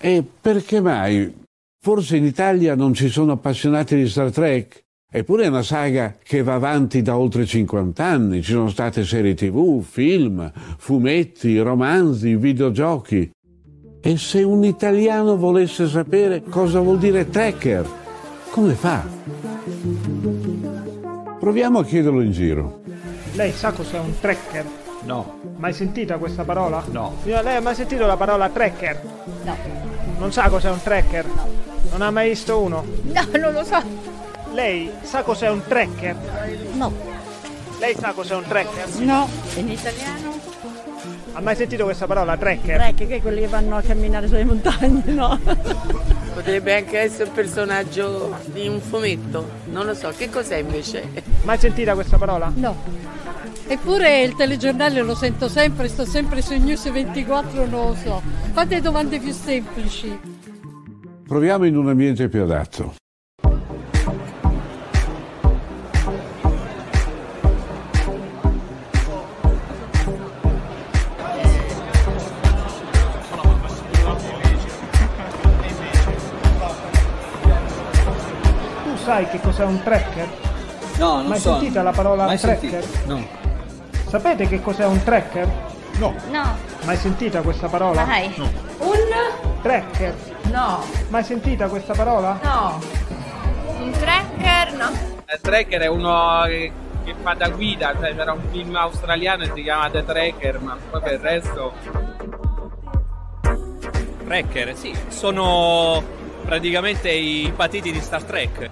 [0.00, 1.36] E perché mai?
[1.82, 4.84] Forse in Italia non ci sono appassionati di Star Trek?
[5.12, 9.34] Eppure è una saga che va avanti da oltre 50 anni, ci sono state serie
[9.34, 13.28] tv, film, fumetti, romanzi, videogiochi.
[14.00, 17.84] E se un italiano volesse sapere cosa vuol dire tracker,
[18.50, 19.04] come fa?
[21.40, 22.82] Proviamo a chiederlo in giro.
[23.32, 24.64] Lei sa cos'è un tracker?
[25.06, 25.40] No.
[25.56, 26.84] Mai sentita questa parola?
[26.92, 27.16] No.
[27.24, 29.02] Lei ha mai sentito la parola tracker?
[29.42, 29.56] No.
[30.18, 31.26] Non sa cos'è un tracker?
[31.26, 31.48] No.
[31.90, 32.84] Non ha mai visto uno?
[33.02, 34.09] No, non lo so.
[34.60, 36.14] Lei sa cos'è un tracker?
[36.74, 36.92] No.
[37.78, 38.98] Lei sa cos'è un trekker?
[38.98, 40.38] No, in italiano?
[41.32, 42.76] Ha mai sentito questa parola trekker?
[42.76, 45.40] Trek, che quelli che vanno a camminare sulle montagne, no?
[46.34, 51.08] Potrebbe anche essere un personaggio di un fumetto, non lo so, che cos'è invece?
[51.44, 52.52] Mai sentita questa parola?
[52.54, 52.76] No.
[53.66, 58.20] Eppure il telegiornale lo sento sempre, sto sempre su News 24, non lo so.
[58.52, 60.20] Fate domande più semplici.
[61.26, 62.98] Proviamo in un ambiente più adatto.
[79.10, 80.28] Sai che cos'è un tracker?
[80.98, 81.50] No, non Mai so.
[81.54, 82.84] sentita la parola Mai tracker?
[82.84, 83.12] sentito.
[83.12, 83.26] No.
[84.06, 85.48] Sapete che cos'è un tracker?
[85.98, 86.14] No.
[86.30, 86.56] No.
[86.84, 88.04] Mai sentita questa parola?
[88.04, 88.32] Mai.
[88.36, 88.48] No.
[88.78, 89.62] Un?
[89.62, 90.14] Tracker.
[90.52, 90.84] No.
[91.08, 92.38] Mai sentita questa parola?
[92.40, 92.78] No.
[93.80, 94.72] Un tracker?
[94.74, 94.90] No.
[95.26, 96.72] Il tracker è uno che,
[97.20, 101.00] fa da guida, cioè c'era un film australiano che si chiama The Tracker, ma poi
[101.00, 101.72] per il resto...
[104.24, 106.00] Tracker, sì, sono
[106.44, 108.70] praticamente i patiti di Star Trek.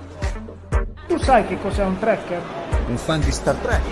[1.09, 2.43] Tu sai che cos'è un tracker?
[2.89, 3.83] Un fan di Star Trek.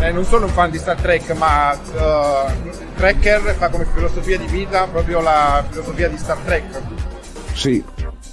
[0.00, 4.46] Eh, non sono un fan di Star Trek, ma uh, Tracker fa come filosofia di
[4.46, 6.80] vita proprio la filosofia di Star Trek.
[7.52, 7.82] Sì,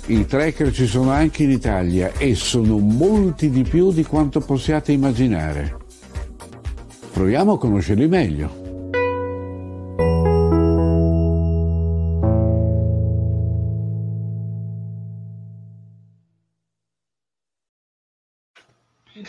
[0.07, 4.91] i tracker ci sono anche in Italia e sono molti di più di quanto possiate
[4.91, 5.77] immaginare.
[7.13, 8.60] Proviamo a conoscerli meglio.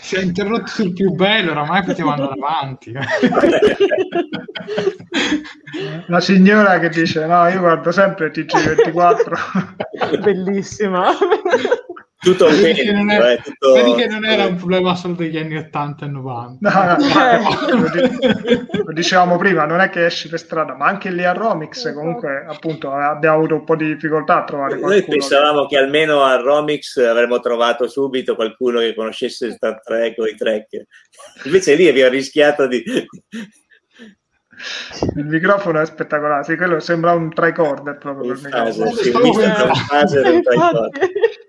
[0.02, 2.92] Si è interrotto sul più bello, oramai poteva andare avanti.
[6.08, 10.20] La signora che dice no, io guardo sempre TG24.
[10.20, 11.12] Bellissima.
[12.22, 15.36] Tutto Vedi che, non era, eh, tutto- vedi che non era un problema solo degli
[15.36, 16.70] anni 80 e 90.
[16.70, 21.10] No, no, lo, di- lo dicevamo prima, non è che esci per strada, ma anche
[21.10, 25.16] lì a Romix comunque appunto abbiamo avuto un po' di difficoltà a trovare Noi qualcuno.
[25.16, 30.36] pensavamo che almeno a Romix avremmo trovato subito qualcuno che conoscesse Star Trek o i
[30.36, 30.68] Trek.
[31.44, 32.84] Invece lì abbiamo rischiato di...
[35.16, 38.34] Il microfono è spettacolare, sì, quello sembra un tricorder proprio.
[38.34, 40.06] phaser, microfono.
[40.06, 40.90] sì, tricorder.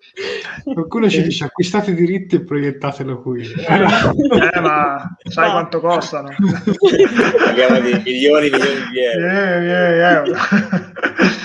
[0.64, 3.52] Qualcuno ci dice acquistate i diritti e proiettatelo qui.
[3.52, 6.30] Eh, ma sai quanto costano?
[7.44, 9.27] Parliamo di milioni e milioni di euro.
[9.27, 10.34] Eh, eh, euro.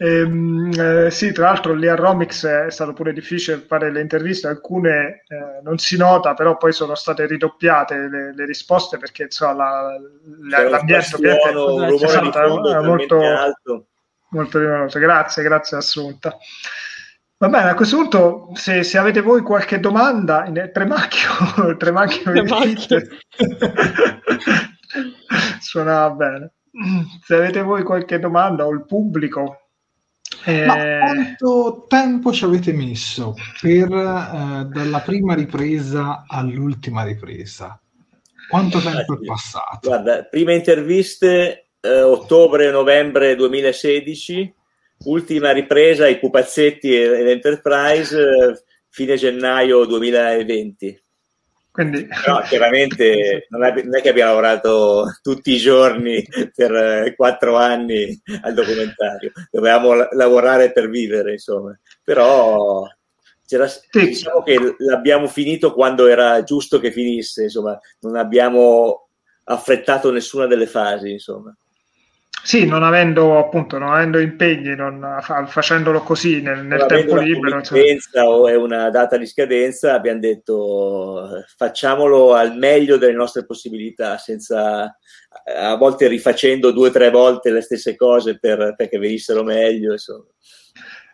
[0.00, 4.46] Ehm, eh, sì, tra l'altro lì a Romix è stato pure difficile fare le interviste,
[4.46, 9.54] alcune eh, non si nota, però poi sono state ridoppiate le, le risposte perché insomma,
[9.54, 9.98] la-
[10.62, 13.86] la- l'ambiente di esatto, talmente molto, alto.
[14.30, 14.98] molto rumoroso.
[15.00, 16.36] Grazie, grazie Assunta.
[17.40, 23.00] Va bene, a questo punto, se, se avete voi qualche domanda, in, Tremacchio, Tremacchio, Tremacchio.
[25.60, 26.52] suona bene.
[27.24, 29.67] Se avete voi qualche domanda o il pubblico,
[30.44, 37.80] eh, Ma quanto tempo ci avete messo per eh, dalla prima ripresa all'ultima ripresa?
[38.48, 39.88] Quanto tempo è passato?
[39.88, 44.54] Guarda, prime interviste eh, ottobre-novembre 2016,
[45.04, 51.02] ultima ripresa i pupazzetti e, l'Enterprise eh, fine gennaio 2020.
[51.78, 56.24] Quindi Però chiaramente non è, non è che abbiamo lavorato tutti i giorni
[56.54, 61.78] per eh, quattro anni al documentario, dovevamo la- lavorare per vivere, insomma.
[62.02, 62.84] Però
[63.46, 69.08] c'era- diciamo che l'abbiamo finito quando era giusto che finisse, insomma, non abbiamo
[69.44, 71.54] affrettato nessuna delle fasi, insomma.
[72.48, 77.60] Sì, non avendo appunto non avendo impegni, non, fa- facendolo così nel, nel tempo libero,
[77.60, 84.16] committenza o è una data di scadenza, abbiamo detto facciamolo al meglio delle nostre possibilità,
[84.16, 84.96] senza
[85.44, 89.92] a volte rifacendo due o tre volte le stesse cose per, perché venissero meglio.
[89.92, 90.24] Insomma.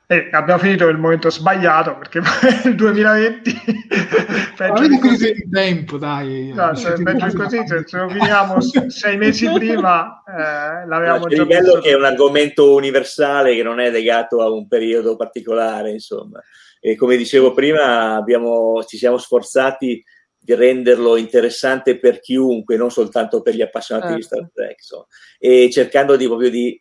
[0.06, 2.20] E abbiamo finito nel momento sbagliato perché
[2.68, 3.52] il 2020
[4.54, 6.52] peggio Avete di così, in tempo, dai.
[6.54, 7.34] no, se, peggio di bravi.
[7.34, 8.60] così, se, se lo finiamo
[8.90, 13.62] sei mesi prima eh, l'avevamo già il bello visto che è un argomento universale che
[13.62, 16.38] non è legato a un periodo particolare, insomma.
[16.80, 20.04] E come dicevo prima, abbiamo, ci siamo sforzati
[20.38, 24.36] di renderlo interessante per chiunque, non soltanto per gli appassionati di Certo.
[24.36, 25.06] Star Trek, insomma.
[25.38, 26.78] e cercando di, proprio di,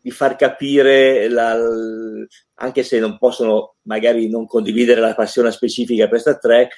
[0.00, 1.56] di far capire, la-
[2.56, 6.74] anche se non possono magari non condividere la passione specifica per Star Trek,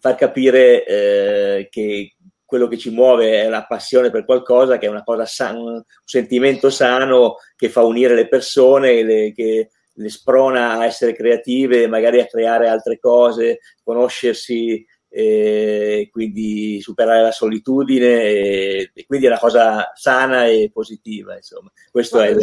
[0.00, 4.90] far capire eh, che quello che ci muove è la passione per qualcosa, che è
[4.90, 10.78] una cosa sana, un sentimento sano che fa unire le persone, le- che le sprona
[10.78, 14.84] a essere creative, magari a creare altre cose, conoscersi
[15.18, 21.72] e quindi superare la solitudine e, e quindi è una cosa sana e positiva, insomma.
[21.90, 22.34] Questo è,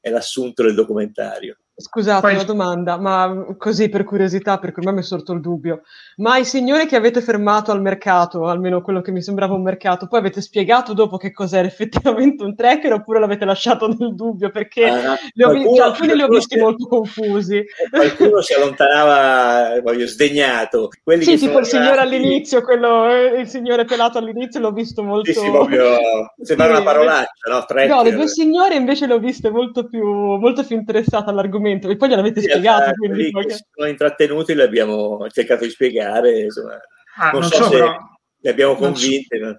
[0.00, 1.56] è l'assunto del documentario.
[1.80, 5.80] Scusate, Poi- una domanda, ma così per curiosità, perché ormai mi è sorto il dubbio.
[6.16, 10.06] Ma i signori che avete fermato al mercato, almeno quello che mi sembrava un mercato,
[10.06, 14.50] poi avete spiegato dopo che cos'era effettivamente un tracker oppure l'avete lasciato nel dubbio?
[14.50, 17.64] Perché Ah, li ho vi- qualcuno- cioè, alcuni li ho visti si- molto confusi.
[17.90, 20.88] Qualcuno si allontanava, voglio, sdegnato.
[21.02, 25.02] Quelli Sì, che tipo il signore all'inizio, quello, eh, il signore pelato all'inizio l'ho visto
[25.02, 25.32] molto...
[25.32, 25.96] Sì, sì, proprio
[26.42, 27.64] sembrava Sì, una parolaccia, no?
[27.64, 27.88] Tracker.
[27.88, 31.96] No, le due signore invece le ho viste molto più, molto più interessate all'argomento e
[31.96, 36.78] poi gliel'avete Sì, spiegato, eh, quindi si sono intrattenuti, li abbiamo cercato di spiegare, insomma.
[37.18, 37.96] Ah, non, non so so, se però-
[38.42, 39.06] li abbiamo non so-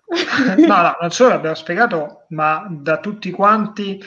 [0.57, 4.01] no, no, non solo l'abbiamo spiegato, ma da tutti quanti,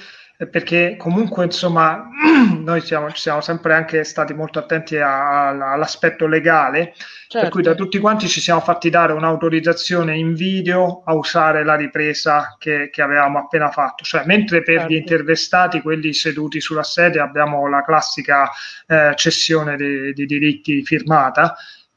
[0.50, 2.08] perché comunque insomma
[2.58, 6.94] noi siamo, ci siamo sempre anche stati molto attenti a- a- all'aspetto legale,
[7.28, 11.74] per cui da tutti quanti ci siamo fatti dare un'autorizzazione in video a usare la
[11.76, 14.92] ripresa che, che avevamo appena fatto, cioè mentre per Certo.
[14.92, 18.50] gli intervistati, quelli seduti sulla sedia, abbiamo la classica
[18.86, 21.56] eh, cessione di- di diritti firmata.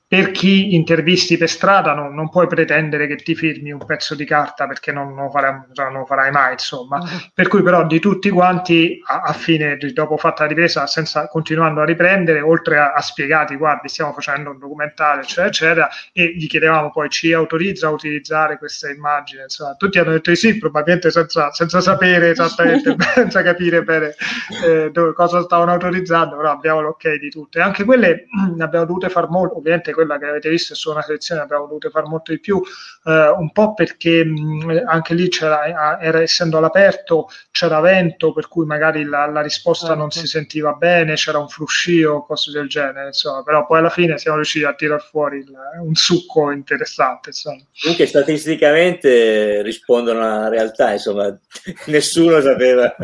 [0.09, 4.23] Per chi intervisti per strada non, non puoi pretendere che ti firmi un pezzo di
[4.23, 7.01] carta perché non, lo farai, non lo farai mai, insomma.
[7.33, 11.81] Per cui però di tutti quanti, a, a fine, dopo fatta la ripresa, senza, continuando
[11.81, 16.47] a riprendere, oltre a, a spiegati, guardi, stiamo facendo un documentario, eccetera, eccetera, e gli
[16.47, 19.41] chiedevamo poi, ci autorizza a utilizzare questa immagine?
[19.41, 24.15] Insomma, tutti hanno detto di sì, probabilmente senza, senza sapere esattamente, senza capire bene
[24.63, 27.59] eh, dove- cosa stavano autorizzando, però abbiamo l'ok di tutte.
[27.59, 31.03] Anche quelle ne abbiamo dovute far molto, ovviamente quella che avete visto è solo una
[31.03, 32.61] selezione, abbiamo dovuto far molto di più,
[33.05, 38.65] eh, un po' perché mh, anche lì c'era, era, essendo all'aperto c'era vento, per cui
[38.65, 43.41] magari la, la risposta non si sentiva bene, c'era un fruscio, cose del genere, insomma,
[43.43, 47.61] però poi alla fine siamo riusciti a tirar fuori il- un succo interessante, insomma.
[47.81, 51.35] Comunque statisticamente rispondono alla realtà, insomma,
[51.87, 52.95] nessuno sapeva.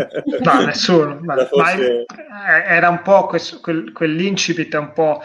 [0.43, 1.19] No, nessuno.
[1.23, 5.21] ma- forse- ma eh, era un po' questo, quel, quell'incipit è un po'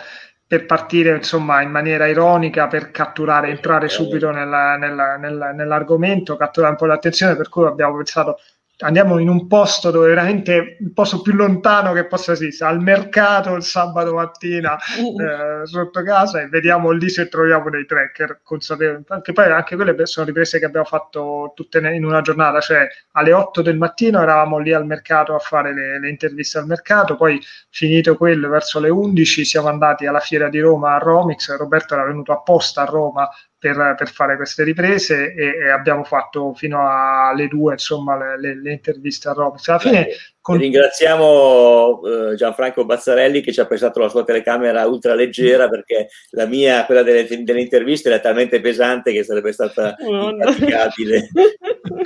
[0.49, 6.73] per partire insomma in maniera ironica per catturare, entrare subito nella- nella- nella- nell'argomento, catturare
[6.73, 8.39] un po' l'attenzione, per cui abbiamo pensato
[8.81, 13.55] andiamo in un posto dove veramente il posto più lontano che possa esistere, al mercato
[13.55, 19.05] il sabato mattina eh, sotto casa e vediamo lì se troviamo dei tracker consapevoli.
[19.09, 23.33] Anche poi anche quelle sono riprese che abbiamo fatto tutte in una giornata, cioè alle
[23.33, 27.41] 8 del mattino eravamo lì al mercato a fare le, le interviste al mercato, poi
[27.71, 32.05] finito quello verso le 11 siamo andati alla fiera di Roma a Romix, Roberto era
[32.05, 33.29] venuto apposta a Roma
[33.59, 38.61] per, per fare queste riprese e, e abbiamo fatto fino alle 2 insomma le, le-
[38.61, 39.67] le interviste a Romix.
[39.69, 40.09] Alla fine
[40.49, 42.01] con- Ringraziamo
[42.31, 46.87] eh, Gianfranco Bazzarelli che ci ha prestato la sua telecamera ultra leggera perché la mia,
[46.87, 51.29] quella delle, delle interviste, era talmente pesante che sarebbe stata impraticabile.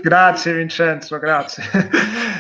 [0.01, 1.63] Grazie Vincenzo, grazie.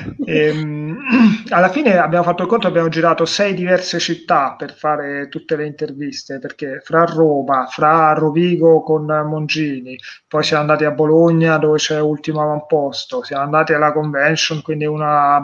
[0.24, 0.96] Ehm,
[1.50, 5.66] alla fine abbiamo fatto il conto, abbiamo girato sei diverse città per fare tutte le
[5.66, 9.98] interviste, perché fra Roma, fra Rovigo con Mongini,
[10.28, 15.40] poi siamo andati a Bologna dove c'è Ultimo Avamposto, siamo andati alla convention, quindi una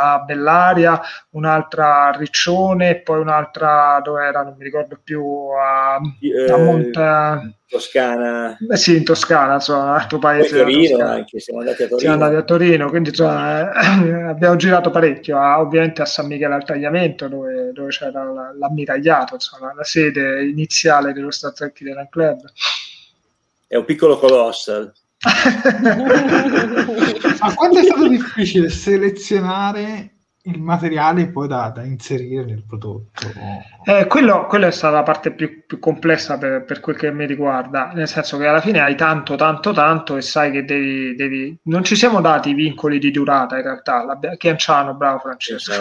[0.00, 1.00] a Bellaria,
[1.30, 5.22] un'altra a Riccione poi un'altra dove era, non mi ricordo più,
[5.58, 7.52] a, a Eh, Monte...
[7.68, 10.56] Toscana, Eh sì, in Toscana, insomma, un altro paese.
[10.56, 11.98] Torino anche, siamo andati a Torino.
[12.00, 16.54] Siamo andati a Torino, quindi insomma, eh, abbiamo girato parecchio, a- ovviamente a San Michele
[16.54, 22.40] al Tagliamento, dove, dove c'era la- l'ammiragliato, insomma, la sede iniziale dello Star Trek Club.
[23.66, 24.90] È un piccolo colossal.
[27.40, 30.12] Ma quanto è stato difficile selezionare
[30.42, 33.26] il materiale poi da, da inserire nel prodotto?
[33.84, 37.26] Eh, quello, quella è stata la parte più, più complessa per, per quel che mi
[37.26, 41.58] riguarda, nel senso che alla fine hai tanto, tanto, tanto e sai che devi, devi...
[41.64, 45.72] Non ci siamo dati i vincoli di durata in realtà, l'abbia- Chianciano, bravo Francesco,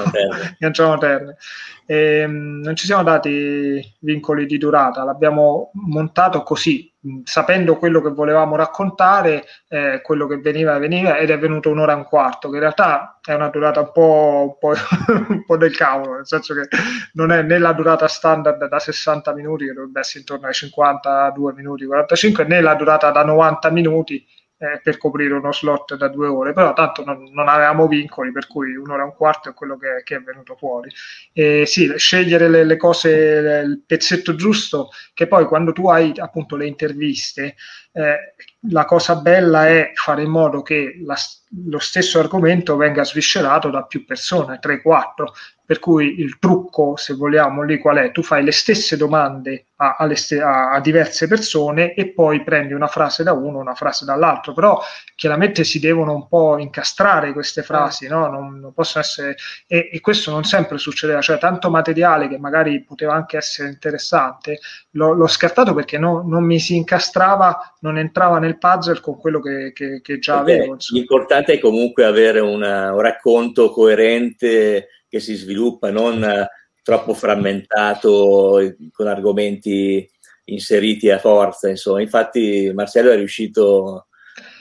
[0.58, 1.38] Chianciano Terme.
[1.90, 6.94] Ehm, non ci siamo dati vincoli di durata, l'abbiamo montato così,
[7.24, 11.96] sapendo quello che volevamo raccontare, eh, quello che veniva veniva ed è venuto un'ora e
[11.96, 14.74] un quarto, che in realtà è una durata un po', un po',
[15.30, 16.68] un po' del cavolo, nel senso che
[17.14, 21.54] non è né la durata standard da 60 minuti, che dovrebbe essere intorno ai 52
[21.54, 24.26] minuti, 45, né la durata da 90 minuti
[24.60, 28.48] eh, per coprire uno slot da due ore, però tanto non, non avevamo vincoli, per
[28.48, 30.92] cui un'ora e un quarto è quello che, che è venuto fuori.
[31.32, 33.10] E sì, scegliere le, le cose,
[33.66, 37.56] il pezzetto giusto, che poi quando tu hai appunto le interviste,
[37.92, 38.34] eh,
[38.70, 41.16] la cosa bella è fare in modo che la,
[41.68, 45.26] lo stesso argomento venga sviscerato da più persone, 3-4.
[45.68, 48.12] Per cui il trucco, se vogliamo, lì qual è?
[48.14, 52.88] Tu fai le stesse domande a, st- a, a diverse persone e poi prendi una
[52.88, 54.82] frase da uno, una frase dall'altro, però
[55.14, 58.28] chiaramente si devono un po' incastrare queste frasi, no?
[58.28, 59.36] non, non possono essere...
[59.68, 64.60] E, e, questo non sempre succedeva, cioè tanto materiale che magari poteva anche essere interessante,
[64.92, 69.42] l'ho, l'ho scartato perché no, non mi si incastrava, non entrava nel puzzle con quello
[69.42, 70.74] che, che, che già Perché avevo.
[70.76, 71.00] insomma.
[71.00, 76.48] L'importante è comunque avere una- un racconto coerente che si sviluppa, non eh,
[76.82, 80.10] troppo frammentato eh, con argomenti
[80.46, 81.70] inseriti a forza.
[81.70, 84.08] Insomma, infatti, Marcello è riuscito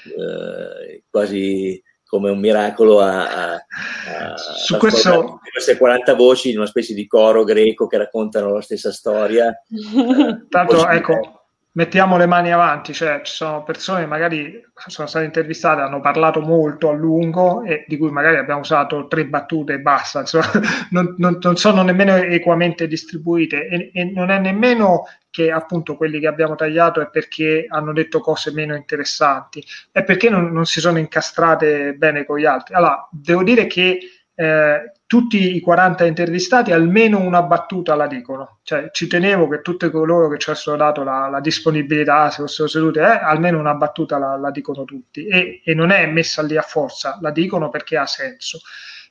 [0.04, 6.94] eh, quasi come un miracolo a, a, a questo- queste 40 voci in una specie
[6.94, 9.52] di coro greco che raccontano la stessa storia.
[10.48, 11.35] Tanto ecco,
[11.76, 16.40] mettiamo le mani avanti, cioè ci sono persone che magari sono state intervistate, hanno parlato
[16.40, 20.50] molto a lungo e di cui magari abbiamo usato tre battute e basta, insomma,
[20.90, 26.18] non, non- non sono nemmeno equamente distribuite e, e non è nemmeno che appunto quelli
[26.18, 29.62] che abbiamo tagliato è perché hanno detto cose meno interessanti,
[29.92, 32.74] è perché non, non si sono incastrate bene con gli altri.
[32.74, 33.98] Allora, devo dire che
[34.38, 39.90] eh, tutti i 40 intervistati almeno una battuta la dicono, cioè ci tenevo che tutti
[39.90, 44.18] coloro che ci avessero dato la, la disponibilità, se fossero seduti, eh, almeno una battuta
[44.18, 47.96] la, la dicono tutti e, e non è messa lì a forza, la dicono perché
[47.96, 48.60] ha senso.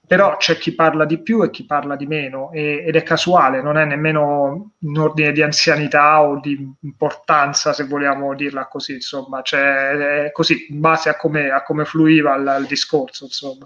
[0.07, 3.63] Però c'è chi parla di più e chi parla di meno e- ed è casuale,
[3.63, 9.41] non è nemmeno in ordine di anzianità o di importanza, se vogliamo dirla così, insomma,
[9.41, 13.65] cioè, è così, in base a come, a come fluiva il, il discorso, insomma.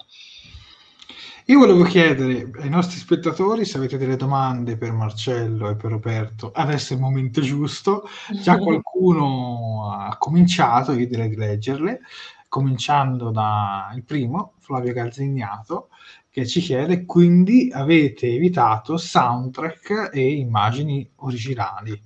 [1.49, 6.51] Io volevo chiedere ai nostri spettatori se avete delle domande per Marcello e per Roberto.
[6.53, 8.07] Adesso è il momento giusto.
[8.39, 12.01] Già qualcuno ha cominciato, io direi di leggerle,
[12.47, 15.89] cominciando dal primo, Flavio Calzignato,
[16.29, 21.99] che ci chiede quindi avete evitato soundtrack e immagini originali.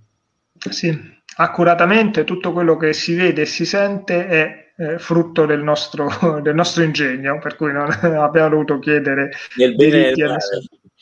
[0.70, 0.98] Sì,
[1.36, 6.08] accuratamente tutto quello che si vede e si sente è eh, frutto del nostro,
[6.42, 10.38] del nostro ingegno, per cui non abbiamo dovuto chiedere Nel bene e diritti nel.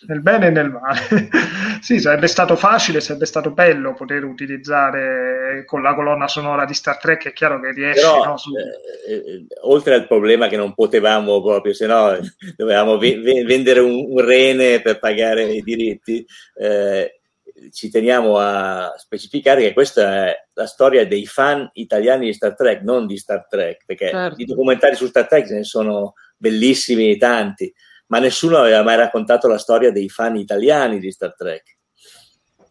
[0.04, 1.00] Nel bene e nel male.
[1.80, 6.98] sì, sarebbe stato facile, sarebbe stato bello poter utilizzare con la colonna sonora di Star
[6.98, 10.74] Trek, è chiaro che riesce Però, no, su- eh, eh, oltre al problema che non
[10.74, 12.18] potevamo proprio, se no
[12.56, 16.26] dovevamo ve- ve- vendere un, un rene per pagare i diritti,
[16.56, 17.21] eh,
[17.70, 22.82] ci teniamo a specificare che questa è la storia dei fan italiani di Star Trek,
[22.82, 24.36] non di Star Trek, perché Certo.
[24.36, 27.72] di documentari su Star Trek ce ne sono bellissimi tanti,
[28.08, 31.78] ma nessuno aveva mai raccontato la storia dei fan italiani di Star Trek.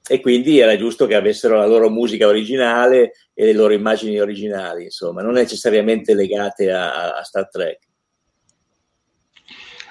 [0.09, 4.85] E quindi era giusto che avessero la loro musica originale e le loro immagini originali,
[4.85, 7.79] insomma, non necessariamente legate a, a Star Trek.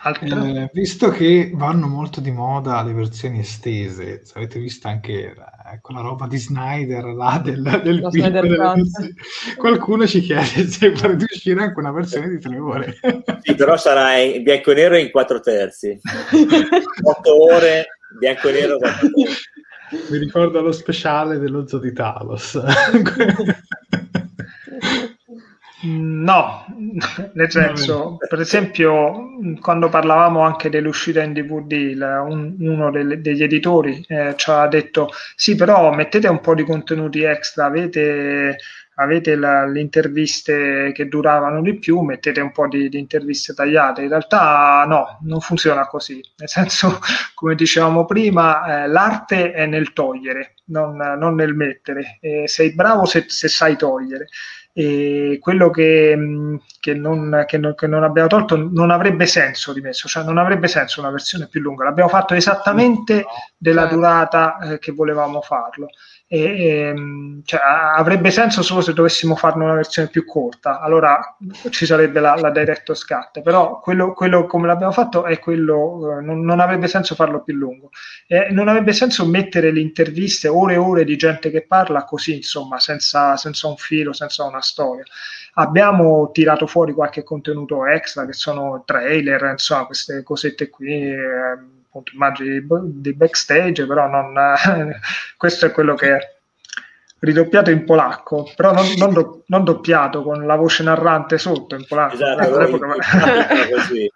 [0.01, 5.79] Eh, visto che vanno molto di moda le versioni estese, se avete visto anche eh,
[5.81, 8.75] quella roba di Snyder là del, del film, Snyder della
[9.57, 12.97] qualcuno ci chiede se farete uscire anche una versione di tre ore.
[13.41, 15.99] Sì, però sarà in bianco e nero in quattro terzi.
[17.03, 18.77] Otto ore, bianco e nero.
[20.09, 22.57] Mi ricordo lo speciale dello Zoo di Talos.
[25.81, 26.65] No,
[27.35, 29.29] nel senso, per esempio,
[29.61, 31.95] quando parlavamo anche dell'uscita in DVD,
[32.27, 36.65] un- uno delle- degli editori eh, ci ha detto: Sì, però mettete un po' di
[36.65, 38.57] contenuti extra, avete,
[38.95, 44.01] avete la- le interviste che duravano di più, mettete un po' di, di interviste tagliate.
[44.01, 46.21] In realtà, no, non funziona così.
[46.39, 46.99] Nel senso,
[47.33, 52.17] come dicevamo prima, eh, l'arte è nel togliere, non, non nel mettere.
[52.19, 54.27] E sei bravo se, se sai togliere
[54.71, 59.73] e quello che, mh, che non, che non- che non abbiamo tolto non avrebbe senso
[59.73, 63.25] rimesso, cioè non avrebbe senso una versione più lunga, l'abbiamo fatto esattamente
[63.57, 65.87] della durata eh, che volevamo farlo.
[66.31, 67.59] E, ehm, cioè,
[67.97, 71.35] avrebbe senso solo se dovessimo farne una versione più corta, allora
[71.71, 76.21] ci sarebbe la, la Director's Cut, però quello, quello come l'abbiamo fatto è quello, eh,
[76.21, 77.89] non, non avrebbe senso farlo più lungo.
[78.27, 82.35] E non avrebbe senso mettere le interviste ore e ore di gente che parla così,
[82.35, 85.03] insomma, senza, senza un filo, senza una storia.
[85.55, 92.11] Abbiamo tirato fuori qualche contenuto extra, che sono trailer, insomma, queste cosette qui, ehm, appunto,
[92.13, 94.33] immagini di, backstage, però non,
[95.35, 96.37] questo è quello che è
[97.21, 101.85] ridoppiato in polacco, però non, non do- non doppiato con la voce narrante sotto in
[101.85, 102.13] polacco.
[102.13, 102.95] Esatto, allora, all'epoca-
[103.75, 104.11] così.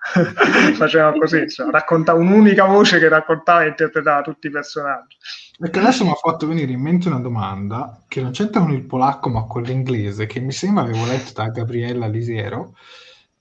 [0.75, 5.17] faceva così, insomma, racconta un'unica voce che raccontava e interpretava tutti i personaggi.
[5.57, 8.85] Perché adesso mi ha fatto venire in mente una domanda che non c'entra con il
[8.85, 12.75] polacco ma con l'inglese, che mi sembra avevo letto da Gabriella Lisiero,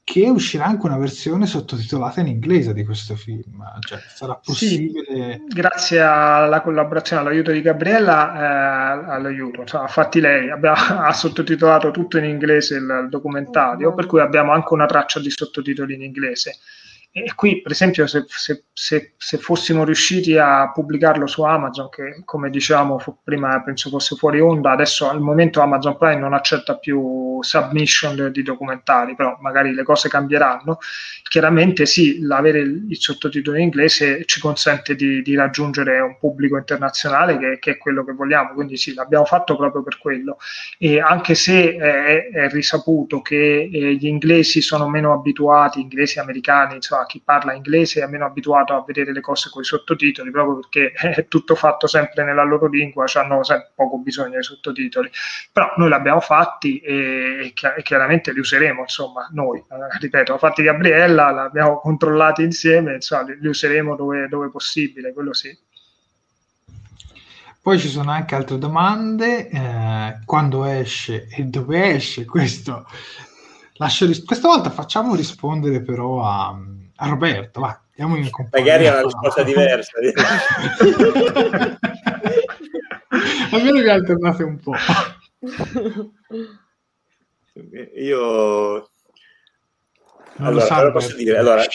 [0.05, 5.05] che uscirà anche una versione sottotitolata in inglese di questo film, cioè sarà possibile...
[5.07, 10.77] Sì, grazie alla collaborazione, all'aiuto di Gabriella, eh, all'aiuto, cioè, infatti lei abbiamo,
[11.07, 15.31] ha sottotitolato tutto in inglese il, il documentario, per cui abbiamo anche una traccia di
[15.31, 16.57] sottotitoli in inglese.
[17.15, 22.23] E qui, per esempio, se, se, se, se, fossimo riusciti a pubblicarlo su Amazon, che
[22.25, 27.43] come dicevamo prima penso fosse fuori onda, adesso al momento Amazon Prime non accetta più
[27.43, 30.79] submission di documentari, però magari le cose cambieranno.
[31.29, 36.57] Chiaramente sì, l'avere il, il sottotitolo in inglese ci consente di, di raggiungere un pubblico
[36.57, 40.39] internazionale che, che, è quello che vogliamo, quindi sì, l'abbiamo fatto proprio per quello.
[40.79, 46.77] E anche se è, è risaputo che eh, gli inglesi sono meno abituati, inglesi americani,
[46.77, 50.61] insomma, chi parla inglese è meno abituato a vedere le cose con i sottotitoli proprio
[50.61, 53.41] perché è tutto fatto sempre nella loro lingua, hanno
[53.75, 55.11] poco bisogno dei sottotitoli.
[55.53, 61.31] Però noi l'abbiamo fatti e, e chiaramente li useremo, insomma, noi, eh, ripeto, fatti Gabriella,
[61.31, 65.57] l'abbiamo controllati insieme, insomma, li, li useremo dove, dove possibile, quello sì.
[67.63, 72.85] Poi ci sono anche altre domande, eh, quando esce e dove esce, questo
[73.75, 76.57] lascio ris- questa volta facciamo rispondere però a,
[77.03, 79.99] a Roberto, va, diamo in Magari è una risposta diversa.
[83.51, 84.75] Almeno vi alternate un po'.
[87.97, 88.89] Io...
[90.35, 91.37] Non allora, lo posso dire?
[91.39, 91.69] Allora, eh,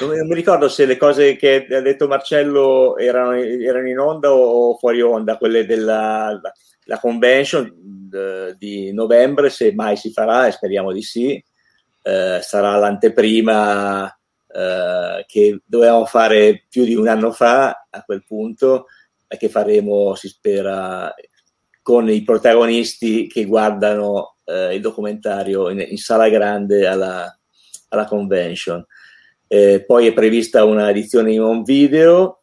[0.00, 4.76] non, mi ricordo se le cose che ha detto Marcello erano, erano in onda o
[4.76, 6.38] fuori onda, quelle della
[6.84, 11.42] la convention d- di novembre, se mai si farà, e speriamo di sì,
[12.08, 14.10] eh, sarà l'anteprima
[14.46, 18.86] eh, che dovevamo fare più di un anno fa a quel punto
[19.26, 21.14] e che faremo, si spera,
[21.82, 27.30] con i protagonisti che guardano eh, il documentario in, in, sala grande alla,
[27.90, 28.82] alla convention.
[29.46, 32.37] Eh, poi è prevista una edizione in home video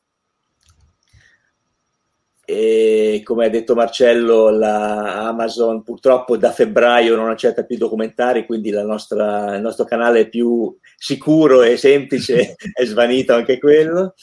[2.46, 8.70] e come ha detto Marcello, la Amazon purtroppo da febbraio non accetta più documentari, quindi
[8.70, 14.14] nostra, il nostro canale è più sicuro e semplice, è svanito anche quello.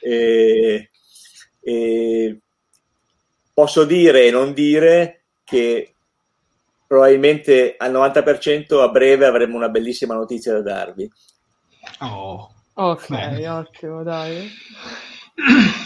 [0.00, 0.90] E,
[1.60, 2.40] e
[3.54, 5.94] posso dire e non dire che
[6.88, 11.10] probabilmente al 90% a breve avremo una bellissima notizia da darvi.
[12.00, 13.48] Oh, ok, bene.
[13.48, 14.50] ottimo, dai.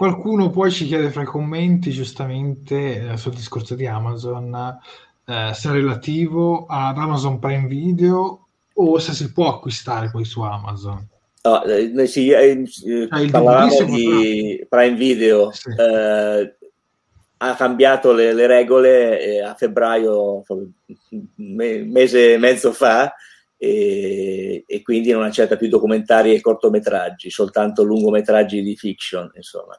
[0.00, 4.80] Qualcuno poi ci chiede fra i commenti, giustamente, eh, sul discorso di Amazon,
[5.26, 10.40] eh, se è relativo ad Amazon Prime Video o se si può acquistare poi su
[10.40, 11.06] Amazon.
[11.42, 12.64] No, eh, sì, eh,
[13.10, 15.68] ah, parlavamo di Prime Video, sì.
[15.68, 16.54] Eh,
[17.36, 20.42] ha cambiato le, le regole a febbraio,
[21.34, 23.12] me, mese e mezzo fa,
[23.62, 29.78] e, e, quindi non accetta più documentari e cortometraggi, soltanto lungometraggi di fiction, insomma.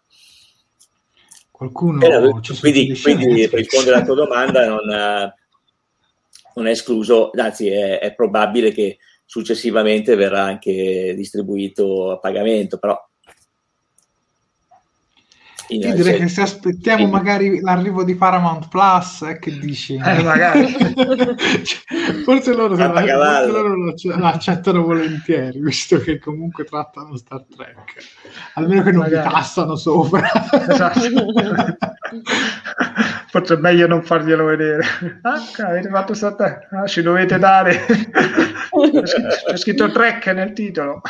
[1.49, 5.33] Qualcuno eh, quindi, quindi per rispondere alla tua domanda non,
[6.53, 12.95] non, è escluso, anzi è, è, probabile che successivamente verrà anche distribuito a pagamento, però
[15.77, 19.95] io direi che se aspettiamo magari l'arrivo di Paramount Plus, eh, che dici?
[19.95, 20.67] Eh, magari.
[22.25, 27.93] forse loro, la, forse loro lo accettano volentieri, visto che comunque trattano Star Trek.
[28.55, 29.27] Almeno che non magari.
[29.27, 30.29] mi tassano sopra.
[30.67, 30.99] Esatto.
[33.31, 34.83] forse è meglio non farglielo vedere.
[35.21, 36.67] Ah, avete fatto Star Trek?
[36.73, 37.85] Ah, ci dovete dare.
[39.47, 41.01] C'è scritto Trek nel titolo.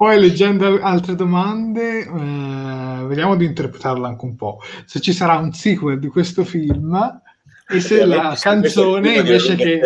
[0.00, 4.58] Poi leggendo altre domande, eh, vediamo di interpretarla anche un po'.
[4.86, 7.20] Se ci sarà un sequel di questo film
[7.68, 9.78] e se la canzone invece che...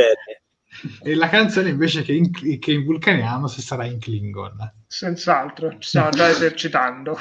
[1.03, 4.73] E la canzone invece che in, che in vulcaniano se sarà in Klingon.
[4.87, 7.19] Senz'altro, ci stiamo già esercitando.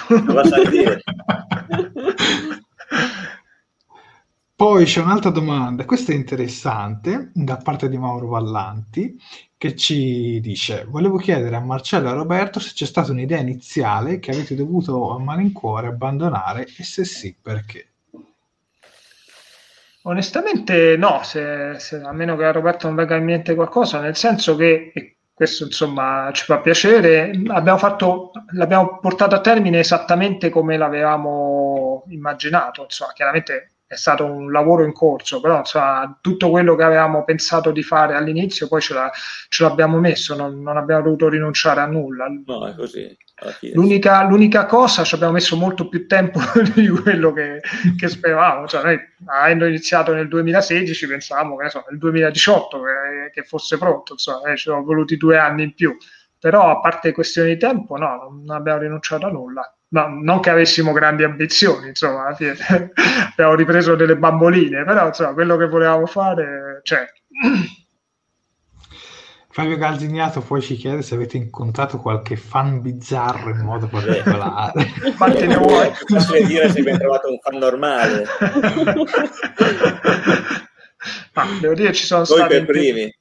[4.56, 9.20] Poi c'è un'altra domanda, questa è interessante, da parte di Mauro Vallanti,
[9.64, 14.20] che ci dice: Volevo chiedere a Marcello e a Roberto se c'è stata un'idea iniziale
[14.20, 17.88] che avete dovuto a malincuore abbandonare e se sì, perché.
[20.02, 24.18] Onestamente, no, se, se, a meno che a Roberto non venga in mente qualcosa, nel
[24.18, 24.92] senso che
[25.34, 27.32] questo insomma ci fa piacere.
[27.48, 32.84] Abbiamo fatto, l'abbiamo portato a termine esattamente come l'avevamo immaginato.
[32.84, 37.72] Insomma, chiaramente è stato un lavoro in corso, però insomma, tutto quello che avevamo pensato
[37.72, 39.12] di fare all'inizio poi ce, la,
[39.50, 42.26] ce l'abbiamo messo, non, non, abbiamo dovuto rinunciare a nulla.
[42.46, 43.16] No, è così.
[43.74, 46.40] L'unica, l'unica, cosa, ci abbiamo messo molto più tempo
[46.74, 47.62] di quello che,
[47.98, 48.68] che speravamo.
[48.68, 54.14] Cioè, noi, avendo iniziato nel 2016, pensavamo che so, nel 2018 che, che fosse pronto,
[54.14, 55.96] insomma, eh, ci sono voluti due anni in più.
[56.40, 59.76] Però, a parte questioni di tempo, no, non abbiamo rinunciato a nulla.
[59.94, 62.56] No, non che avessimo grandi ambizioni, insomma, alla fine
[63.32, 67.06] abbiamo ripreso delle bamboline, però insomma, quello che volevamo fare c'è.
[69.50, 74.92] Fabio Galzignato poi ci chiede se avete incontrato qualche fan bizzarro in modo particolare.
[75.06, 75.92] Infatti ne vuoi?
[75.94, 78.26] Facile dire se abbiamo trovato un fan normale.
[81.34, 83.16] Ma devo dire ci sono state primi.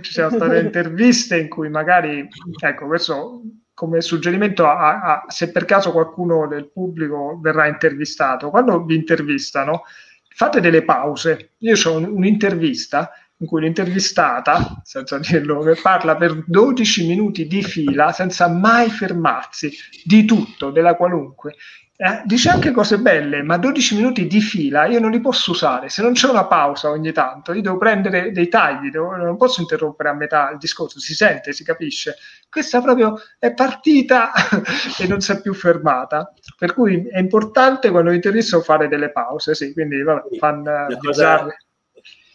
[0.00, 2.26] ci sono state interviste in cui magari,
[2.58, 3.42] ecco, questo
[3.80, 9.84] come suggerimento a, a, se per caso qualcuno del pubblico verrà intervistato, quando vi intervistano
[10.28, 11.52] fate delle pause.
[11.60, 18.12] Io ho un, un'intervista in cui l'intervistata, senza dirlo, parla per 12 minuti di fila
[18.12, 19.72] senza mai fermarsi
[20.04, 21.54] di tutto, della qualunque.
[22.02, 25.90] Eh, dice anche cose belle, ma 12 minuti di fila io non li posso usare.
[25.90, 29.60] Se non c'è una pausa ogni tanto, io devo prendere dei tagli, devo, non posso
[29.60, 30.98] interrompere a metà il discorso.
[30.98, 32.16] Si sente, si capisce.
[32.48, 34.32] Questa proprio è partita
[34.98, 36.32] e non si è più fermata.
[36.56, 39.54] Per cui è importante quando intervisto fare delle pause.
[39.54, 41.50] Sì, quindi vabbè, fan Una cosa, bizzarri.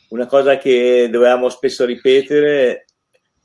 [0.09, 2.85] una cosa che dovevamo spesso ripetere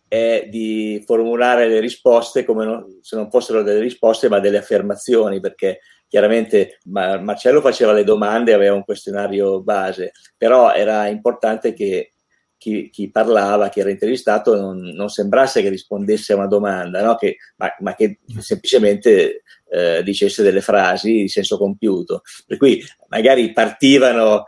[0.06, 5.40] è di formulare le risposte come non- se non fossero delle risposte ma delle affermazioni
[5.40, 5.78] perché
[6.10, 12.14] chiaramente Ma- Marcello faceva le domande aveva un questionario base però era importante che
[12.58, 17.14] chi, chi parlava, chi era intervistato non, non sembrasse che rispondesse a una domanda no?
[17.14, 23.52] che, ma, ma che semplicemente eh, dicesse delle frasi di senso compiuto per cui magari
[23.52, 24.44] partivano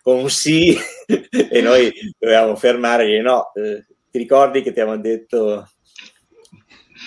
[0.00, 0.74] con un sì
[1.50, 5.68] e noi dovevamo fermare e no, eh, ti ricordi che ti avevamo detto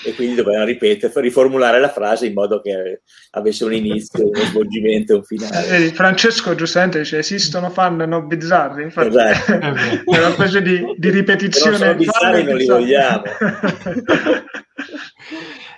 [0.05, 3.01] e quindi dovevamo ripetere, riformulare la frase in modo che
[3.31, 5.67] avesse un inizio, uno svolgimento e un finale.
[5.67, 9.53] Vedi, Francesco giustamente dice esistono fan non bizzarri, infatti Esatto.
[10.11, 11.77] è una specie di, di ripetizione.
[11.77, 13.23] non sono bizzarri non li vogliamo.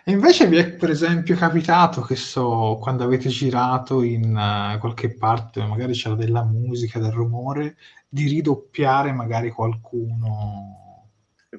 [0.09, 5.15] E invece vi è per esempio capitato che so, quando avete girato in eh, qualche
[5.15, 7.75] parte, magari c'era della musica, del rumore,
[8.07, 10.88] di ridoppiare magari qualcuno.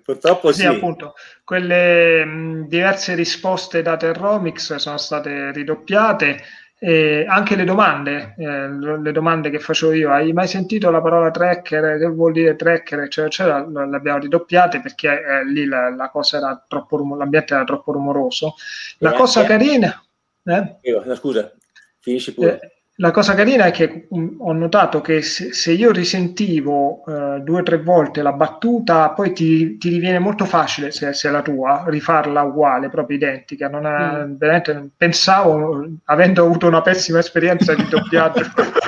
[0.03, 0.67] Purtroppo Sì, sì.
[0.67, 1.15] appunto,
[1.45, 6.43] quelle mh, diverse risposte date al Romix sono state ridoppiate
[6.83, 11.31] e anche le domande, eh, le domande che facevo io, hai mai sentito la parola
[11.31, 11.99] tracker?
[11.99, 13.01] Che vuol dire tracker?
[13.01, 13.27] Eccetera,
[13.61, 17.65] eccetera, le abbiamo ridoppiate perché eh, lì la, la cosa era troppo rumo- l'ambiente era
[17.65, 18.55] troppo rumoroso.
[18.99, 19.47] La Eh, cosa eh.
[19.47, 20.03] carina,
[20.45, 20.77] eh?
[20.83, 21.53] Io, no, scusa,
[21.99, 22.80] finisci pure.
[23.01, 27.61] La cosa carina è che mh, ho notato che se, se io risentivo eh, due
[27.61, 31.41] o tre volte la battuta, poi ti, ti diviene molto facile, se, se è la
[31.41, 33.69] tua, rifarla uguale, proprio identica.
[33.69, 38.43] Non è- veramente non- pensavo, avendo avuto una pessima esperienza di doppiaggio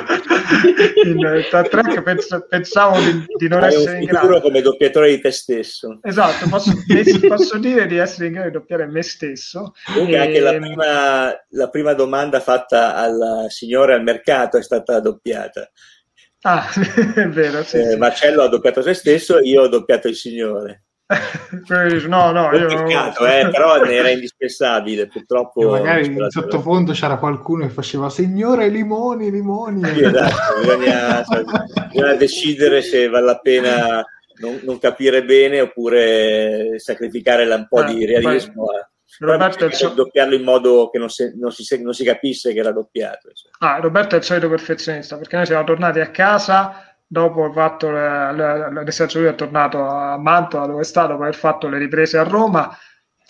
[1.05, 4.41] in Star Trek, pens- pensavo di, di non Hai essere in grado.
[4.41, 5.99] come doppiatore di te stesso.
[6.03, 6.73] Esatto, posso,
[7.29, 9.73] posso dire di essere in grado di doppiare me stesso.
[9.93, 15.01] Comunque anche la E- prima, la prima domanda fatta al signore al mercato è stata
[15.01, 15.71] doppiata.
[16.45, 16.67] Ah,
[17.15, 17.97] è vero, sì, Eh, sì.
[17.97, 20.85] Marcello ha doppiato se stesso, io ho doppiato il signore.
[22.09, 25.61] No, no, io non- Peccato, eh, però era indispensabile, purtroppo.
[25.77, 29.85] E magari in sottofondo c'era qualcuno che faceva Signore limoni, limoni.
[29.85, 31.43] Sì, esatto, bisogna, cioè,
[31.91, 34.05] bisogna decidere se vale la pena
[34.41, 38.65] non, non capire bene oppure sacrificare un po' Eh, di realismo.
[38.65, 38.87] a-
[39.19, 42.73] Roberto il doppiarlo in modo che non si, non si- non si capisse che era
[42.73, 43.29] doppiato.
[43.59, 47.91] Ah, Roberto è il solito perfezionista perché noi siamo tornati a casa dopo il fatto,
[47.91, 51.69] le- le- nel senso lui è tornato a Mantova dove è stato per aver fatto
[51.69, 52.75] le riprese a Roma.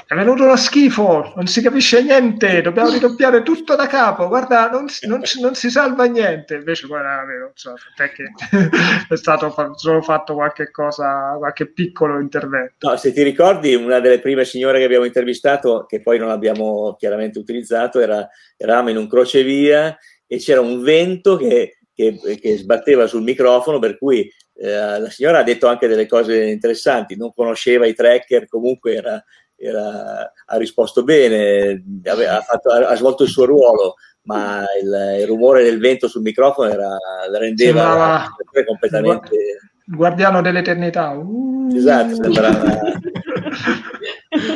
[0.06, 4.88] È venuto uno schifo, non si capisce niente, dobbiamo ridoppiare tutto da capo, guarda, non,
[4.88, 6.54] si- non non si salva niente.
[6.56, 8.24] Invece poi era vero, tant'è che
[9.08, 12.90] è stato fa- solo fatto qualche cosa, qualche piccolo intervento.
[12.90, 16.94] No, se ti ricordi, una delle prime signore che abbiamo intervistato, che poi non abbiamo
[16.98, 19.96] chiaramente utilizzato, era, eravamo in un crocevia
[20.26, 25.38] e c'era un vento che, che- che sbatteva sul microfono, per cui eh, la signora
[25.38, 29.22] ha detto anche delle cose interessanti, non conosceva i tracker, comunque era-
[29.56, 33.94] era- ha risposto bene, ave- ha, fatto- ha- svolto il suo ruolo,
[34.24, 36.88] ma il, il rumore del vento sul microfono era,
[37.30, 38.28] la rendeva Sembrava-
[38.66, 39.28] completamente...
[39.84, 41.10] Il guardiano dell'eternità.
[41.10, 41.68] Uh.
[41.74, 42.62] Esatto, sembrava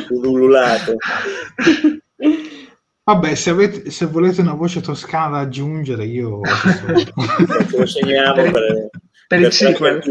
[0.09, 0.95] un ululato.
[3.07, 6.41] Vabbè, se, avete, se volete una voce toscana da aggiungere, io
[7.71, 8.89] lo segniamo Per il- per,
[9.27, 10.01] per il sequel.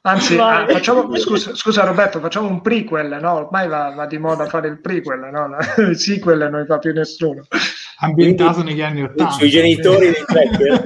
[0.00, 3.32] Anzi, ah, facciamo, scusa, scusa Roberto, facciamo un prequel, no?
[3.34, 5.56] Ormai va, va di moda fare il prequel, no?
[5.90, 7.42] Il sequel non fa più nessuno.
[7.98, 9.32] ambientato negli anni Ottanta.
[9.32, 10.82] Sui genitori dei tracker.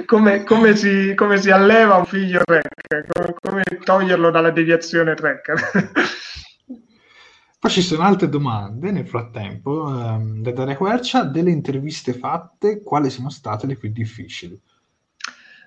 [0.06, 5.90] come, come si, come si alleva un figlio tracker, come, come toglierlo dalla deviazione tracker.
[7.66, 13.10] Poi ci sono altre domande nel frattempo ehm, da Daria Quercia, delle interviste fatte, quali
[13.10, 14.56] sono state le più difficili?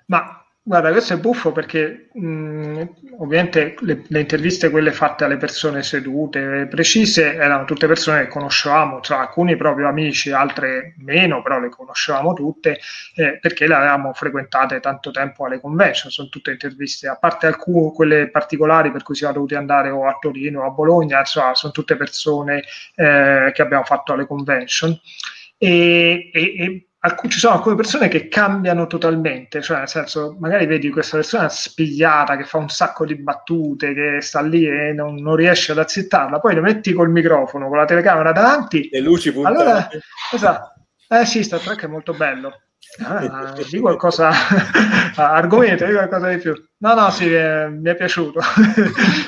[0.06, 2.82] Ma guarda, questo è buffo perché mh,
[3.18, 9.00] ovviamente le, le interviste, quelle fatte alle persone sedute, precise, erano tutte persone che conoscevamo,
[9.00, 12.78] cioè alcuni proprio amici, altre meno, però le conoscevamo tutte
[13.16, 16.12] eh, perché le avevamo frequentate tanto tempo alle convention.
[16.12, 20.18] Sono tutte interviste, a parte alcune, quelle particolari per cui siamo dovuti andare o a
[20.20, 22.62] Torino o a Bologna, insomma, sono tutte persone
[22.94, 24.96] eh, che abbiamo fatto alle convention.
[25.58, 30.66] E, e, e alc- ci sono alcune persone che cambiano totalmente, cioè nel senso, magari
[30.66, 35.14] vedi questa persona spigliata che fa un sacco di battute, che sta lì e non,
[35.16, 39.32] non riesce ad azzittarla, poi lo metti col microfono, con la telecamera davanti, Le luci
[39.32, 39.56] puntate.
[39.60, 39.88] allora,
[40.32, 40.74] esatto,
[41.08, 42.62] eh sì, Star Trek è molto bello.
[43.04, 44.30] Ah, di qualcosa,
[45.14, 46.52] argomento, di qualcosa di più.
[46.78, 48.40] No, no, sì, eh, mi è piaciuto.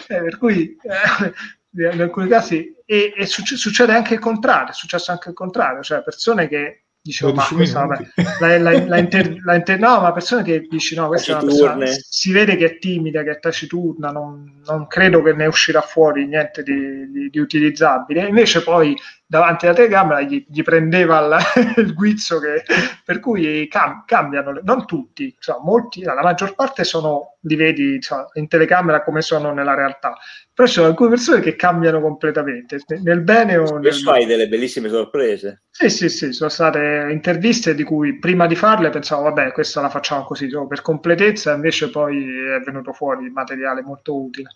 [0.08, 4.74] Eh, per cui, eh, in alcuni casi, e, e succe- succede anche il contrario, è
[4.74, 8.02] successo anche il contrario, cioè persone che dicevo, ma 12 questa, vabbè,
[8.40, 11.44] la, la- la inter- la inter- no, ma persone che dici no, questa è una
[11.44, 15.80] persona, si vede che è timida, che è taciturna, non, non credo che ne uscirà
[15.80, 18.26] fuori niente di, di- di utilizzabile.
[18.26, 18.96] Invece poi
[19.32, 21.38] davanti alla telecamera gli, gli prendeva il,
[21.82, 22.64] il guizzo che,
[23.02, 28.28] per cui cam- cambiano, non tutti, insomma, molti, la maggior parte sono, li vedi insomma,
[28.34, 30.18] in telecamera come sono nella realtà,
[30.52, 34.48] però ci sono alcune persone che cambiano completamente, nel bene o nel Spesso hai delle
[34.48, 35.62] bellissime sorprese.
[35.70, 39.88] sì, sì, sì, sono state interviste di cui prima di farle pensavo, vabbè, questa la
[39.88, 44.50] facciamo così, per completezza, invece poi è venuto fuori materiale molto utile.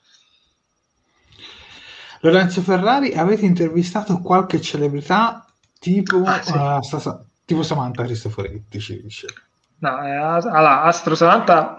[2.21, 5.45] Lorenzo Ferrari, avete intervistato qualche celebrità
[5.79, 6.53] tipo, Ah, sì.
[6.55, 9.27] eh, Sa- tipo Samantha Cristoforetti, ci dice.
[9.79, 11.77] No, eh, allora, Astro Samantha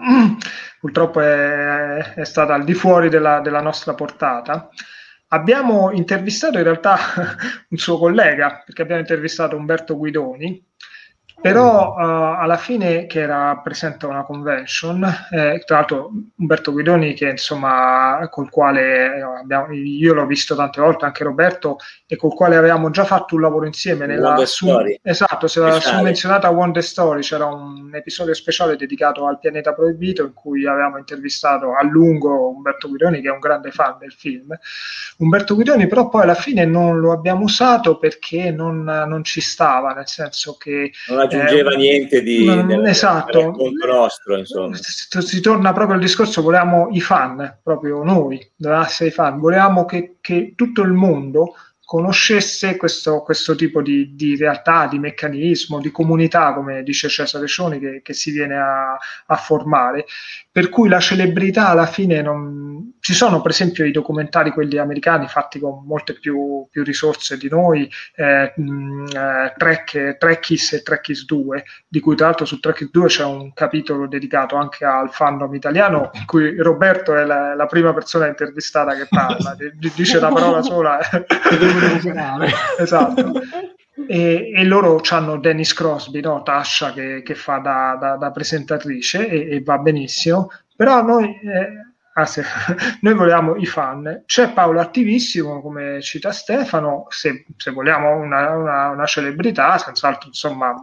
[0.80, 4.68] purtroppo è, è stata al di fuori della, della nostra portata.
[5.30, 6.96] Abbiamo intervistato in realtà
[7.68, 10.64] un suo collega, perché abbiamo intervistato Umberto Guidoni,
[11.40, 17.28] però eh, alla fine che era presente una convention, eh, tra l'altro Umberto Guidoni che
[17.28, 22.56] insomma col quale eh, abbiamo, io l'ho visto tante volte, anche Roberto, e col quale
[22.56, 24.98] avevamo già fatto un lavoro insieme nella Wonder su- Story.
[25.02, 25.96] esatto, se la Speciale.
[25.96, 31.74] summenzionata Wonder Story c'era un episodio speciale dedicato al pianeta proibito in cui avevamo intervistato
[31.74, 34.56] a lungo Umberto Guidoni che è un grande fan del film.
[35.18, 39.92] Umberto Guidoni però poi alla fine non lo abbiamo usato perché non, non ci stava,
[39.92, 43.54] nel senso che Non aggiungeva eh, niente di del- esatto.
[43.86, 44.74] nostro, insomma.
[44.74, 50.16] si, si torna proprio al discorso, volevamo i fan, proprio noi, i fan, volevamo che,
[50.20, 51.54] che tutto il mondo
[51.88, 57.78] conoscesse questo, questo tipo di, di realtà, di meccanismo, di comunità, come dice Cesare Cioni,
[57.78, 60.04] che, che si viene a, a formare.
[60.58, 62.94] Per cui la celebrità alla fine non...
[62.98, 67.48] Ci sono per esempio i documentari, quelli americani, fatti con molte più, più risorse di
[67.48, 72.90] noi, eh, mh, eh, Trek, Trekkies e Trekkies 2, di cui tra l'altro su Trekkies
[72.90, 77.66] 2 c'è un capitolo dedicato anche al fandom italiano, in cui Roberto è la, la
[77.66, 80.98] prima persona intervistata che parla, di- dice la parola sola.
[82.78, 83.32] esatto.
[84.06, 86.42] E, e loro hanno Dennis Crosby, no?
[86.42, 91.68] Tasha, che, che fa da, da- da presentatrice e, e va benissimo, però noi, eh,
[92.14, 92.26] ah,
[93.02, 94.22] noi vogliamo i fan.
[94.26, 100.74] C'è Paolo Attivissimo, come cita Stefano, se, se vogliamo una, una- una celebrità, senz'altro insomma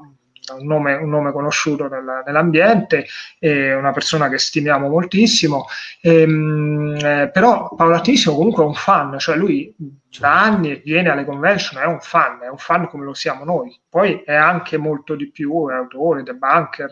[0.54, 3.06] un nome, un nome conosciuto nel- nell'ambiente,
[3.40, 5.66] è una persona che stimiamo moltissimo,
[6.02, 9.74] Ehm, eh, però Paolo Attivissimo comunque è un fan, cioè lui
[10.20, 13.78] da anni viene alle convention, è un fan, è un fan come lo siamo noi.
[13.90, 16.92] Poi è anche molto di più, è autore, debunker,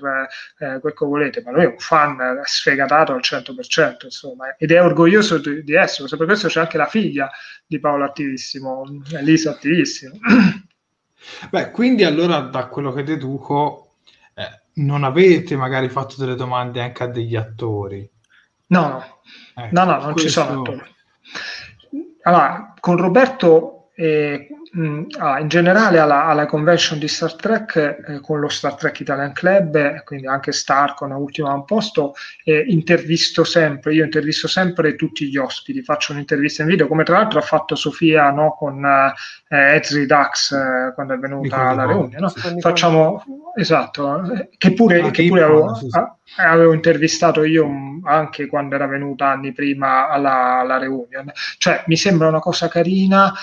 [0.60, 4.56] eh, eh, quel che volete, ma lui è un fan eh, sfegatato al 100%, insomma,
[4.58, 6.18] ed è orgoglioso di, di esserlo.
[6.18, 7.30] Per questo c'è anche la figlia
[7.66, 10.18] di Paolo Attivissimo, Elisa Attivissimo.
[11.50, 13.96] Beh, quindi allora da quello che deduco,
[14.34, 18.10] eh, non avete magari fatto delle domande anche a degli attori?
[18.68, 19.22] No, no,
[19.56, 20.92] Ecco, no, no, non ci questo- sono attori.
[22.24, 28.20] Allora, con Roberto, eh, mh, ah, in generale alla, alla, convention di Star Trek eh,
[28.22, 32.14] con lo Star Trek Italian Club, eh, quindi anche Star con ultimo un posto,
[32.44, 37.18] eh, intervisto sempre, io intervisto sempre tutti gli ospiti, faccio un'intervista in video, come tra
[37.18, 42.20] l'altro ha fatto Sofia no, con eh, Ezri Dax eh, quando è venuta alla riunione.
[42.20, 42.30] No?
[42.60, 43.24] Facciamo,
[43.56, 46.00] esatto, eh, che pure, che pure avevo, sì, sì.
[46.38, 47.70] Avevo, intervistato io
[48.04, 51.32] anche quando era venuta anni prima alla, alla reunion.
[51.58, 53.34] Cioè mi sembra una cosa carina,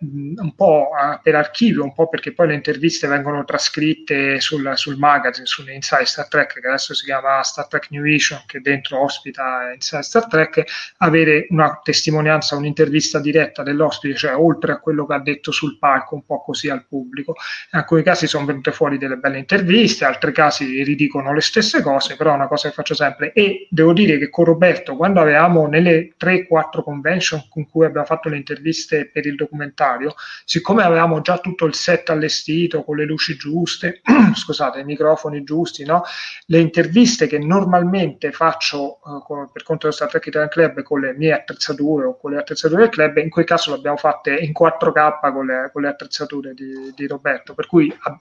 [0.00, 0.90] un po'
[1.22, 6.04] per archivio, un po' perché poi le interviste vengono trascritte sul, sul magazine, su Inside
[6.04, 10.26] Star Trek, che adesso si chiama Star Trek New Vision, che dentro ospita Inside Star
[10.26, 10.64] Trek,
[10.98, 16.14] avere una testimonianza, un'intervista diretta dell'ospite, cioè oltre a quello che ha detto sul palco,
[16.14, 17.34] un po' così al pubblico.
[17.72, 21.82] In alcuni casi sono venute fuori delle belle interviste, in altri casi ridicono le stesse
[21.82, 23.32] cose, però è una cosa che faccio sempre.
[23.32, 28.28] E devo dire che con Roberto, quando avevamo nelle 3-4 convention con cui abbiamo fatto
[28.28, 30.14] le interviste per il documentario,
[30.44, 34.00] siccome avevamo già tutto il set allestito con le luci giuste,
[34.34, 36.02] scusate, i microfoni giusti, no?
[36.46, 41.14] le interviste che normalmente faccio uh, per conto dello Star Trek Italian Club con le
[41.14, 44.52] mie attrezzature o con le attrezzature del club, in quel caso le abbiamo fatte in
[44.58, 47.54] 4K con le, con le attrezzature di, di, Roberto.
[47.54, 48.20] Per cui ab-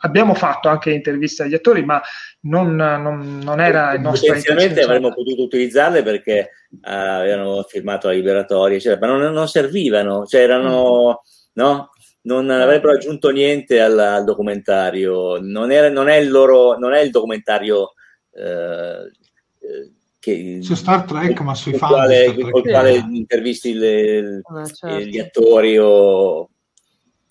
[0.00, 2.00] abbiamo fatto anche interviste agli attori, ma
[2.40, 8.14] non, non, non era il nostro Potenzialmente avremmo potuto utilizzarle perché uh, avevano firmato la
[8.14, 11.20] liberatoria, eccetera, ma non, non servivano, cioè erano.
[11.22, 11.90] Mm no?
[12.24, 17.00] Non avrebbero aggiunto niente al, al documentario, non, era, non, è il loro, non è
[17.00, 17.94] il documentario
[18.32, 19.10] eh,
[19.58, 25.00] eh che, su Star Trek, ma sui fan quale, con quale intervisti le, ah, certo.
[25.00, 26.48] gli attori o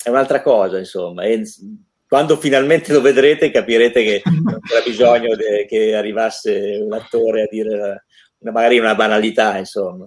[0.03, 1.23] è un'altra cosa, insomma.
[1.23, 1.41] E
[2.11, 7.47] quando finalmente lo vedrete capirete che non c'era bisogno de, che arrivasse un attore a
[7.49, 8.03] dire
[8.39, 10.05] una, magari una banalità, insomma.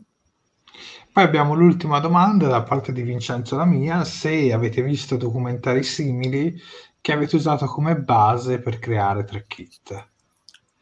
[1.10, 6.54] Poi abbiamo l'ultima domanda da parte di Vincenzo Lamia, se avete visto documentari simili
[7.00, 10.08] che avete usato come base per creare tre kit.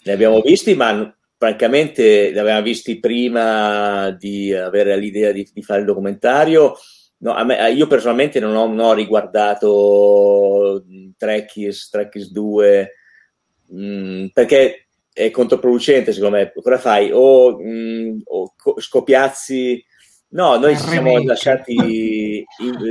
[0.03, 5.83] Ne abbiamo visti, ma francamente li avevamo visti prima di avere l'idea di, di fare
[5.83, 6.75] il documentario.
[7.23, 10.85] No, me, io personalmente non ho, non ho riguardato
[11.17, 12.93] Trekkies, Trekkies 2,
[13.67, 16.53] mh, mm, perché è controproducente secondo me.
[16.53, 17.11] Cosa fai?
[17.13, 19.85] O, mh, mm, o scopiazzi
[20.33, 21.75] No, noi ci siamo lasciati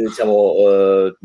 [0.05, 1.17] diciamo, uh,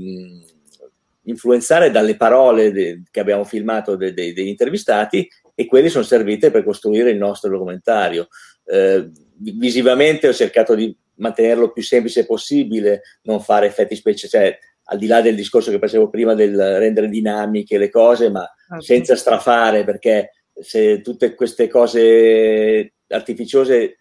[1.25, 6.51] influenzare dalle parole de- che abbiamo filmato de- de- degli intervistati e quelle sono servite
[6.51, 8.29] per costruire il nostro documentario.
[8.65, 14.99] Uh, visivamente ho cercato di mantenerlo più semplice possibile, non fare effetti speciali, cioè al
[14.99, 18.83] di là del discorso che facevo prima del rendere dinamiche le cose, ma okay.
[18.83, 23.97] senza strafare, perché se tutte queste cose artificiose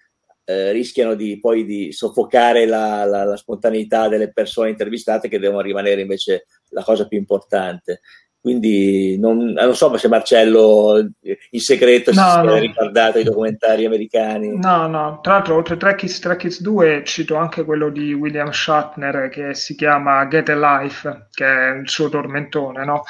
[0.46, 5.62] eh, rischiano di, poi di soffocare la, la, la, spontaneità delle persone intervistate che devono
[5.62, 8.02] rimanere invece la cosa più importante.
[8.46, 11.04] Quindi non, non so se Marcello
[11.50, 12.54] in segreto no, si no.
[12.54, 14.56] è ricordato i documentari americani.
[14.56, 19.30] No, no, tra l'altro oltre a Trekkies, Trekkies 2 cito anche quello di William Shatner
[19.30, 23.02] che si chiama Get a Life, che è il suo tormentone, no?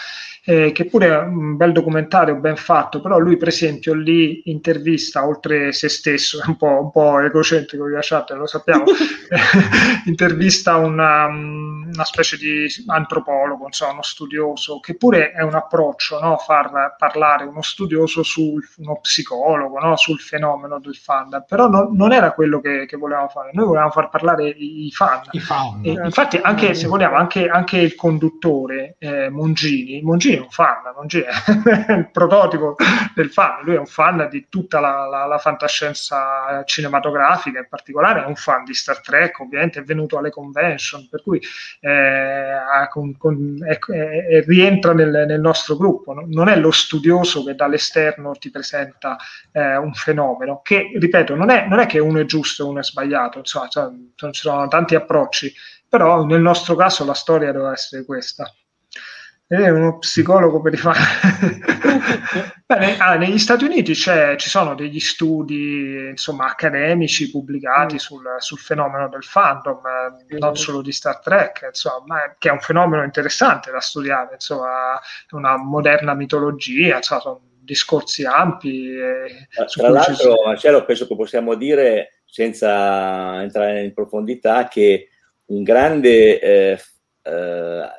[0.48, 5.26] Eh, che pure è un bel documentario ben fatto, però lui per esempio lì intervista
[5.26, 8.84] oltre se stesso, è un po', un po egocentrico Shatner, lo sappiamo,
[10.06, 16.38] intervista una, una, specie di antropologo, insomma uno studioso, che pure è un approccio, no?
[16.38, 19.96] far parlare uno studioso su uno psicologo, no?
[19.96, 23.92] sul fenomeno del fan, però non, non era quello che, che, volevamo fare, noi volevamo
[23.92, 25.22] far parlare i, fan.
[25.32, 25.80] I fan.
[25.84, 30.82] E, infatti anche, se vogliamo, anche, anche il conduttore eh, Mongini, Mongini è un fan,
[30.96, 32.76] Mongini è il prototipo
[33.14, 38.24] del fan, lui è un fan di tutta la, la, la fantascienza cinematografica, in particolare
[38.24, 41.42] è un fan di Star Trek, ovviamente è venuto alle convention, per cui
[41.80, 42.58] eh,
[42.90, 46.26] con, con, è, è, rientra nel nel, nostro gruppo, no?
[46.28, 49.18] non è lo studioso che dall'esterno ti presenta
[49.52, 52.80] eh, un fenomeno, che ripeto, non è, non è, che uno è giusto e uno
[52.80, 55.54] è sbagliato, insomma, cioè, ci sono tanti approcci,
[55.88, 58.52] però nel nostro caso la storia deve essere questa
[59.48, 60.96] è uno psicologo per i fan.
[62.66, 67.98] Bene, ah, negli Stati Uniti ci sono degli studi insomma, accademici pubblicati mm.
[67.98, 69.82] sul, sul, fenomeno del fandom,
[70.30, 75.00] eh, non solo di Star Trek, insomma, che è un fenomeno interessante da studiare, insomma,
[75.32, 78.90] una moderna mitologia, insomma, sono discorsi ampi.
[78.96, 80.44] Eh, tra l'altro, si...
[80.44, 85.10] Marcello, penso che possiamo dire, senza entrare in profondità, che
[85.48, 86.80] un grande eh,
[87.22, 87.90] eh,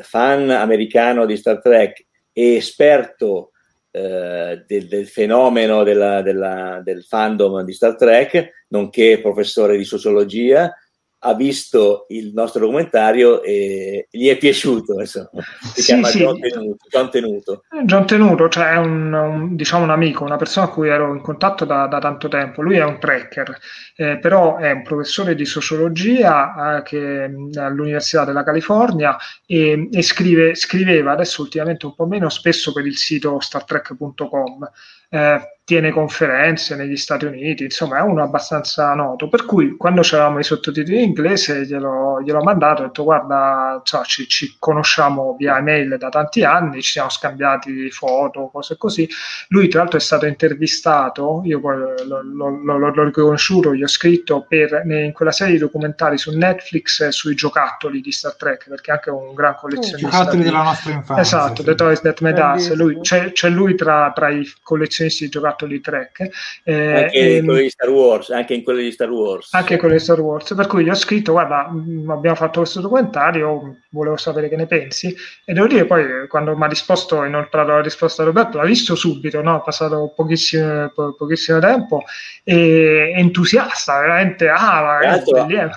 [0.00, 3.52] fan americano di Star Trek e esperto
[3.90, 10.72] eh, del, del, fenomeno della, della, del fandom di Star Trek, nonché professore di sociologia,
[11.20, 15.30] ha visto il nostro documentario e gli è piaciuto, insomma.
[15.74, 16.18] Si Sì, chiama sì.
[16.18, 16.84] John Tenuto.
[16.88, 17.62] John Tenuto.
[17.84, 21.20] John Tenuto, cioè è un, un- diciamo un amico, una persona con cui ero in
[21.20, 22.62] contatto da, da tanto tempo.
[22.62, 23.58] Lui è un tracker,
[23.96, 30.54] eh, però è un professore di sociologia eh, che, all'Università della California e, e scrive,
[30.54, 34.70] scriveva, adesso ultimamente un po' meno, spesso per il sito startrek.com.
[35.10, 40.38] Eh, tiene conferenze negli Stati Uniti, insomma è uno abbastanza noto, per cui quando c'eravamo
[40.38, 45.58] i sottotitoli in inglese glielo, gliel'ho mandato, ho detto guarda, so, ci, ci conosciamo via
[45.58, 49.06] email da tanti anni, ci siamo scambiati foto, cose così.
[49.48, 54.46] Lui tra l'altro è stato intervistato, io poi l'ho, l'ho- l'ho- riconosciuto, gli ho scritto
[54.48, 58.94] per, in quella serie di documentari su Netflix sui giocattoli di Star Trek, perché è
[58.94, 60.08] anche un gran collezionista.
[60.08, 61.22] Giocattoli di- della nostra infanzia.
[61.22, 61.64] Esatto, sì.
[61.68, 62.74] The Toys That Made Us.
[62.74, 66.28] Lui, c'è, c'è lui tra, tra i collezionisti di giocattoli Trek.
[66.64, 69.52] eh, Anche ehm, in quello di Star Wars, anche in quello di Star Wars.
[69.54, 72.80] anche con le Star Wars, per cui gli ho scritto: Guarda, mh, abbiamo fatto questo
[72.80, 75.14] documentario, volevo sapere che ne pensi.
[75.44, 78.64] E devo dire, poi eh, quando mi ha risposto, inoltrato la risposta a Roberto, l'ha
[78.64, 79.60] visto subito, no?
[79.60, 82.02] È passato pochissimo, po- pochissimo tempo,
[82.44, 84.48] e entusiasta, veramente.
[84.48, 85.70] Ah, belli-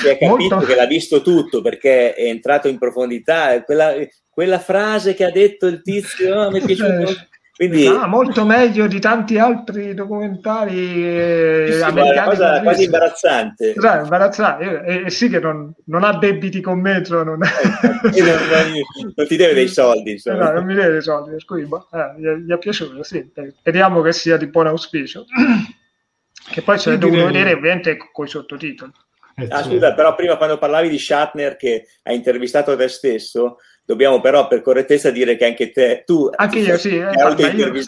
[0.00, 3.62] si è capito molto- che l'ha visto tutto perché è entrato in profondità.
[3.64, 3.94] Quella,
[4.30, 7.12] quella frase che ha detto il tizio "Ah, mi è piaciuto.
[7.56, 12.28] Eh, Quindi ah, molto meglio di tanti altri documentari eh, sì, ma è una americani.
[12.30, 13.74] cosa quasi imbarazzante.
[13.78, 14.82] Sai, imbarazzante.
[14.84, 19.12] E, e- sì che non, non ha debiti con me, cioè non, E non, non-
[19.14, 20.46] non ti deve dei soldi, Eh, insomma.
[20.46, 23.02] no, non mi deve i soldi, per cui boh, eh, gli, è- gli è piaciuto,
[23.04, 23.18] sì.
[23.34, 25.24] Eh, Speriamo che sia di buon auspicio.
[26.50, 28.90] che poi ce l'hai dovuto direi- vedere ovviamente con i sottotitoli.
[29.36, 29.70] Eh, Ah, sì.
[29.70, 34.62] scusa, però prima quando parlavi di Shatner che ha intervistato te stesso, dobbiamo però per
[34.62, 37.72] correttezza dire che anche te, tu Anche io, sì, eh, guarda, io-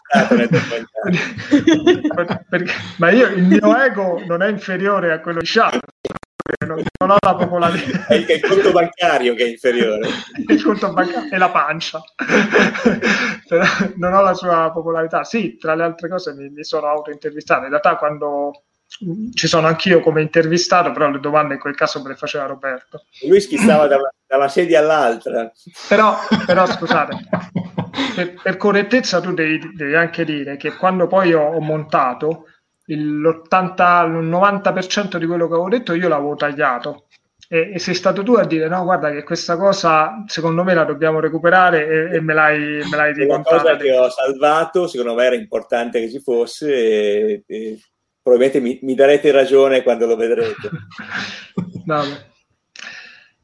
[2.48, 5.80] perché- ma io, il mio ego non è inferiore a quello di Sharp.
[6.64, 8.06] Non, non ho la popolarità.
[8.06, 10.08] È il, conto bancario che è inferiore.
[10.46, 12.00] il conto bancario e la pancia
[13.96, 17.70] non ho la sua popolarità sì tra le altre cose mi, mi sono autointervistato in
[17.70, 18.65] realtà quando
[19.34, 23.04] ci sono anch'io come intervistato però le domande in quel caso me le faceva Roberto.
[23.28, 25.50] Lui schizzava da, da una sedia all'altra.
[25.88, 27.18] però, però scusate
[28.14, 32.46] per, per correttezza tu devi, devi anche dire che quando poi ho, ho montato
[32.86, 37.06] il- l'80 il 90% di quello che avevo detto io l'avevo tagliato.
[37.48, 40.82] E, e sei stato tu a dire no guarda che questa cosa secondo me la
[40.82, 45.14] dobbiamo recuperare e, e me l'hai, me l'hai È una cosa che ho salvato, secondo
[45.14, 47.78] me era importante che ci fosse e, e
[48.26, 50.68] probabilmente mi, mi darete ragione quando lo vedrete.
[51.86, 52.26] Vabbè.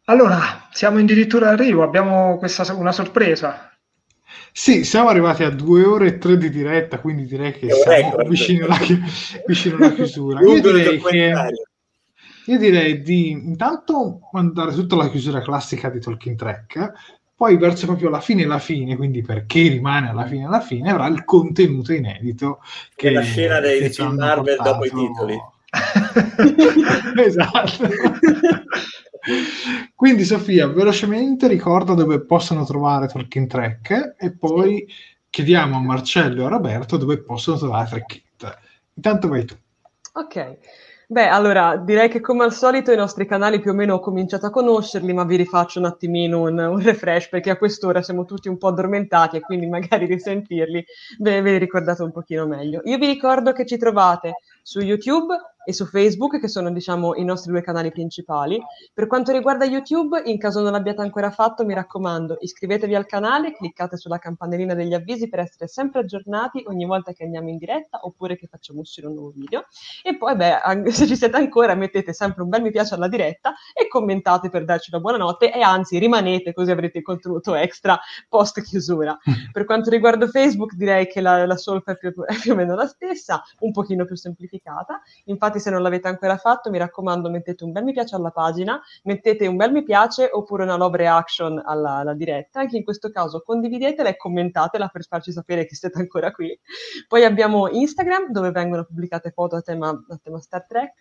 [0.07, 3.73] allora siamo addirittura d'arrivo abbiamo questa, una sorpresa
[4.51, 8.65] Sì, siamo arrivati a due ore e tre di diretta, quindi direi che siamo vicino
[8.65, 8.79] alla,
[9.47, 10.41] vicino alla chiusura.
[10.41, 11.33] Io direi, che,
[12.47, 16.93] io direi di intanto mandare tutta la chiusura classica di Talking Track,
[17.35, 20.91] poi verso proprio la fine la fine, quindi per chi rimane alla fine alla fine,
[20.91, 22.61] avrà il contenuto inedito
[22.95, 25.39] che la scena dei che film Marvel portato- dopo i titoli.
[27.25, 27.89] esatto.
[29.95, 34.87] Quindi Sofia, velocemente ricorda dove possono trovare Talking Track e poi
[35.31, 38.59] chiediamo a Marcello e a Roberto dove possono trovare Track It.
[38.95, 39.57] Intanto vai tu.
[40.15, 40.59] Ok.
[41.13, 44.47] Beh, allora direi che come al solito i nostri canali più o meno ho cominciato
[44.47, 48.49] a conoscerli, ma vi rifaccio un attimino un, un refresh perché a quest'ora siamo tutti
[48.49, 50.83] un po' addormentati e quindi magari risentirli
[51.19, 52.81] ve, ve li ricordate un pochino meglio.
[52.85, 55.35] Io vi ricordo che ci trovate su YouTube
[55.65, 58.61] e su Facebook, che sono diciamo i nostri due canali principali.
[58.93, 63.53] Per quanto riguarda YouTube, in caso non l'abbiate ancora fatto, mi raccomando, iscrivetevi al canale,
[63.53, 68.01] cliccate sulla campanellina degli avvisi per essere sempre aggiornati ogni volta che andiamo in diretta
[68.03, 69.67] oppure che facciamo uscire un nuovo video.
[70.03, 73.55] E poi, beh, se ci siete ancora, mettete sempre un bel mi piace alla diretta
[73.75, 77.99] e commentate per darci la buonanotte e anzi rimanete così avrete il contenuto extra
[78.29, 79.17] post chiusura.
[79.53, 82.75] Per quanto riguarda Facebook, direi che la, la solfa è più, è più o meno
[82.75, 85.01] la stessa, un pochino più semplificata.
[85.25, 88.81] Infatti, se non l'avete ancora fatto, mi raccomando, mettete un bel mi piace alla pagina,
[89.05, 92.61] mettete un bel mi piace oppure una love reaction alla, alla diretta.
[92.61, 96.59] Anche in questo caso condividetela e commentatela per farci sapere che siete ancora qui.
[97.09, 100.95] Poi abbiamo Instagram dove vengono pubblicate foto a tema, a tema Star Trek,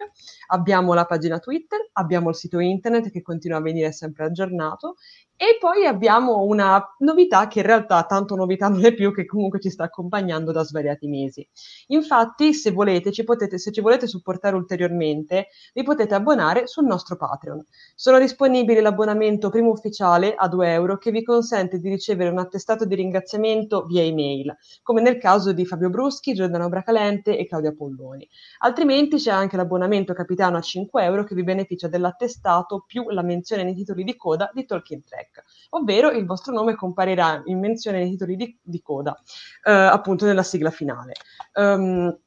[0.48, 4.96] abbiamo la pagina Twitter, abbiamo il sito internet che continua a venire sempre aggiornato
[5.44, 9.60] E poi abbiamo una novità che in realtà tanto novità non è più, che comunque
[9.60, 11.50] ci sta accompagnando da svariati mesi.
[11.88, 17.16] Infatti, se volete, ci potete, se ci volete supportare ulteriormente, vi potete abbonare sul nostro
[17.16, 17.66] Patreon.
[17.96, 22.86] Sono disponibili l'abbonamento primo ufficiale a 2 euro che vi consente di ricevere un attestato
[22.86, 28.30] di ringraziamento via email, come nel caso di Fabio Bruschi, Giordano Bracalente e Claudia Polloni.
[28.60, 33.64] Altrimenti c'è anche l'abbonamento capitano a 5 euro che vi beneficia dell'attestato più la menzione
[33.64, 35.02] nei titoli di coda di Talking
[35.32, 39.18] Track ovvero il vostro nome comparirà in menzione nei titoli di, di coda,
[39.64, 41.14] eh, appunto nella sigla finale.
[41.54, 42.18] Um,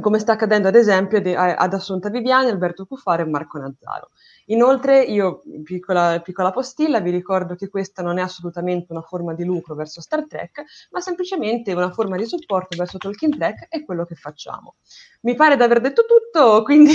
[0.00, 4.10] come sta accadendo ad esempio ad Assunta Viviani, Alberto Cuffaro e Marco Nazzaro.
[4.46, 9.44] Inoltre, io, piccola, piccola postilla, vi ricordo che questa non è assolutamente una forma di
[9.44, 14.04] lucro verso Star Trek, ma semplicemente una forma di supporto verso Talking Track e quello
[14.04, 14.76] che facciamo.
[15.22, 16.94] Mi pare di aver detto tutto, quindi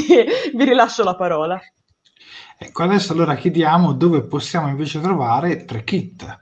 [0.53, 1.59] vi rilascio la parola.
[2.57, 6.41] Ecco, adesso allora chiediamo dove possiamo invece trovare tre kit.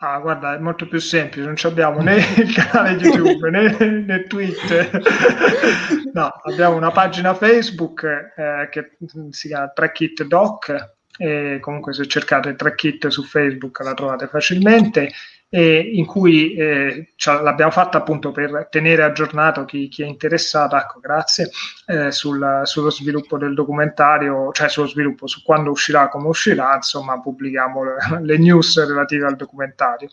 [0.00, 5.02] Ah, guarda, è molto più semplice, non abbiamo né il canale YouTube né, né Twitter.
[6.14, 8.96] no, abbiamo una pagina Facebook eh, che
[9.30, 15.10] si chiama Trackit Doc e comunque se cercate Trackit su Facebook la trovate facilmente
[15.50, 20.76] e in cui eh, cioè, l'abbiamo fatta appunto per tenere aggiornato chi, chi è interessato,
[20.76, 21.50] ecco, grazie,
[21.86, 27.20] eh, sul, sullo sviluppo del documentario, cioè sullo sviluppo, su quando uscirà, come uscirà, insomma,
[27.20, 30.10] pubblichiamo le, le news relative al documentario.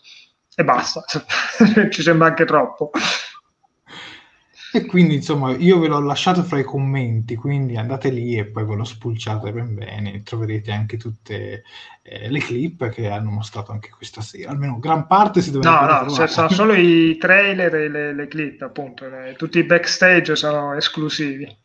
[0.58, 1.04] E basta,
[1.90, 2.90] ci sembra anche troppo.
[4.72, 8.64] E quindi, insomma, io ve l'ho lasciato fra i commenti, quindi andate lì e poi
[8.64, 11.62] ve lo spulciate ben bene, troverete anche tutte
[12.02, 16.02] eh, le clip che hanno mostrato anche questa sera, almeno gran parte si dovrebbe No,
[16.02, 19.06] no, cioè, sono solo i trailer e le, le clip, appunto,
[19.36, 21.64] tutti i backstage sono esclusivi.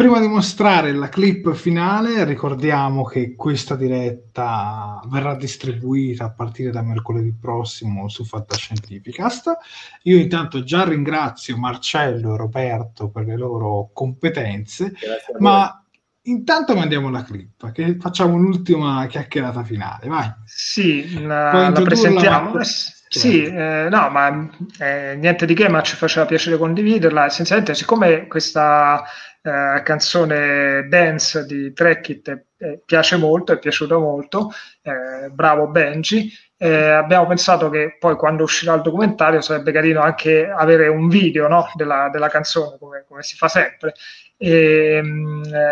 [0.00, 6.80] Prima di mostrare la clip finale, ricordiamo che questa diretta verrà distribuita a partire da
[6.80, 9.58] mercoledì prossimo su Fantascientificast.
[10.04, 14.94] Io intanto già ringrazio Marcello e Roberto per le loro competenze,
[15.38, 15.84] ma
[16.22, 20.08] intanto mandiamo la clip, che facciamo un'ultima chiacchierata finale.
[20.08, 20.32] Vai.
[20.46, 22.54] Sì, la, la presentiamo.
[22.54, 22.64] La...
[23.12, 24.48] Sì, eh, no, ma
[24.78, 27.26] eh, niente di che, ma ci faceva piacere condividerla.
[27.26, 29.02] Essenzialmente, siccome questa
[29.42, 34.50] eh, canzone dance di Trekkit eh, piace molto, è piaciuta molto,
[34.82, 36.30] eh, bravo Benji.
[36.62, 41.48] Eh, abbiamo pensato che poi quando uscirà il documentario sarebbe carino anche avere un video
[41.48, 43.94] no, della, della, canzone, come, come, si fa sempre.
[44.36, 45.02] E,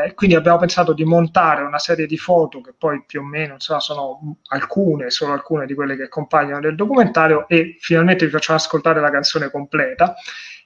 [0.07, 3.55] eh, quindi abbiamo pensato di montare una serie di foto che poi più o meno
[3.55, 8.59] insomma, sono alcune, solo alcune di quelle che accompagnano il documentario e finalmente vi facciamo
[8.59, 10.15] ascoltare la canzone completa.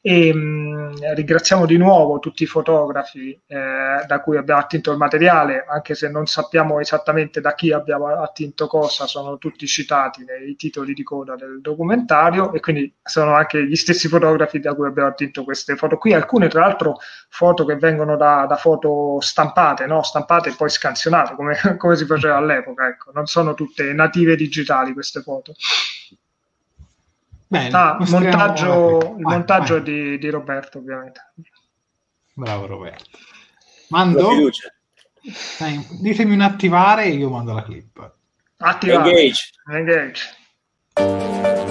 [0.04, 5.64] E, mh, ringraziamo di nuovo tutti i fotografi eh, da cui abbiamo attinto il materiale,
[5.64, 10.92] anche se non sappiamo esattamente da chi abbiamo attinto cosa, sono tutti citati nei titoli
[10.92, 15.44] di coda del documentario e quindi sono anche gli stessi fotografi da cui abbiamo attinto
[15.44, 16.98] queste foto qui, alcune tra l'altro
[17.28, 20.02] foto che vengono da, da foto stampate, no?
[20.02, 23.12] stampate e poi scansionate come, come si faceva all'epoca, ecco.
[23.14, 25.54] non sono tutte native digitali queste foto.
[27.52, 29.82] Bene, ah, montaggio, il vai, montaggio vai.
[29.82, 31.32] Di, di, Roberto, ovviamente.
[32.32, 33.18] Bravo Roberto.
[33.88, 34.48] Mando?
[35.58, 38.10] Dai, ditemi un attivare e io mando la clip.
[38.56, 39.10] Attivare.
[39.10, 39.50] Engage.
[39.70, 41.61] Engage.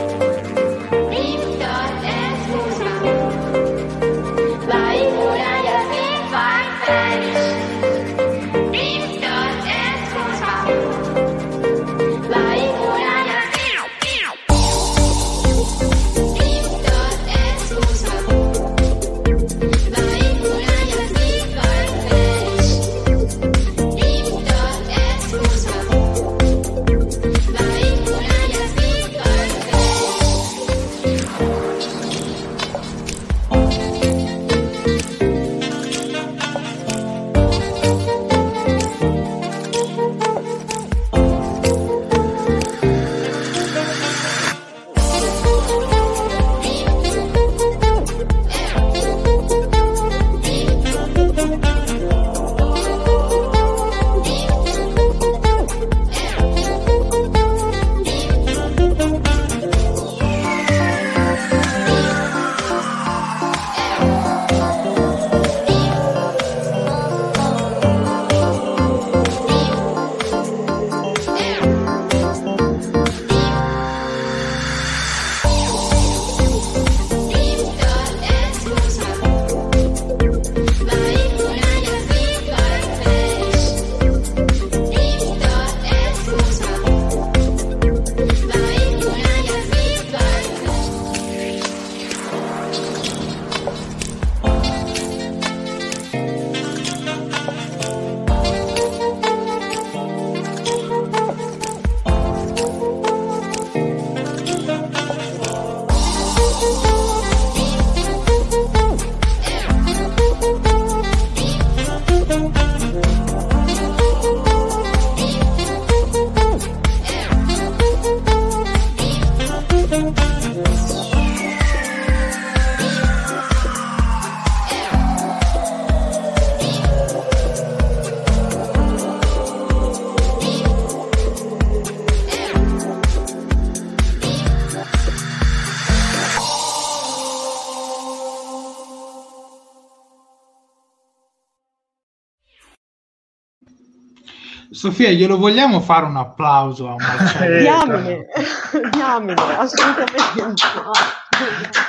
[144.91, 147.59] Sofia, glielo vogliamo fare un applauso a Marcello?
[147.61, 148.25] Diamine,
[148.91, 150.65] diamine, assolutamente.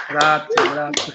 [0.09, 1.15] Grazie, grazie.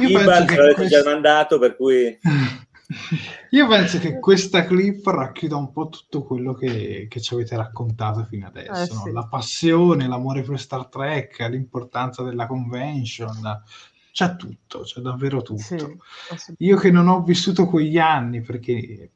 [0.00, 2.16] Io Iban penso che l'avete questo- già mandato, per cui
[3.50, 8.24] Io penso che questa clip racchiuda un po' tutto quello che, che ci avete raccontato
[8.30, 8.92] fino adesso.
[8.92, 9.00] Eh, no?
[9.04, 9.10] sì.
[9.12, 13.62] La passione, l'amore per Star Trek, l'importanza della convention,
[14.12, 15.60] c'è tutto, c'è davvero tutto.
[15.60, 16.54] Sì.
[16.58, 19.10] Io che non ho vissuto quegli anni perché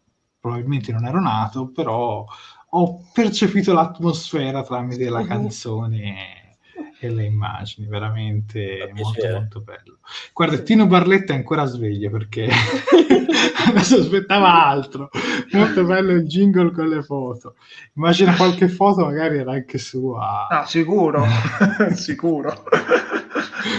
[0.47, 2.25] probabilmente non ero nato, però
[2.69, 6.55] ho percepito l'atmosfera tramite la canzone
[7.01, 9.99] e le immagini, veramente molto molto bello.
[10.33, 12.49] Guarda, Tino Barletta è ancora sveglio perché
[13.69, 15.11] adesso aspettava altro.
[15.53, 17.57] Molto bello il jingle con le foto.
[17.95, 20.47] Immagina qualche foto, magari era anche sua.
[20.49, 21.27] Ah, sicuro,
[21.95, 22.65] sicuro.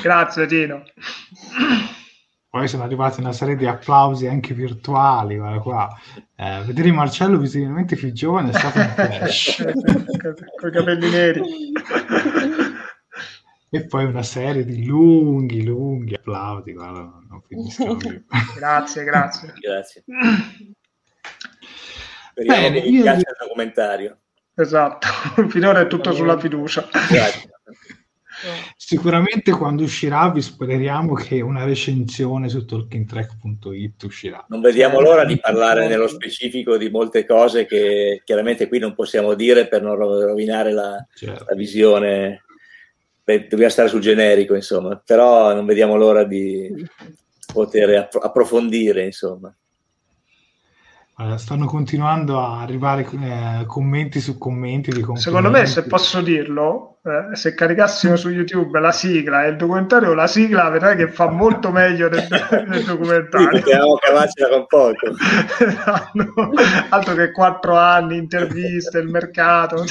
[0.03, 0.84] Grazie Tino.
[2.49, 5.36] Poi sono arrivati una serie di applausi anche virtuali.
[5.38, 5.90] Guarda qua.
[6.36, 9.65] Eh, vedere Marcello visibilmente più giovane è stato un flash.
[10.60, 11.41] Con i capelli neri.
[13.69, 16.72] e poi una serie di lunghi, lunghi applausi.
[16.74, 16.99] Guarda,
[17.30, 18.24] non, finiscono più.
[18.56, 19.53] Grazie, grazie.
[19.60, 20.03] grazie.
[22.32, 24.18] Speriamo Bene, che vi io- piaccia il documentario.
[24.56, 25.07] Esatto,
[25.49, 26.88] finora è tutto sulla fiducia.
[27.10, 27.49] Grazie.
[28.76, 34.46] Sicuramente quando uscirà vi speriamo che una recensione su talkingtrack.it uscirà.
[34.50, 39.34] Non vediamo l'ora di parlare nello specifico di molte cose che chiaramente qui non possiamo
[39.34, 41.46] dire per non ro- rovinare la, Certo.
[41.50, 42.44] la visione.
[43.24, 46.72] Beh, dobbiamo stare sul generico, insomma, però non vediamo l'ora di
[47.52, 49.54] poter appro- approfondire, insomma.
[51.38, 55.03] Stanno continuando a arrivare eh, commenti su commenti di.
[55.15, 60.14] Secondo me, se posso dirlo, eh, se caricassimo su YouTube la sigla e il documentario,
[60.14, 62.27] la sigla vedrai che fa molto meglio del,
[62.69, 63.49] del documentario.
[63.49, 65.07] potevamo cavarcela con poco.
[66.14, 66.52] No,
[66.89, 69.84] altro che quattro anni, interviste, il mercato,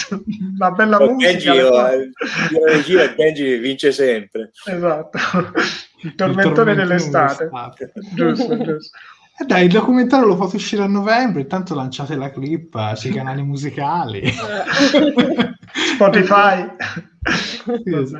[0.54, 1.32] una bella Con musica.
[1.32, 2.10] Benji, le oh, cose-
[2.52, 4.52] il regia e Benji vince sempre.
[4.64, 5.18] Esatto,
[6.02, 7.48] il tormentone Il dell'estate.
[7.48, 8.78] tormentone Giusto,
[9.38, 13.42] Eh dai, il documentario lo fate uscire a novembre, intanto lanciate la clip sui canali
[13.42, 14.22] musicali.
[15.94, 16.66] Spotify.
[17.84, 18.16] Sì.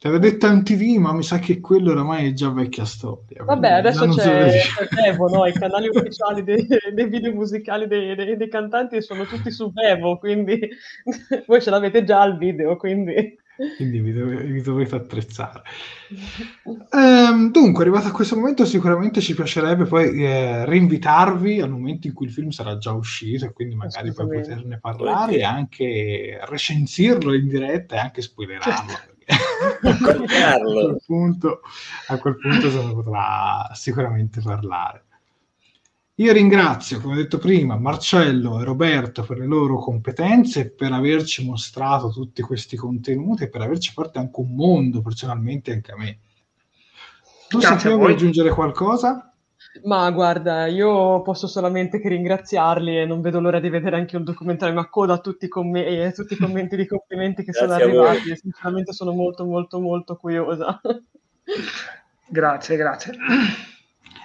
[0.00, 3.42] Ti avevo detto MTV, ma mi sa che quello oramai è già vecchia storia.
[3.44, 4.62] Vabbè, adesso c'è,
[4.94, 5.44] Vevo, no?
[5.44, 10.18] I canali ufficiali dei, dei video musicali dei, dei- dei cantanti sono tutti su Vevo,
[10.18, 10.68] quindi
[11.46, 13.36] voi ce l'avete già al video, quindi...
[13.76, 15.62] quindi vi, dove- vi dovete attrezzare.
[16.92, 22.12] Ehm, dunque, arrivato a questo momento, sicuramente ci piacerebbe poi eh, rinvitarvi al momento in
[22.12, 27.32] cui il film sarà già uscito e quindi magari poi poterne parlare e anche recensirlo
[27.32, 28.92] in diretta e anche spoilerarlo.
[29.06, 29.26] perché
[30.44, 31.60] a quel punto,
[32.08, 35.04] a quel punto se ne potrà sicuramente parlare.
[36.20, 41.46] Io ringrazio, come ho detto prima, Marcello e Roberto per le loro competenze, per averci
[41.46, 46.18] mostrato tutti questi contenuti e per averci aperto anche un mondo personalmente anche a me.
[47.48, 49.32] Tu Grazie vuoi aggiungere qualcosa?
[49.84, 54.24] Ma guarda, io posso solamente che ringraziarli e non vedo l'ora di vedere anche un
[54.24, 57.72] documentario, ma coda a tutti, i comm- e tutti i commenti di complimenti che sono
[57.72, 60.78] arrivati sinceramente sono molto molto molto curiosa.
[62.28, 63.12] Grazie, grazie.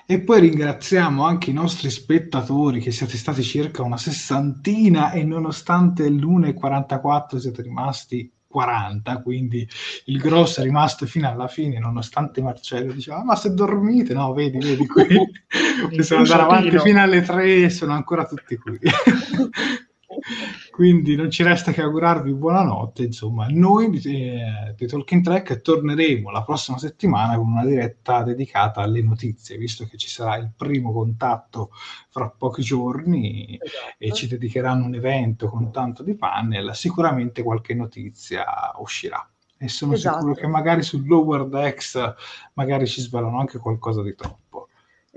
[0.08, 6.08] E poi ringraziamo anche i nostri spettatori, che siete stati circa una sessantina e nonostante
[6.08, 9.68] l'1.44 siete rimasti 40, quindi
[10.06, 14.32] il grosso è rimasto fino alla fine, nonostante Marcello diceva, "Ah, ma se dormite, no,
[14.32, 15.08] vedi, vedi qui,
[15.98, 18.80] possiamo andare avanti fino alle 3 sono ancora tutti qui.
[20.76, 23.04] Quindi non ci resta che augurarvi buonanotte.
[23.06, 28.82] Insomma, noi di, eh, di Talking Track torneremo la prossima settimana con una diretta dedicata
[28.82, 31.72] alle notizie, visto che ci sarà il primo contatto
[32.10, 33.58] fra pochi giorni
[33.98, 36.76] e ci dedicheranno un evento con tanto di panel.
[36.76, 38.44] Sicuramente qualche notizia
[38.78, 39.26] uscirà.
[39.58, 40.18] E sono Esatto.
[40.18, 42.16] sicuro che magari sul Lower Decks
[42.56, 44.68] magari ci svelano anche qualcosa di troppo.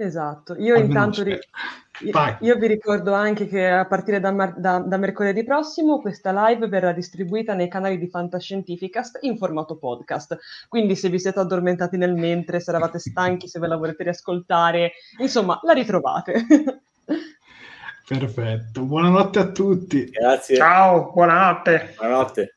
[0.01, 1.41] Esatto, io Almeno intanto ri-
[2.41, 6.69] io vi ricordo anche che a partire da, mar- da- da mercoledì prossimo questa live
[6.69, 10.39] verrà distribuita nei canali di Fantascientificast in formato podcast.
[10.69, 14.93] Quindi se vi siete addormentati nel mentre, se eravate stanchi, se ve la volete riascoltare,
[15.19, 16.45] insomma, la ritrovate.
[18.07, 18.85] Perfetto.
[18.85, 20.05] Buonanotte a tutti.
[20.05, 20.55] Grazie.
[20.55, 21.95] Ciao, buonanotte.
[21.99, 22.57] Buonanotte.